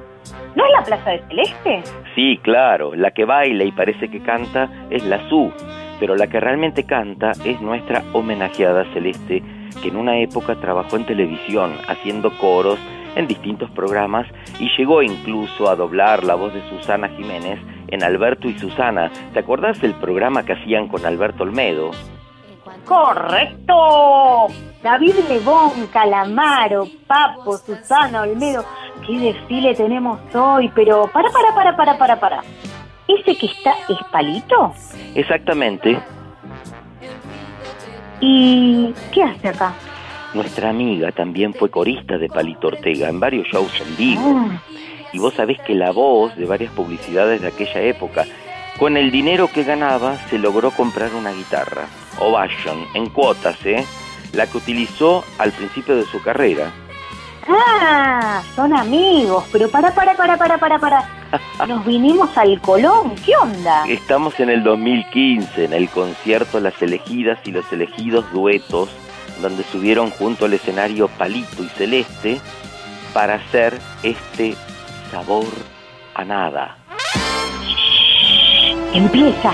¿No 0.56 0.66
es 0.66 0.72
la 0.78 0.84
plaza 0.84 1.12
de 1.12 1.20
Celeste? 1.28 1.84
Sí, 2.16 2.40
claro, 2.42 2.96
la 2.96 3.12
que 3.12 3.26
baila 3.26 3.64
y 3.64 3.72
parece 3.72 4.10
que 4.10 4.22
canta 4.22 4.70
es 4.90 5.04
la 5.06 5.28
Su, 5.30 5.52
pero 6.00 6.16
la 6.16 6.28
que 6.28 6.40
realmente 6.40 6.86
canta 6.86 7.32
es 7.46 7.62
nuestra 7.62 8.04
homenajeada 8.14 8.86
Celeste, 8.94 9.44
que 9.82 9.90
en 9.90 9.96
una 9.96 10.18
época 10.20 10.56
trabajó 10.56 10.98
en 10.98 11.06
televisión 11.06 11.78
haciendo 11.88 12.36
coros 12.38 12.80
en 13.20 13.28
distintos 13.28 13.70
programas 13.72 14.26
y 14.60 14.70
llegó 14.78 15.04
incluso 15.04 15.70
a 15.70 15.76
doblar 15.76 16.24
la 16.24 16.36
voz 16.36 16.54
de 16.54 16.68
Susana 16.70 17.10
Jiménez 17.10 17.60
en 17.90 18.04
Alberto 18.04 18.48
y 18.48 18.58
Susana. 18.58 19.12
¿Te 19.34 19.40
acordás 19.40 19.80
del 19.82 19.94
programa 19.96 20.44
que 20.44 20.54
hacían 20.54 20.88
con 20.88 21.06
Alberto 21.06 21.44
Olmedo? 21.44 21.92
¡Correcto! 22.86 24.48
David 24.82 25.16
Lebón, 25.28 25.88
Calamaro, 25.92 26.88
Papo, 27.08 27.58
Susana, 27.58 28.22
Olmedo. 28.22 28.64
¿Qué 29.06 29.20
desfile 29.20 29.76
tenemos 29.76 30.20
hoy? 30.34 30.72
Pero, 30.74 31.10
para, 31.12 31.30
para, 31.30 31.54
para, 31.54 31.76
para, 31.76 31.98
para, 31.98 32.20
para. 32.20 32.44
¿Ese 33.08 33.36
que 33.38 33.48
está 33.48 33.74
es 33.90 33.98
Palito? 34.12 34.74
Exactamente, 35.16 36.00
¿Y 38.22 38.94
qué 39.14 39.24
hace 39.24 39.48
acá? 39.48 39.74
Nuestra 40.34 40.70
amiga 40.70 41.12
también 41.12 41.54
fue 41.54 41.70
corista 41.70 42.18
de 42.18 42.28
Palito 42.28 42.68
Ortega 42.68 43.10
en 43.10 43.20
varios 43.20 43.48
shows 43.48 43.72
en 43.82 43.98
vivo. 43.98 44.48
Ah, 44.50 44.62
Y 45.12 45.20
vos 45.20 45.34
sabés 45.34 45.60
que 45.62 45.74
la 45.74 45.92
voz 45.92 46.36
de 46.36 46.46
varias 46.46 46.72
publicidades 46.74 47.42
de 47.42 47.48
aquella 47.48 47.82
época, 47.82 48.26
con 48.78 48.96
el 48.96 49.12
dinero 49.12 49.50
que 49.52 49.64
ganaba, 49.64 50.16
se 50.30 50.38
logró 50.38 50.72
comprar 50.72 51.14
una 51.16 51.32
guitarra, 51.32 51.88
Ovation, 52.20 52.86
en 52.94 53.10
cuotas, 53.10 53.58
¿eh? 53.66 53.84
la 54.34 54.46
que 54.48 54.58
utilizó 54.58 55.24
al 55.40 55.52
principio 55.52 55.96
de 55.96 56.06
su 56.06 56.22
carrera. 56.22 56.72
Ah, 57.48 58.44
son 58.56 58.74
amigos, 58.74 59.46
pero 59.52 59.70
para, 59.70 59.94
para, 59.94 60.16
para, 60.16 60.38
para, 60.38 60.58
para, 60.60 60.78
para. 60.80 61.10
Nos 61.68 61.84
vinimos 61.86 62.36
al 62.38 62.62
Colón, 62.62 63.16
¿qué 63.26 63.36
onda? 63.36 63.86
Estamos 63.88 64.40
en 64.40 64.50
el 64.52 64.64
2015, 64.64 65.66
en 65.66 65.74
el 65.74 65.90
concierto 65.90 66.60
Las 66.60 66.80
Elegidas 66.82 67.40
y 67.46 67.52
los 67.52 67.72
Elegidos 67.74 68.32
Duetos, 68.32 68.90
donde 69.42 69.64
subieron 69.64 70.10
junto 70.12 70.46
al 70.46 70.54
escenario 70.54 71.08
Palito 71.08 71.64
y 71.64 71.70
Celeste 71.70 72.40
para 73.14 73.36
hacer 73.36 73.80
este 74.04 74.56
sabor 75.12 75.48
a 76.14 76.24
nada. 76.24 76.78
Empieza. 78.94 79.54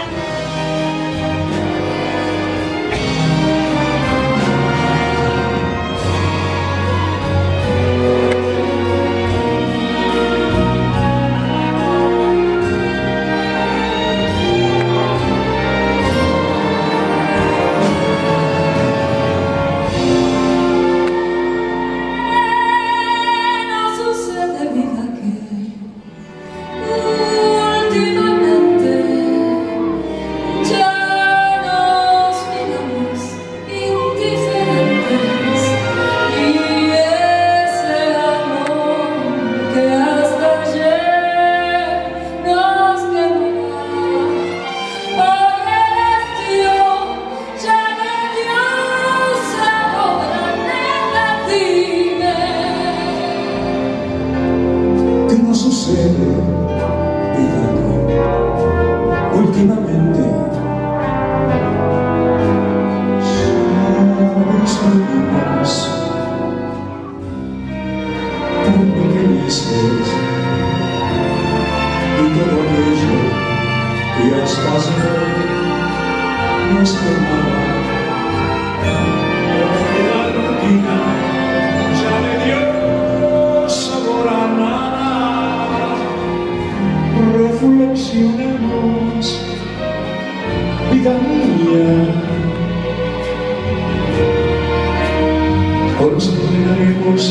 Consideraremos 96.16 97.22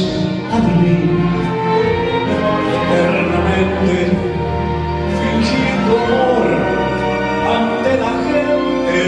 a 0.53 0.61
vivir 0.61 1.09
eternamente, 2.76 3.97
fingiendo 5.16 5.93
amor 6.05 6.47
ante 7.57 7.91
la 7.97 8.12
gente. 8.28 9.01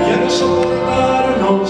Y 0.00 0.10
a 0.10 0.16
no 0.16 0.30
soportarnos 0.30 1.68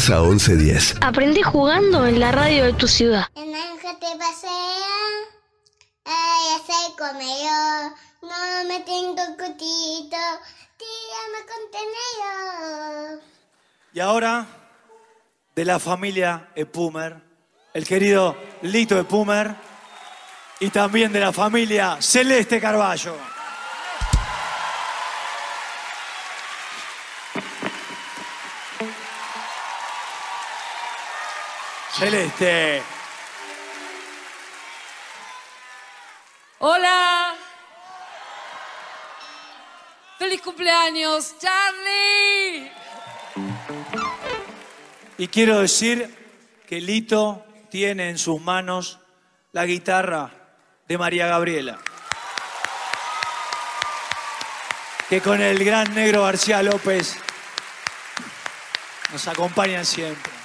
Plaza 0.00 0.22
1110. 0.22 0.94
Aprendí 1.02 1.42
jugando 1.42 2.06
en 2.06 2.20
la 2.20 2.32
radio 2.32 2.64
de 2.64 2.72
tu 2.72 2.88
ciudad. 2.88 3.26
El 3.34 3.52
naranja 3.52 3.98
te 4.00 4.06
pasea, 4.16 4.96
ay, 6.06 6.56
hace 6.56 6.96
comer 6.96 7.92
no 8.22 8.66
me 8.66 8.80
tengo 8.80 9.22
cutito, 9.36 10.16
tírame 10.78 11.40
contenedor. 11.52 13.20
Y 13.92 14.00
ahora, 14.00 14.46
de 15.54 15.64
la 15.66 15.78
familia 15.78 16.48
Epumer, 16.54 17.16
el 17.74 17.86
querido 17.86 18.38
Lito 18.62 18.98
Epumer, 18.98 19.54
y 20.60 20.70
también 20.70 21.12
de 21.12 21.20
la 21.20 21.32
familia 21.34 21.98
Celeste 22.00 22.58
Carballo. 22.58 23.16
Celeste. 32.00 32.82
Hola. 36.60 37.34
Feliz 40.18 40.40
cumpleaños, 40.40 41.34
Charlie. 41.38 42.72
Y 45.18 45.28
quiero 45.28 45.60
decir 45.60 46.62
que 46.66 46.80
Lito 46.80 47.44
tiene 47.70 48.08
en 48.08 48.16
sus 48.16 48.40
manos 48.40 48.98
la 49.52 49.66
guitarra 49.66 50.30
de 50.88 50.96
María 50.96 51.26
Gabriela. 51.26 51.78
Que 55.10 55.20
con 55.20 55.42
el 55.42 55.62
gran 55.62 55.94
negro 55.94 56.22
García 56.22 56.62
López 56.62 57.18
nos 59.12 59.28
acompañan 59.28 59.84
siempre. 59.84 60.39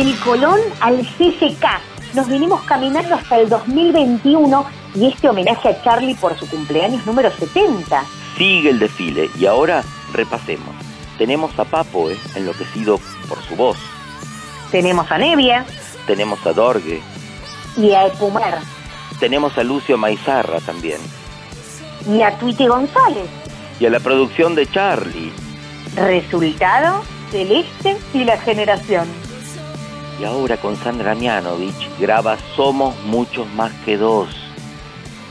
Del 0.00 0.18
Colón 0.20 0.58
al 0.80 0.96
CCK. 1.00 1.62
Nos 2.14 2.26
vinimos 2.26 2.62
caminando 2.62 3.16
hasta 3.16 3.36
el 3.38 3.50
2021 3.50 4.64
y 4.94 5.04
este 5.08 5.28
homenaje 5.28 5.68
a 5.68 5.82
Charlie 5.82 6.14
por 6.14 6.38
su 6.38 6.48
cumpleaños 6.48 7.04
número 7.04 7.30
70. 7.30 8.02
Sigue 8.38 8.70
el 8.70 8.78
desfile 8.78 9.28
y 9.38 9.44
ahora 9.44 9.84
repasemos. 10.14 10.74
Tenemos 11.18 11.50
a 11.58 11.64
Papo, 11.66 12.08
eh, 12.10 12.16
enloquecido 12.34 12.98
por 13.28 13.42
su 13.42 13.56
voz. 13.56 13.76
Tenemos 14.70 15.12
a 15.12 15.18
Nevia 15.18 15.66
Tenemos 16.06 16.46
a 16.46 16.54
Dorgue. 16.54 17.02
y 17.76 17.90
a 17.92 18.06
Epumer 18.06 18.54
Tenemos 19.18 19.58
a 19.58 19.64
Lucio 19.64 19.98
Maizarra 19.98 20.60
también. 20.60 21.00
y 22.08 22.22
a 22.22 22.38
Tuite 22.38 22.68
González. 22.68 23.28
Y 23.78 23.84
a 23.84 23.90
la 23.90 24.00
producción 24.00 24.54
de 24.54 24.66
Charlie. 24.66 25.30
Resultado, 25.94 27.02
Celeste 27.30 27.98
y 28.14 28.24
la 28.24 28.38
generación. 28.38 29.06
Y 30.20 30.24
ahora 30.24 30.58
con 30.58 30.76
Sandra 30.76 31.14
Mianovich 31.14 31.88
graba 31.98 32.36
Somos 32.54 32.94
muchos 33.04 33.50
más 33.54 33.72
que 33.86 33.96
dos. 33.96 34.28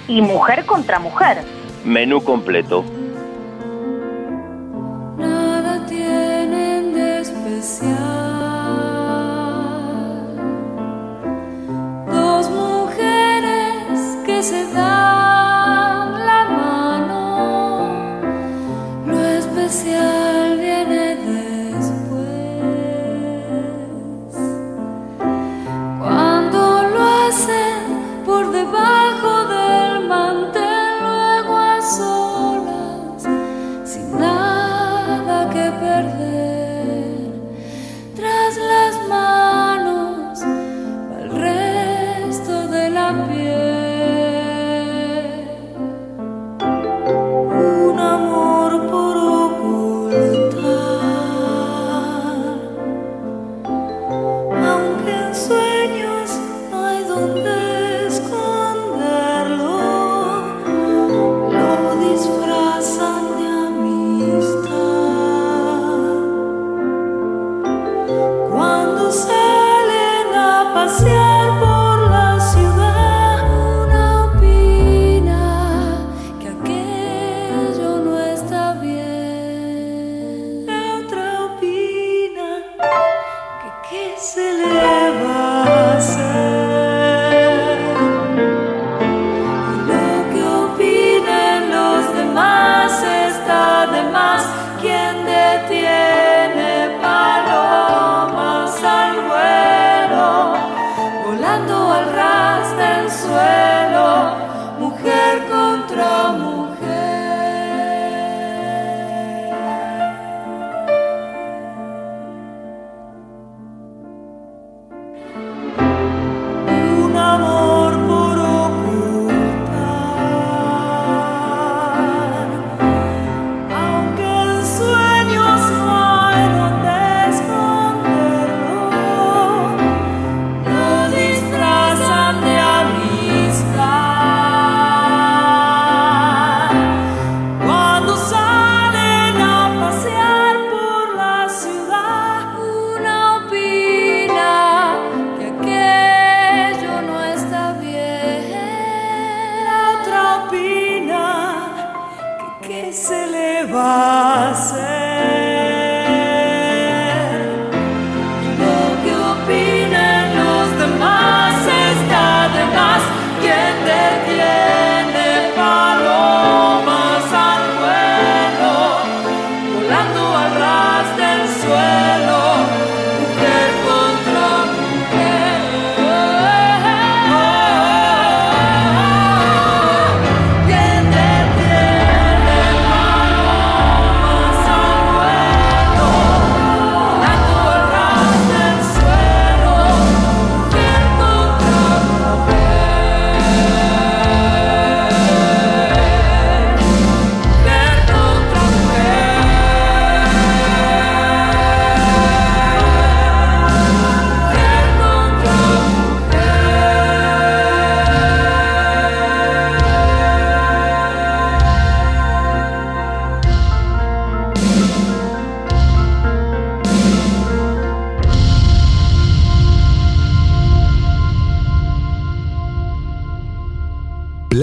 Y 0.08 0.20
mujer 0.20 0.66
contra 0.66 0.98
mujer. 0.98 1.44
Menú 1.86 2.24
completo. 2.24 2.84
Nada 5.16 5.86
tienen 5.86 6.94
de 6.96 7.20
especial. 7.20 8.00
Dos 12.08 12.50
mujeres 12.50 14.18
que 14.26 14.42
se 14.42 14.74
dan 14.74 15.19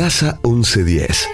Plaza 0.07 0.39
1110. 0.45 1.29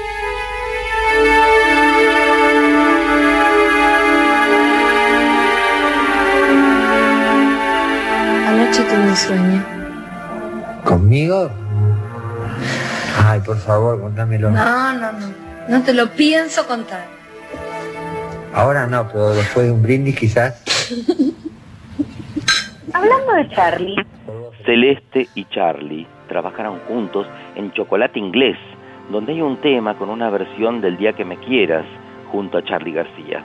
Anoche 8.48 8.82
tuve 8.84 9.08
un 9.10 9.14
sueño. 9.14 9.62
¿Conmigo? 10.86 11.50
Ay, 13.22 13.40
por 13.40 13.58
favor, 13.58 14.00
contámelo. 14.00 14.50
No, 14.50 14.94
no, 14.94 15.12
no. 15.12 15.34
No 15.68 15.82
te 15.82 15.92
lo 15.92 16.08
pienso 16.08 16.66
contar. 16.66 17.04
Ahora 18.54 18.86
no, 18.86 19.06
pero 19.06 19.34
después 19.34 19.66
de 19.66 19.72
un 19.72 19.82
brindis 19.82 20.18
quizás. 20.18 20.54
Hablando 22.94 23.34
de 23.34 23.50
Charlie, 23.50 23.96
Celeste 24.64 25.28
y 25.34 25.44
Charlie 25.50 26.06
trabajaron 26.32 26.80
juntos 26.88 27.26
Chocolate 27.70 28.18
Inglés, 28.18 28.56
donde 29.10 29.32
hay 29.32 29.42
un 29.42 29.58
tema 29.58 29.94
con 29.94 30.10
una 30.10 30.30
versión 30.30 30.80
del 30.80 30.96
Día 30.96 31.12
que 31.12 31.24
me 31.24 31.36
quieras, 31.36 31.86
junto 32.32 32.58
a 32.58 32.64
Charlie 32.64 32.92
García. 32.92 33.44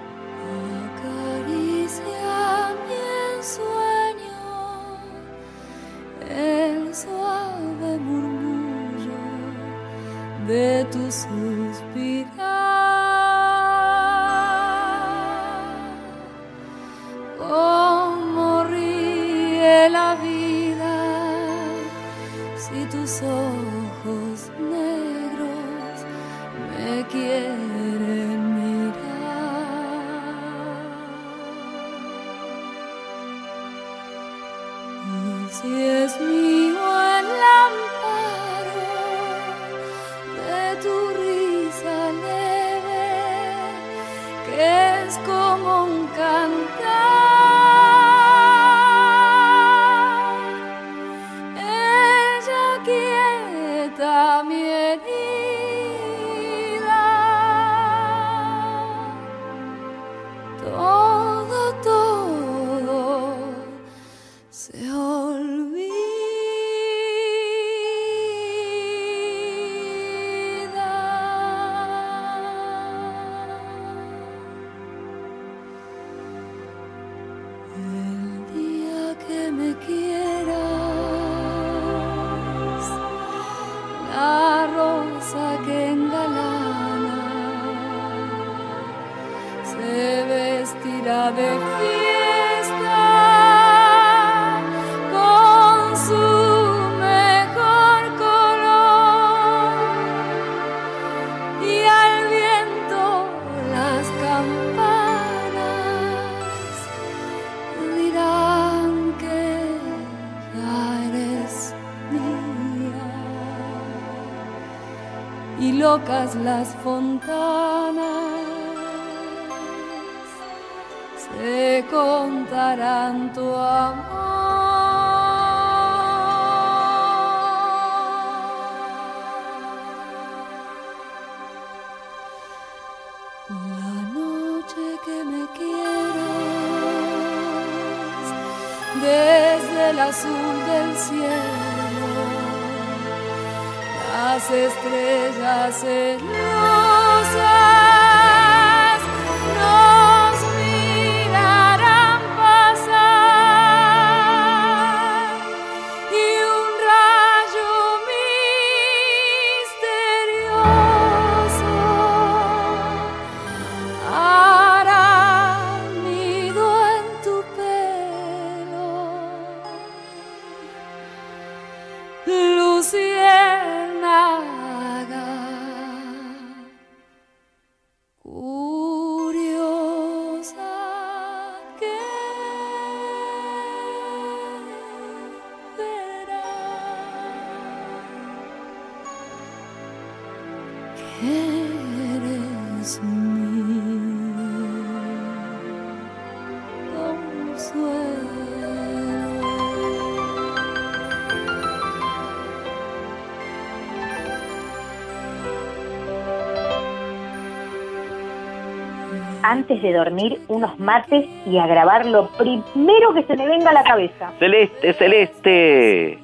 Antes 209.67 209.83
de 209.83 209.91
dormir, 209.91 210.39
unos 210.47 210.79
mates 210.79 211.25
y 211.45 211.57
a 211.57 211.67
grabar 211.67 212.05
lo 212.05 212.29
primero 212.37 213.13
que 213.13 213.23
se 213.23 213.35
me 213.35 213.45
venga 213.47 213.71
a 213.71 213.73
la 213.73 213.83
cabeza. 213.83 214.31
Celeste, 214.39 214.93
Celeste, 214.93 216.19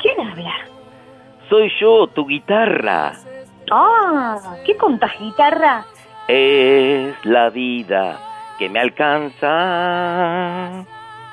¿Quién 0.00 0.20
habla? 0.20 0.54
soy 1.50 1.72
yo, 1.80 2.06
tu 2.06 2.24
guitarra. 2.24 3.14
Ah, 3.72 4.38
¿qué 4.64 4.76
contás, 4.76 5.10
guitarra? 5.18 5.84
Es 6.28 7.16
la 7.24 7.50
vida 7.50 8.20
que 8.60 8.68
me 8.68 8.78
alcanza. 8.78 9.48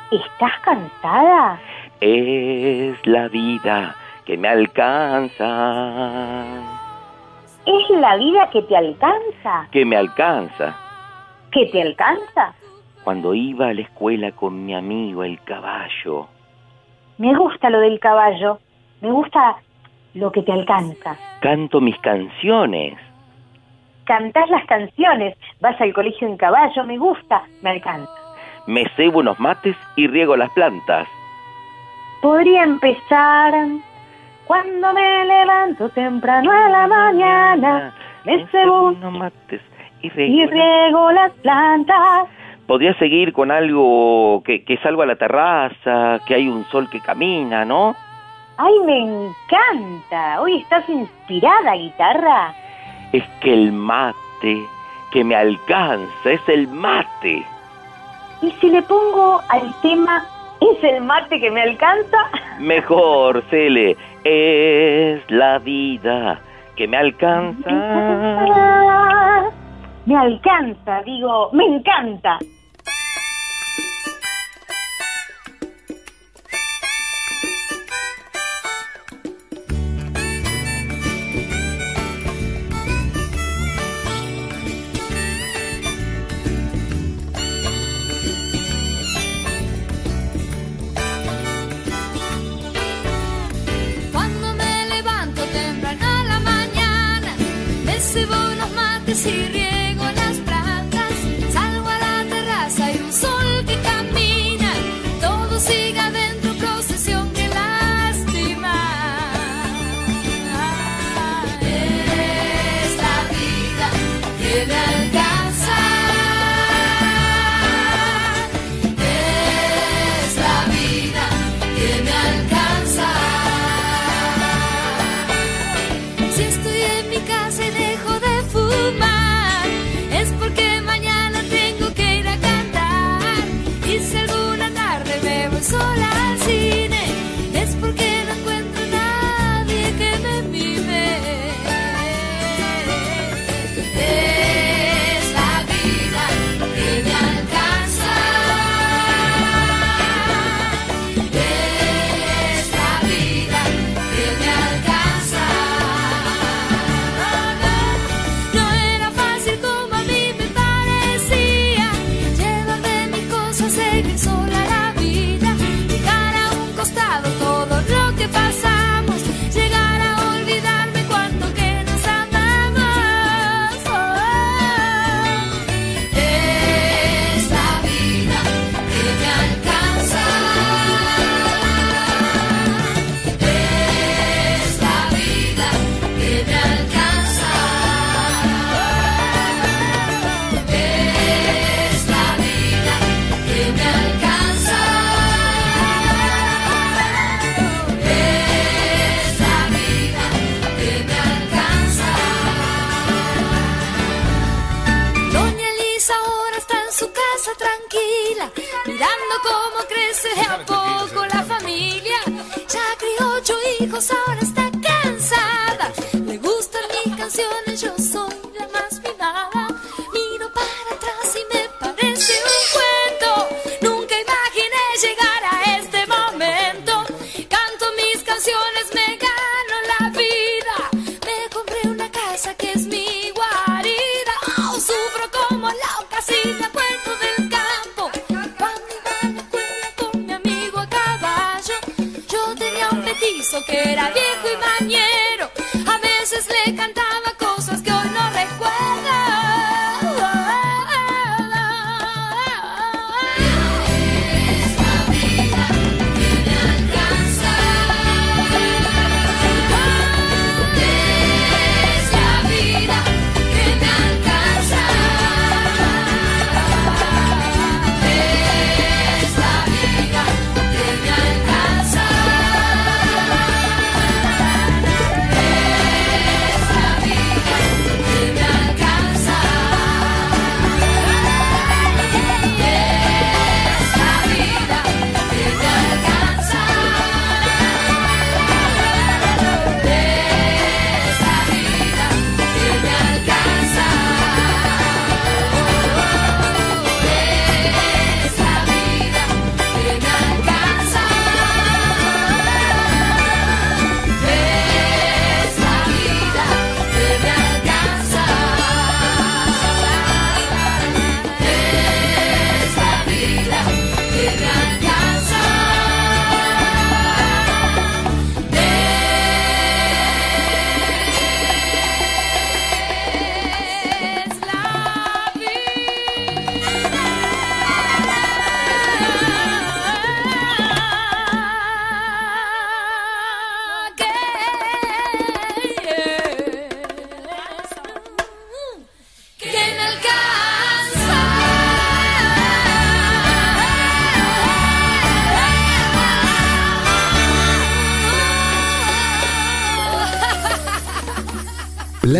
¿Estás 0.10 0.60
cansada? 0.64 1.60
Es 2.02 2.96
la 3.06 3.28
vida 3.28 3.96
que 4.26 4.36
me 4.36 4.48
alcanza. 4.48 5.44
¿Es 7.68 7.90
la 8.00 8.16
vida 8.16 8.50
que 8.52 8.64
te 8.64 8.76
alcanza? 8.76 9.68
Que 9.72 9.86
me 9.86 9.96
alcanza. 9.98 10.76
¿Qué 11.56 11.68
te 11.68 11.82
alcanza? 11.82 12.54
Cuando 13.06 13.34
iba 13.34 13.70
a 13.70 13.74
la 13.74 13.80
escuela 13.80 14.34
con 14.34 14.66
mi 14.66 14.76
amigo 14.76 15.24
el 15.24 15.40
caballo. 15.46 16.28
Me 17.18 17.34
gusta 17.34 17.70
lo 17.70 17.80
del 17.80 17.98
caballo, 17.98 18.60
me 19.00 19.10
gusta 19.10 19.56
lo 20.16 20.34
que 20.34 20.42
te 20.42 20.52
alcanza. 20.52 21.16
Canto 21.40 21.80
mis 21.80 21.98
canciones. 22.00 22.98
Cantás 24.04 24.50
las 24.50 24.66
canciones, 24.66 25.38
vas 25.62 25.80
al 25.80 25.94
colegio 25.94 26.28
en 26.28 26.36
caballo, 26.36 26.84
me 26.84 26.98
gusta, 26.98 27.44
me 27.62 27.70
alcanza. 27.70 28.12
Me 28.68 28.84
cebo 28.98 29.20
unos 29.20 29.40
mates 29.40 29.78
y 29.96 30.08
riego 30.08 30.36
las 30.36 30.50
plantas. 30.50 31.08
Podría 32.22 32.64
empezar 32.64 33.54
cuando 34.46 34.92
me 34.92 35.24
levanto 35.24 35.88
temprano 35.88 36.52
a 36.52 36.68
la 36.68 36.86
mañana. 36.86 37.94
Me 38.26 38.46
cebo 38.48 38.90
unos 38.90 39.14
mates 39.14 39.62
y 40.16 40.46
riego, 40.46 41.12
las 41.12 41.32
plantas. 41.34 42.28
Podría 42.68 42.94
seguir 42.96 43.32
con 43.34 43.52
algo 43.52 44.42
que, 44.44 44.64
que 44.64 44.78
salgo 44.78 45.04
a 45.04 45.06
la 45.06 45.16
terraza, 45.16 46.20
que 46.26 46.36
hay 46.36 46.48
un 46.48 46.66
sol 46.66 46.90
que 46.90 47.00
camina, 47.00 47.64
¿no? 47.64 47.96
¡Ay, 48.58 48.74
me 48.86 49.00
encanta! 49.00 50.42
Hoy 50.42 50.58
estás 50.62 50.88
inspirada, 50.90 51.76
guitarra. 51.76 52.54
Es 53.12 53.24
que 53.42 53.54
el 53.54 53.72
mate 53.72 54.66
que 55.12 55.24
me 55.24 55.36
alcanza 55.36 56.32
es 56.32 56.42
el 56.48 56.68
mate. 56.68 57.46
¿Y 58.42 58.52
si 58.52 58.70
le 58.70 58.82
pongo 58.82 59.42
al 59.50 59.74
tema 59.82 60.24
¿Es 60.62 60.84
el 60.84 61.02
mate 61.02 61.40
que 61.40 61.52
me 61.52 61.62
alcanza? 61.62 62.18
Mejor, 62.60 63.44
Cele. 63.50 63.98
Es 64.24 65.22
la 65.30 65.60
vida 65.60 66.40
que 66.76 66.88
me 66.88 66.98
alcanza 66.98 67.70
me 70.06 70.16
alcanza, 70.16 71.02
digo, 71.04 71.50
me 71.54 71.66
encanta. 71.66 72.40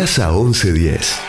Plaza 0.06 0.30
1110. 0.30 1.25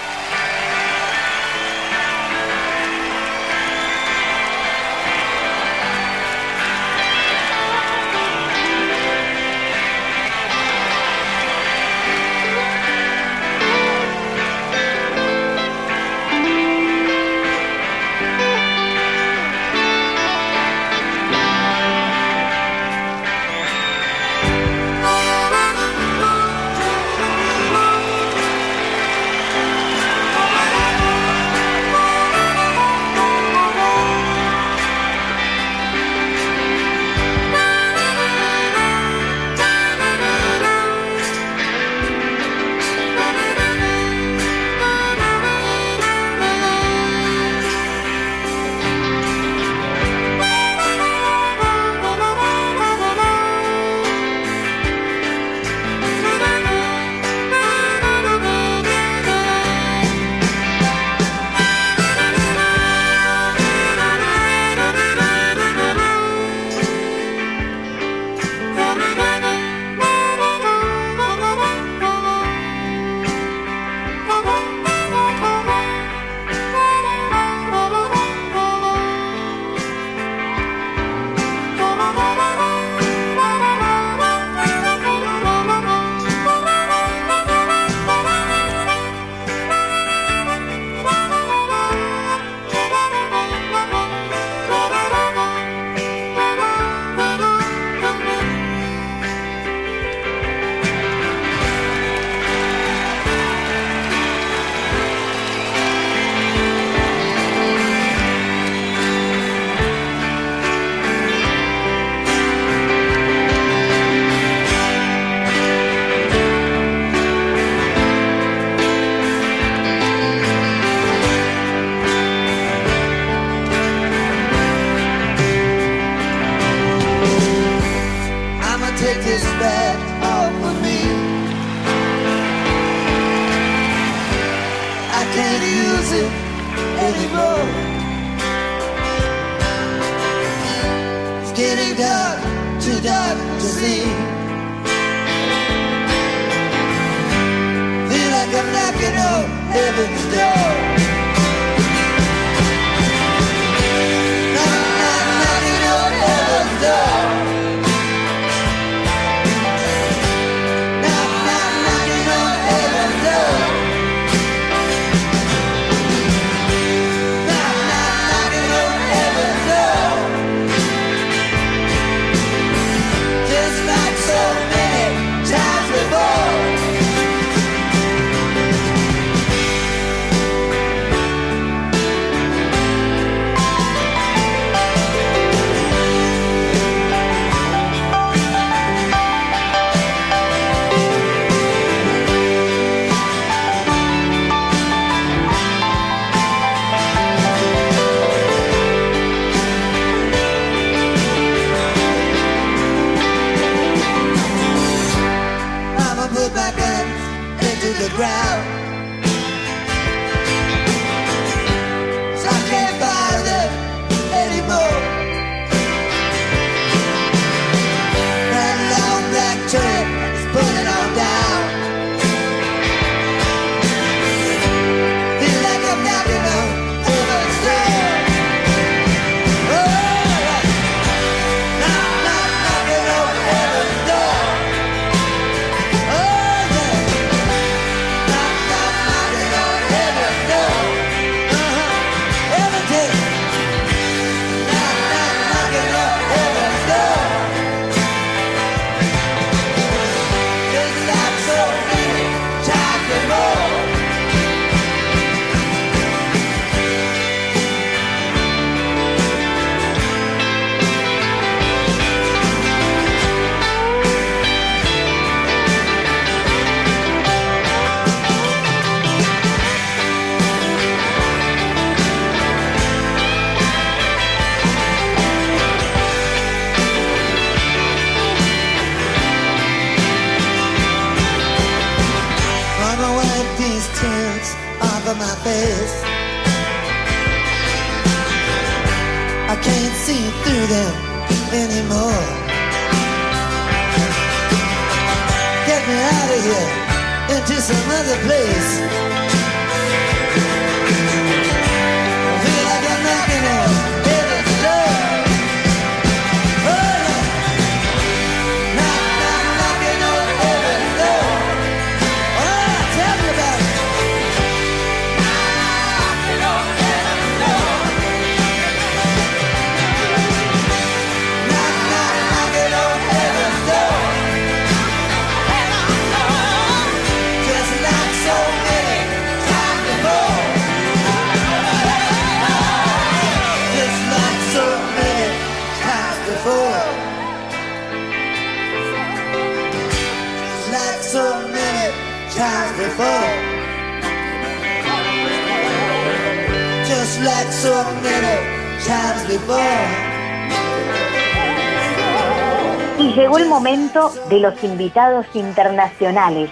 de 354.30 354.40
los 354.40 354.64
invitados 354.64 355.26
internacionales. 355.34 356.50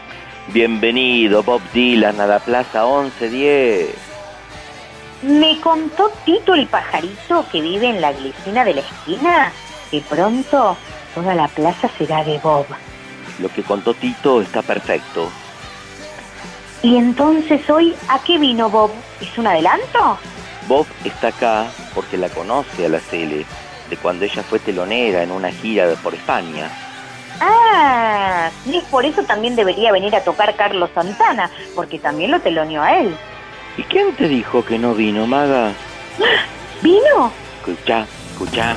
Bienvenido, 0.47 1.43
Bob 1.43 1.61
Dylan, 1.73 2.19
a 2.21 2.27
la 2.27 2.39
Plaza 2.39 2.85
1110. 2.85 3.89
Me 5.23 5.59
contó 5.59 6.11
Tito 6.23 6.53
el 6.53 6.67
pajarito 6.67 7.45
que 7.51 7.61
vive 7.61 7.89
en 7.89 8.01
la 8.01 8.13
glicina 8.13 8.63
de 8.63 8.75
la 8.75 8.81
esquina. 8.81 9.51
que 9.91 10.01
pronto, 10.01 10.77
toda 11.13 11.35
la 11.35 11.47
plaza 11.47 11.89
será 11.97 12.23
de 12.23 12.37
Bob. 12.39 12.65
Lo 13.39 13.49
que 13.49 13.63
contó 13.63 13.93
Tito 13.93 14.41
está 14.41 14.61
perfecto. 14.61 15.29
¿Y 16.81 16.97
entonces 16.97 17.67
hoy 17.69 17.95
a 18.07 18.19
qué 18.19 18.37
vino 18.37 18.69
Bob? 18.69 18.91
¿Es 19.19 19.37
un 19.37 19.47
adelanto? 19.47 20.17
Bob 20.67 20.85
está 21.03 21.29
acá 21.29 21.67
porque 21.93 22.17
la 22.17 22.29
conoce 22.29 22.85
a 22.85 22.89
la 22.89 22.99
Cele, 22.99 23.45
de 23.89 23.97
cuando 23.97 24.25
ella 24.25 24.43
fue 24.43 24.59
telonera 24.59 25.23
en 25.23 25.31
una 25.31 25.51
gira 25.51 25.87
por 26.03 26.13
España. 26.13 26.69
Ah, 27.41 28.49
y 28.65 28.77
es 28.77 28.83
por 28.85 29.05
eso 29.05 29.23
también 29.23 29.55
debería 29.55 29.91
venir 29.91 30.15
a 30.15 30.23
tocar 30.23 30.55
Carlos 30.55 30.89
Santana, 30.93 31.49
porque 31.75 31.99
también 31.99 32.31
lo 32.31 32.39
teloneó 32.39 32.81
a 32.81 32.99
él. 32.99 33.15
¿Y 33.77 33.83
quién 33.83 34.15
te 34.15 34.27
dijo 34.27 34.63
que 34.63 34.79
no 34.79 34.93
vino, 34.93 35.27
Maga? 35.27 35.69
¡Ah! 35.69 36.45
¿Vino? 36.81 37.31
Escucha, 37.59 38.05
escucha. 38.31 38.75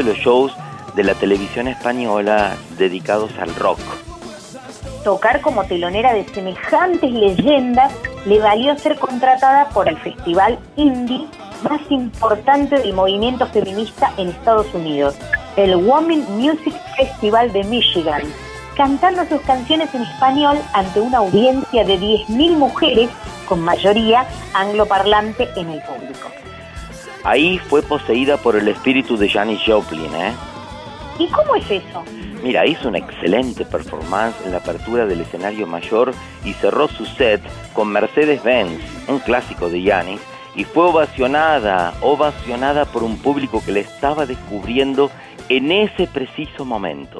De 0.00 0.14
los 0.14 0.18
shows 0.18 0.52
de 0.94 1.04
la 1.04 1.14
televisión 1.14 1.68
española 1.68 2.56
dedicados 2.78 3.30
al 3.38 3.54
rock. 3.54 3.78
Tocar 5.04 5.42
como 5.42 5.64
telonera 5.64 6.14
de 6.14 6.24
semejantes 6.24 7.12
leyendas 7.12 7.92
le 8.24 8.38
valió 8.38 8.78
ser 8.78 8.98
contratada 8.98 9.68
por 9.68 9.88
el 9.88 9.98
festival 9.98 10.58
indie 10.76 11.26
más 11.62 11.80
importante 11.90 12.78
del 12.78 12.94
movimiento 12.94 13.46
feminista 13.48 14.12
en 14.16 14.28
Estados 14.28 14.72
Unidos, 14.72 15.16
el 15.56 15.76
Women 15.76 16.24
Music 16.38 16.74
Festival 16.96 17.52
de 17.52 17.64
Michigan, 17.64 18.22
cantando 18.76 19.26
sus 19.26 19.42
canciones 19.42 19.94
en 19.94 20.02
español 20.02 20.56
ante 20.72 21.00
una 21.00 21.18
audiencia 21.18 21.84
de 21.84 21.98
10.000 21.98 22.56
mujeres, 22.56 23.10
con 23.46 23.60
mayoría 23.60 24.26
angloparlante 24.54 25.48
en 25.56 25.70
el 25.70 25.82
público. 25.82 25.99
Ahí 27.24 27.58
fue 27.58 27.82
poseída 27.82 28.38
por 28.38 28.56
el 28.56 28.68
espíritu 28.68 29.16
de 29.16 29.28
Janis 29.28 29.60
Joplin, 29.66 30.14
¿eh? 30.14 30.32
¿Y 31.18 31.26
cómo 31.28 31.54
es 31.54 31.70
eso? 31.70 32.02
Mira, 32.42 32.64
hizo 32.64 32.88
una 32.88 32.98
excelente 32.98 33.66
performance 33.66 34.34
en 34.46 34.52
la 34.52 34.58
apertura 34.58 35.04
del 35.04 35.20
escenario 35.20 35.66
mayor 35.66 36.14
y 36.44 36.54
cerró 36.54 36.88
su 36.88 37.04
set 37.04 37.42
con 37.74 37.88
Mercedes-Benz, 37.88 38.80
un 39.08 39.18
clásico 39.18 39.68
de 39.68 39.82
Janis, 39.82 40.20
y 40.56 40.64
fue 40.64 40.84
ovacionada, 40.84 41.92
ovacionada 42.00 42.86
por 42.86 43.02
un 43.02 43.18
público 43.18 43.62
que 43.64 43.72
le 43.72 43.80
estaba 43.80 44.24
descubriendo 44.24 45.10
en 45.50 45.70
ese 45.70 46.06
preciso 46.06 46.64
momento. 46.64 47.18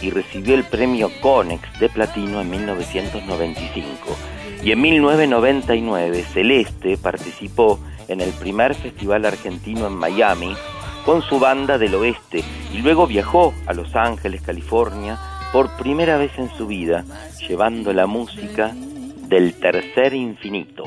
Y 0.00 0.10
recibió 0.10 0.54
el 0.54 0.64
premio 0.64 1.10
Conex 1.20 1.80
de 1.80 1.88
platino 1.88 2.40
en 2.40 2.50
1995. 2.50 4.16
Y 4.62 4.70
en 4.70 4.80
1999 4.80 6.24
Celeste 6.32 6.96
participó 6.96 7.80
en 8.06 8.20
el 8.20 8.30
primer 8.30 8.74
festival 8.74 9.24
argentino 9.24 9.88
en 9.88 9.94
Miami 9.94 10.54
con 11.04 11.22
su 11.22 11.40
banda 11.40 11.76
del 11.76 11.96
oeste 11.96 12.44
y 12.72 12.78
luego 12.78 13.08
viajó 13.08 13.52
a 13.66 13.72
Los 13.72 13.96
Ángeles, 13.96 14.42
California, 14.42 15.18
por 15.52 15.76
primera 15.76 16.16
vez 16.16 16.30
en 16.38 16.48
su 16.56 16.68
vida, 16.68 17.04
llevando 17.48 17.92
la 17.92 18.06
música 18.06 18.72
del 19.28 19.54
tercer 19.54 20.14
infinito. 20.14 20.81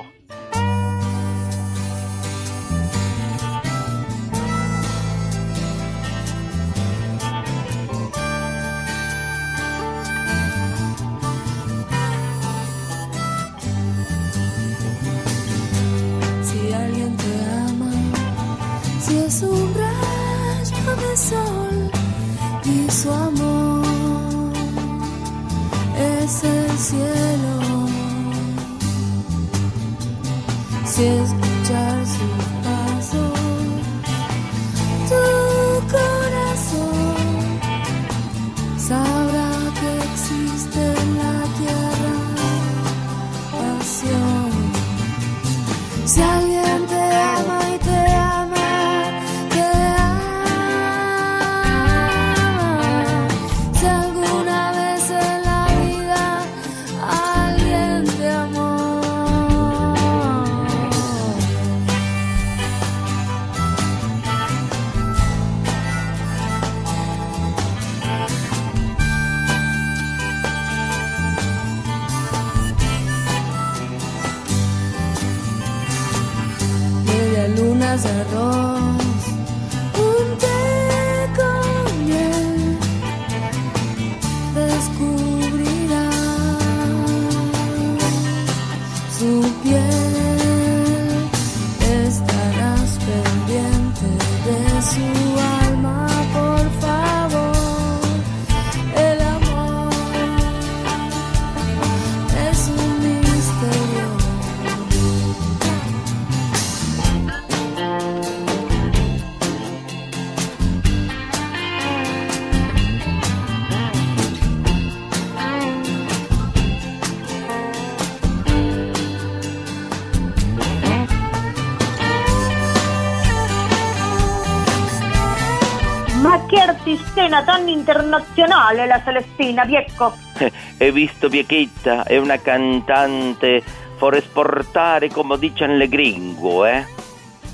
Internazionale 128.15 128.87
la 128.87 129.01
Celestina, 129.03 129.65
Viecco. 129.65 130.13
He 130.77 130.91
visto 130.91 131.27
Viequita, 131.29 132.03
è 132.03 132.17
una 132.17 132.39
cantante 132.39 133.63
for 133.97 134.15
esportare 134.15 135.09
come 135.09 135.37
dicen 135.37 135.77
le 135.77 135.87
gringo, 135.87 136.65
eh? 136.65 136.85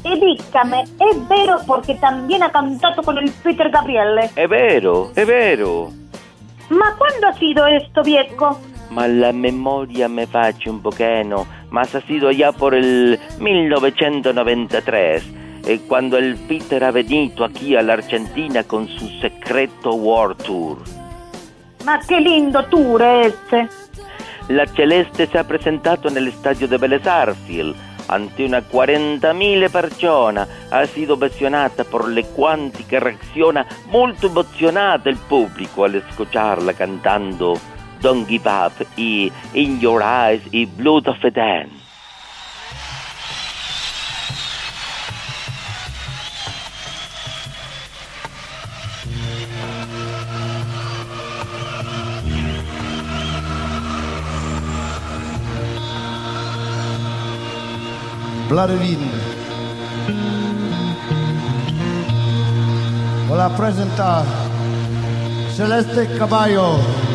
Y 0.04 0.20
dígame, 0.20 0.82
es 0.82 1.28
vero 1.28 1.60
porque 1.68 1.94
también 1.96 2.42
ha 2.42 2.52
cantado 2.52 3.04
con 3.04 3.20
el 3.20 3.32
Peter 3.44 3.70
Gabriele. 3.70 4.32
È 4.34 4.48
vero, 4.48 5.12
è 5.14 5.26
vero. 5.26 5.92
¿Ma 6.70 6.96
cuándo 6.98 7.28
ha 7.28 7.34
sido 7.34 7.68
esto, 7.68 8.02
Viecco? 8.02 8.60
Ma 8.90 9.06
la 9.06 9.32
memoria 9.32 10.08
me 10.08 10.26
face 10.26 10.70
un 10.70 10.82
pochino, 10.82 11.46
ma 11.70 11.82
ha 11.82 12.02
sido 12.02 12.32
ya 12.32 12.52
por 12.52 12.74
el 12.74 13.20
1993, 13.38 15.24
eh, 15.66 15.80
cuando 15.88 16.18
el 16.18 16.36
Peter 16.36 16.84
ha 16.84 16.92
venido 16.92 17.46
aquí 17.46 17.76
a 17.76 17.84
la 17.84 17.94
Argentina 17.94 18.64
con 18.64 18.88
su 18.88 19.08
secreto 19.52 19.96
World 19.96 20.42
Tour. 20.44 20.82
Ma 21.84 21.98
che 22.06 22.20
lindo 22.20 22.66
tour 22.70 23.02
ese. 23.02 23.68
La 24.48 24.66
Celeste 24.66 25.28
se 25.28 25.38
ha 25.38 25.44
presentato 25.44 26.08
en 26.08 26.16
el 26.16 26.28
estadio 26.28 26.70
de 26.70 26.78
Vélez 26.78 27.04
Sarsfield 27.04 27.76
ante 28.06 28.46
una 28.46 28.60
40.000 28.60 29.70
persone. 29.70 30.48
Ha 30.70 30.86
sido 30.86 31.16
ovacionata 31.16 31.84
por 31.84 32.08
le 32.08 32.28
quanti 32.28 32.86
che 32.86 33.00
reacciona 33.00 33.66
molto 33.90 34.28
emozionata 34.28 35.10
il 35.10 35.18
pubblico 35.18 35.84
al 35.84 35.96
escucharla 35.96 36.72
cantando 36.72 37.60
Don't 38.00 38.26
Give 38.28 38.50
Up 38.50 38.86
y 38.96 39.30
In 39.52 39.80
Your 39.80 40.02
Eyes 40.02 40.44
y 40.52 40.66
Blood 40.66 41.08
of 41.08 41.24
a 41.26 41.30
Dance. 41.30 41.81
Blood 58.52 58.72
of 58.72 58.84
Eden. 58.84 59.10
Voy 63.30 63.40
a 63.40 63.50
presentar 63.56 64.26
Celeste 65.56 66.18
Caballo. 66.18 67.11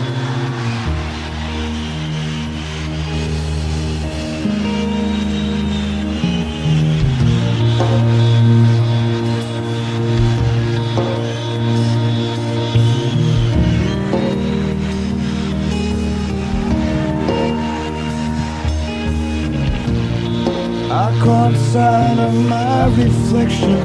Of 22.27 22.35
my 22.49 22.87
reflection. 23.03 23.79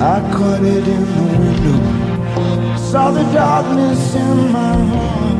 I 0.00 0.18
caught 0.34 0.62
it 0.62 0.86
in 0.96 1.04
the 1.14 1.24
window. 1.40 1.78
Saw 2.76 3.10
the 3.10 3.24
darkness 3.32 4.14
in 4.14 4.52
my 4.52 4.74
heart. 4.90 5.38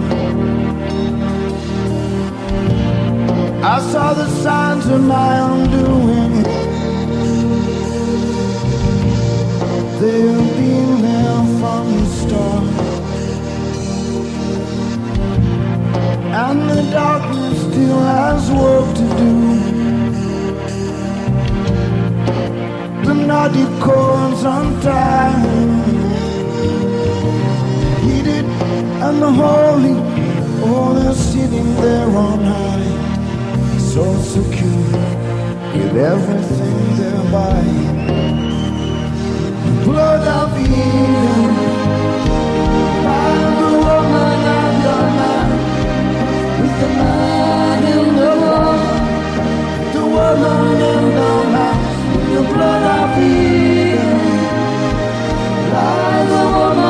I 3.74 3.76
saw 3.92 4.14
the 4.14 4.28
signs 4.42 4.86
of 4.86 5.00
my 5.02 5.34
undoing. 5.50 6.34
They've 10.00 10.48
been 10.58 10.90
there 11.06 11.42
from 11.60 11.84
the 11.96 12.06
start. 12.20 12.64
And 16.44 16.58
the 16.70 16.82
darkness 16.90 17.60
still 17.66 18.00
has 18.00 18.50
work 18.50 18.88
to 18.96 19.06
do. 19.18 19.71
The 23.04 23.14
naughty 23.14 23.64
cords 23.80 24.42
untied. 24.44 25.44
Heated 28.02 28.44
and 29.06 29.22
the 29.22 29.30
holy, 29.30 29.94
oh, 30.64 30.94
they're 30.94 31.14
sitting 31.14 31.74
there 31.76 32.08
on 32.08 32.40
high, 32.40 33.78
so 33.78 34.04
secure 34.34 34.92
with 35.74 35.96
everything 35.96 36.96
they're 36.96 37.30
buying. 37.32 37.98
Blood 39.84 40.24
of 40.40 40.58
Eden, 40.60 41.54
by 43.04 43.32
the 43.60 43.70
woman 43.84 44.38
and 44.60 44.76
the 44.86 44.98
man, 45.18 45.48
with 46.60 46.74
the 46.82 46.88
man 47.00 47.80
in 47.96 48.06
the 48.20 48.32
wall, 48.42 48.78
the 49.94 50.04
woman 50.16 50.80
in 50.92 51.04
the 51.16 51.50
man 51.52 51.62
the 51.62 51.71
blood 52.50 52.82
of 52.98 53.16
healing, 53.16 54.42
lies 55.72 56.32
of 56.32 56.81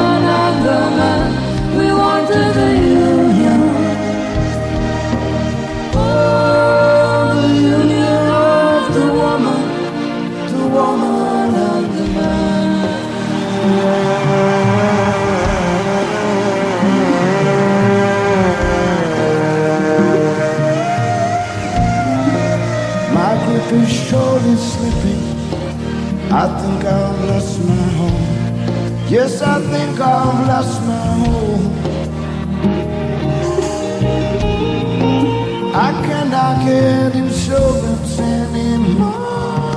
I 26.35 26.49
think 26.63 26.83
I've 26.83 27.25
lost 27.29 27.63
my 27.63 27.75
home. 27.99 29.07
Yes, 29.11 29.43
I 29.43 29.61
think 29.61 30.01
I've 30.01 30.47
lost 30.49 30.81
my 30.81 31.07
home. 31.23 31.65
I 35.75 35.93
cannot 36.07 36.65
get 36.65 37.15
insurance 37.15 38.19
anymore. 38.19 39.77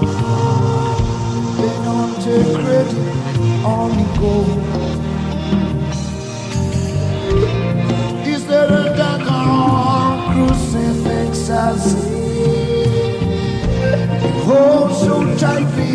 They 1.57 1.75
don't 1.83 2.15
take 2.23 2.55
credit 2.63 3.65
on 3.65 3.89
the 3.97 4.19
gold. 4.19 4.64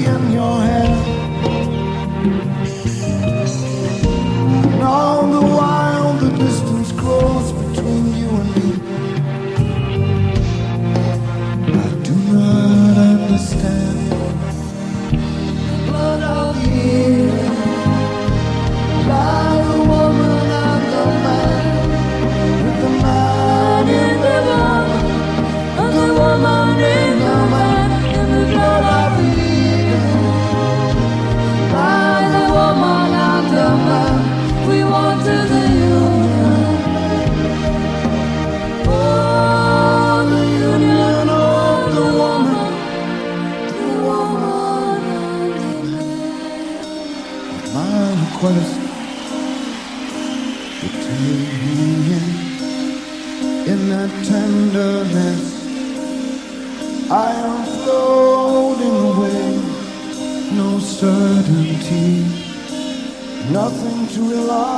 In 0.06 0.32
your 0.32 0.60
hand. 0.62 1.09
To 50.80 50.88
take 50.88 51.52
me 51.76 51.82
in, 52.16 52.26
in 53.68 53.80
that 53.90 54.10
tenderness. 54.24 55.44
I 57.10 57.32
am 57.32 57.56
floating 57.84 58.96
away, 59.10 59.44
no 60.56 60.78
certainty 60.78 62.40
nothing 63.50 64.06
to 64.14 64.20
rely 64.30 64.69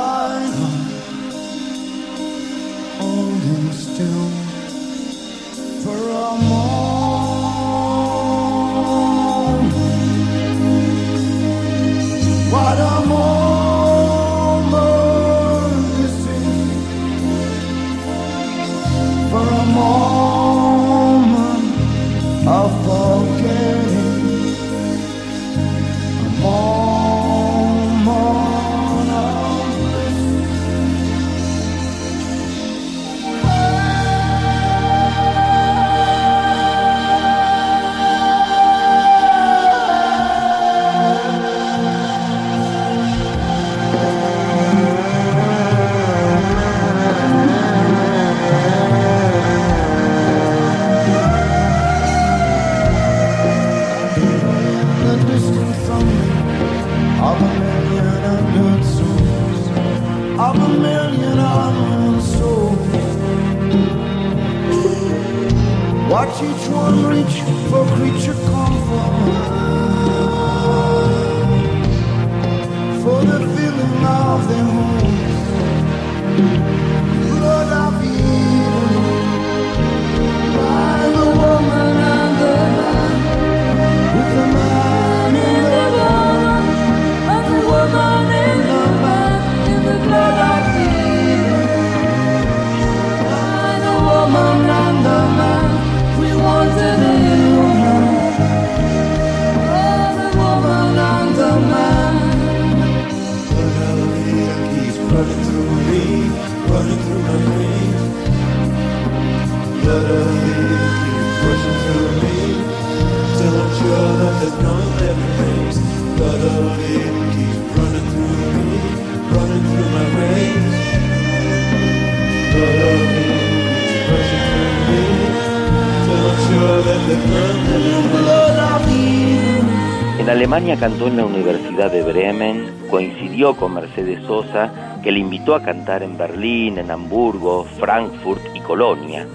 Alemania 130.53 130.79
cantó 130.79 131.07
en 131.07 131.17
la 131.17 131.25
Universidad 131.25 131.91
de 131.91 132.03
Bremen, 132.03 132.71
coincidió 132.91 133.55
con 133.55 133.73
Mercedes 133.73 134.23
Sosa, 134.27 134.99
que 135.01 135.11
le 135.11 135.17
invitó 135.17 135.55
a 135.55 135.63
cantar 135.63 136.03
en 136.03 136.15
Berlín, 136.15 136.77
en 136.77 136.91
Hamburgo, 136.91 137.63
Frankfurt 137.79 138.39
y 138.53 138.59
Colonia. 138.59 139.25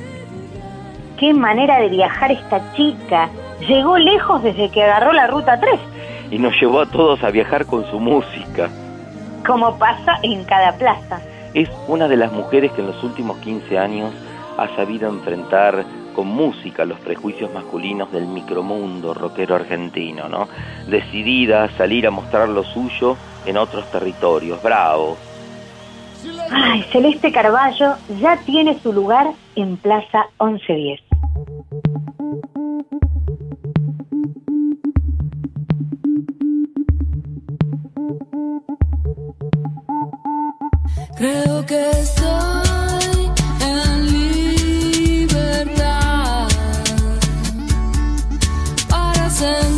Qué 1.19 1.35
manera 1.35 1.81
de 1.81 1.89
viajar 1.89 2.31
esta 2.31 2.73
chica. 2.74 3.31
Llegó 3.66 3.99
lejos 3.99 4.45
desde 4.45 4.70
que 4.70 4.85
agarró 4.85 5.12
la 5.12 5.27
ruta 5.27 5.59
3, 5.59 5.81
Y 6.31 6.39
nos 6.39 6.55
llevó 6.61 6.82
a 6.82 6.86
todos 6.86 7.24
a 7.24 7.31
viajar 7.31 7.66
con 7.66 7.85
su 7.90 7.99
música. 7.99 8.69
como 9.45 9.77
pasa 9.77 10.20
en 10.23 10.45
cada 10.45 10.77
plaza. 10.77 11.20
Es 11.53 11.69
una 11.89 12.07
de 12.07 12.16
las 12.16 12.31
mujeres 12.31 12.70
que 12.70 12.81
en 12.81 12.86
los 12.86 13.03
últimos 13.03 13.39
15 13.39 13.77
años 13.77 14.12
ha 14.57 14.69
sabido 14.77 15.09
enfrentar 15.09 15.85
con 16.19 16.27
música 16.27 16.85
los 16.85 16.99
prejuicios 16.99 17.55
masculinos 17.55 18.11
del 18.11 18.27
micromundo 18.27 19.15
rockero 19.15 19.55
argentino, 19.55 20.28
¿no? 20.28 20.49
Decidida 20.89 21.62
a 21.62 21.70
salir 21.77 22.09
a 22.09 22.11
mostrar 22.11 22.49
lo 22.49 22.65
suyo 22.65 23.16
en 23.47 23.57
otros 23.57 23.89
territorios. 23.93 24.61
Bravo. 24.61 25.16
Ay, 26.51 26.82
Celeste 26.90 27.31
Carballo 27.31 27.95
ya 28.20 28.36
tiene 28.39 28.81
su 28.81 28.93
lugar 28.93 29.28
en 29.55 29.77
Plaza 29.77 30.27
1110. 30.40 31.01
Creo 41.16 41.65
que 41.65 41.90
estoy 41.90 43.31
en 43.61 44.38
para 49.39 49.77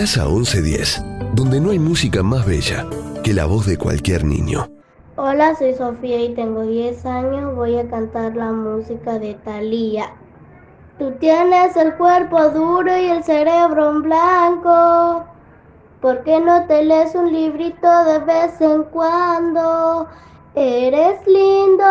Plaza 0.00 0.24
1110, 0.24 1.04
donde 1.34 1.60
no 1.60 1.72
hay 1.72 1.78
música 1.78 2.22
más 2.22 2.46
bella 2.46 2.86
que 3.22 3.34
la 3.34 3.44
voz 3.44 3.66
de 3.66 3.76
cualquier 3.76 4.24
niño. 4.24 4.66
Hola, 5.16 5.54
soy 5.54 5.74
Sofía 5.74 6.24
y 6.24 6.34
tengo 6.34 6.62
10 6.62 7.04
años. 7.04 7.54
Voy 7.54 7.76
a 7.76 7.86
cantar 7.86 8.34
la 8.34 8.50
música 8.50 9.18
de 9.18 9.34
Thalía. 9.34 10.10
Tú 10.98 11.12
tienes 11.20 11.76
el 11.76 11.94
cuerpo 11.96 12.48
duro 12.48 12.96
y 12.96 13.10
el 13.10 13.22
cerebro 13.22 13.90
en 13.90 14.02
blanco. 14.04 15.26
¿Por 16.00 16.24
qué 16.24 16.40
no 16.40 16.66
te 16.66 16.82
lees 16.82 17.14
un 17.14 17.30
librito 17.30 18.04
de 18.04 18.20
vez 18.20 18.58
en 18.62 18.84
cuando? 18.84 20.08
Eres 20.54 21.26
lindo, 21.26 21.84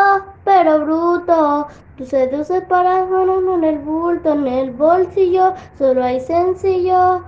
pero 0.44 0.84
bruto. 0.84 1.68
Tú 1.96 2.08
seduces 2.08 2.64
para 2.64 3.02
en 3.02 3.64
el 3.64 3.78
bulto, 3.78 4.34
en 4.34 4.48
el 4.48 4.72
bolsillo. 4.72 5.54
Solo 5.78 6.04
hay 6.04 6.20
sencillo. 6.20 7.24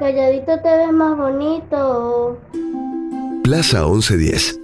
Calladito 0.00 0.58
te 0.62 0.76
ves 0.78 0.92
más 0.92 1.14
bonito. 1.14 2.40
Plaza 3.44 3.84
1110, 3.84 4.58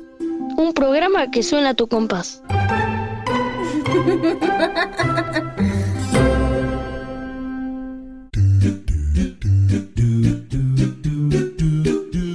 Un 0.57 0.73
programa 0.73 1.31
que 1.31 1.43
suena 1.43 1.71
a 1.71 1.75
tu 1.75 1.87
compás. 1.89 2.43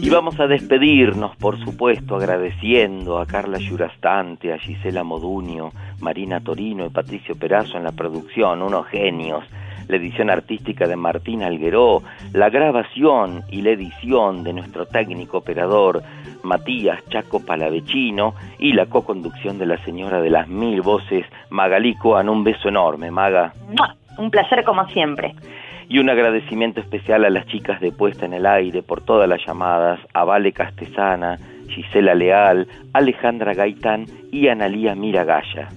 Iba 0.03 0.17
vamos 0.17 0.39
a 0.39 0.45
despedirnos, 0.45 1.35
por 1.37 1.59
supuesto, 1.65 2.17
agradeciendo 2.17 3.17
a 3.17 3.25
Carla 3.25 3.57
Yurastante, 3.57 4.53
a 4.53 4.59
Gisela 4.59 5.03
Modunio, 5.03 5.71
Marina 6.01 6.39
Torino 6.39 6.85
y 6.85 6.89
Patricio 6.89 7.35
Perazo 7.35 7.77
en 7.77 7.83
la 7.83 7.93
producción, 7.93 8.61
unos 8.61 8.85
genios. 8.89 9.43
La 9.87 9.97
edición 9.97 10.29
artística 10.29 10.87
de 10.87 10.95
Martín 10.95 11.43
Algueró, 11.43 12.01
la 12.33 12.49
grabación 12.49 13.43
y 13.49 13.61
la 13.61 13.71
edición 13.71 14.43
de 14.43 14.53
nuestro 14.53 14.85
técnico 14.85 15.39
operador 15.39 16.01
Matías 16.43 16.99
Chaco 17.09 17.43
Palavecino 17.45 18.33
y 18.59 18.73
la 18.73 18.85
co-conducción 18.85 19.57
de 19.57 19.65
la 19.65 19.77
señora 19.77 20.21
de 20.21 20.29
las 20.29 20.47
mil 20.47 20.81
voces, 20.81 21.25
Magalí 21.49 21.95
Coan. 21.95 22.29
Un 22.29 22.43
beso 22.43 22.69
enorme, 22.69 23.11
Maga. 23.11 23.53
Un 24.17 24.31
placer 24.31 24.63
como 24.63 24.87
siempre. 24.89 25.35
Y 25.87 25.99
un 25.99 26.09
agradecimiento 26.09 26.79
especial 26.79 27.25
a 27.25 27.29
las 27.29 27.45
chicas 27.47 27.81
de 27.81 27.91
Puesta 27.91 28.25
en 28.25 28.33
el 28.33 28.45
Aire 28.45 28.81
por 28.81 29.01
todas 29.01 29.27
las 29.27 29.45
llamadas, 29.45 29.99
a 30.13 30.23
Vale 30.23 30.53
Castesana, 30.53 31.37
Gisela 31.67 32.15
Leal, 32.15 32.67
Alejandra 32.93 33.53
Gaitán 33.53 34.05
y 34.31 34.47
Analía 34.47 34.95
Miragaya. 34.95 35.69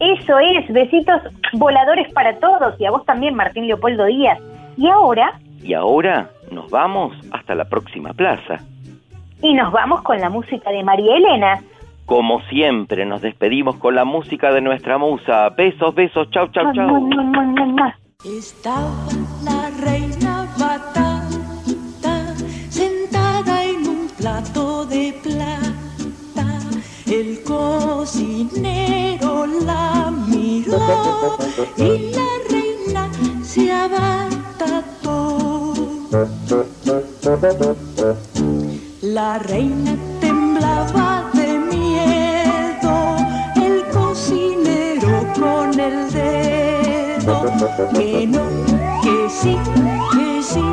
Eso 0.00 0.38
es, 0.38 0.72
besitos 0.72 1.20
voladores 1.52 2.12
para 2.12 2.36
todos 2.38 2.78
y 2.80 2.84
a 2.84 2.90
vos 2.90 3.04
también, 3.06 3.34
Martín 3.34 3.66
Leopoldo 3.66 4.04
Díaz. 4.06 4.38
Y 4.76 4.88
ahora, 4.88 5.38
Y 5.62 5.72
ahora 5.74 6.28
nos 6.50 6.70
vamos 6.70 7.14
hasta 7.32 7.54
la 7.54 7.64
próxima 7.64 8.12
plaza. 8.12 8.58
y 9.40 9.52
nos 9.54 9.72
vamos 9.72 10.02
con 10.02 10.18
la 10.20 10.30
música 10.30 10.70
de 10.70 10.82
María 10.82 11.16
Elena. 11.16 11.60
Como 12.06 12.40
siempre, 12.48 13.06
nos 13.06 13.22
despedimos 13.22 13.76
con 13.76 13.94
la 13.94 14.04
música 14.04 14.52
de 14.52 14.60
nuestra 14.60 14.98
musa. 14.98 15.48
Besos, 15.50 15.94
besos, 15.94 16.28
chau, 16.30 16.48
chau, 16.48 16.72
chau. 16.74 17.08
Estaba 18.24 18.90
la 19.44 19.70
reina 19.84 20.46
batata 20.58 21.20
sentada 22.68 23.64
en 23.64 23.88
un 23.88 24.08
plato 24.18 24.84
de. 24.86 25.23
El 27.06 27.42
cocinero 27.42 29.46
la 29.46 30.10
miró 30.26 31.36
y 31.76 32.10
la 32.12 32.26
reina 32.48 33.10
se 33.44 33.70
abatató. 33.70 35.36
La 39.02 39.38
reina 39.38 39.94
temblaba 40.20 41.30
de 41.34 41.58
miedo, 41.58 43.16
el 43.56 43.84
cocinero 43.92 45.26
con 45.38 45.78
el 45.78 46.10
dedo, 46.10 47.42
que 47.92 48.26
no, 48.26 48.40
que 49.02 49.28
sí, 49.28 49.58
que 50.12 50.42
sí, 50.42 50.64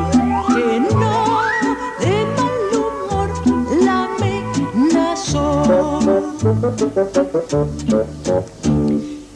que 0.54 0.80
no, 0.80 1.42
de 2.00 2.24
mal 2.36 2.74
humor 2.74 3.28
la 3.84 4.08
amenazó. 4.16 5.91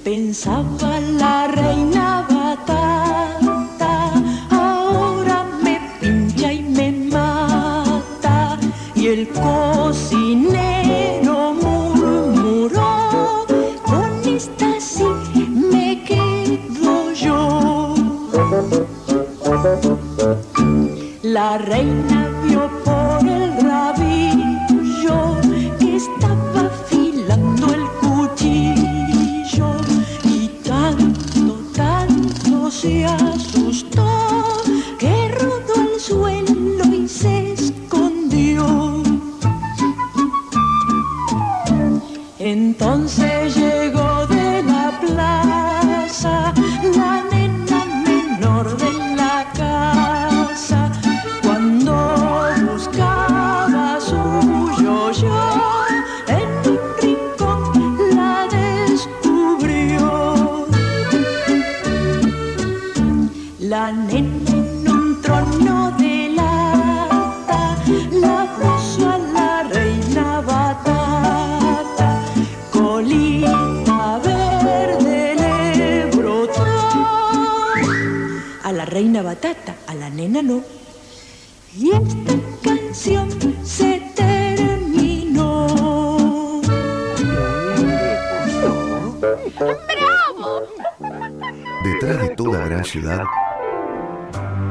Pensaba 0.02 0.98
la 0.98 1.46
reina 1.46 2.26
batata, 2.28 4.10
ahora 4.50 5.46
me 5.62 5.80
pincha 6.00 6.52
y 6.52 6.62
me 6.62 6.90
mata. 7.12 8.58
Y 8.96 9.06
el 9.06 9.28
cocinero 9.28 10.34
murmuró, 11.62 13.46
con 13.84 14.10
esta 14.26 14.80
sí 14.80 15.06
me 15.70 16.02
quedo 16.02 17.12
yo. 17.12 17.94
La 21.22 21.58
reina 21.58 22.26
se 32.86 33.04
asustó 33.04 34.06
que 34.96 35.28
rodó 35.40 35.74
al 35.74 36.00
suelo 36.00 36.84
y 36.94 37.08
se 37.08 37.52
escondió. 37.52 39.02
Entonces 42.38 43.56
llegó 43.56 44.05
Y 80.38 81.92
esta 81.92 82.34
canción 82.62 83.30
se 83.64 84.02
terminó. 84.14 85.66
Detrás 91.84 92.20
de 92.20 92.28
toda 92.36 92.66
gran 92.66 92.84
ciudad 92.84 93.22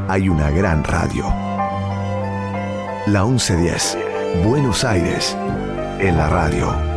hay 0.07 0.29
una 0.29 0.51
gran 0.51 0.83
radio. 0.83 1.25
La 3.07 3.25
1110, 3.25 3.97
Buenos 4.45 4.83
Aires, 4.83 5.35
en 5.99 6.15
la 6.15 6.29
radio. 6.29 6.94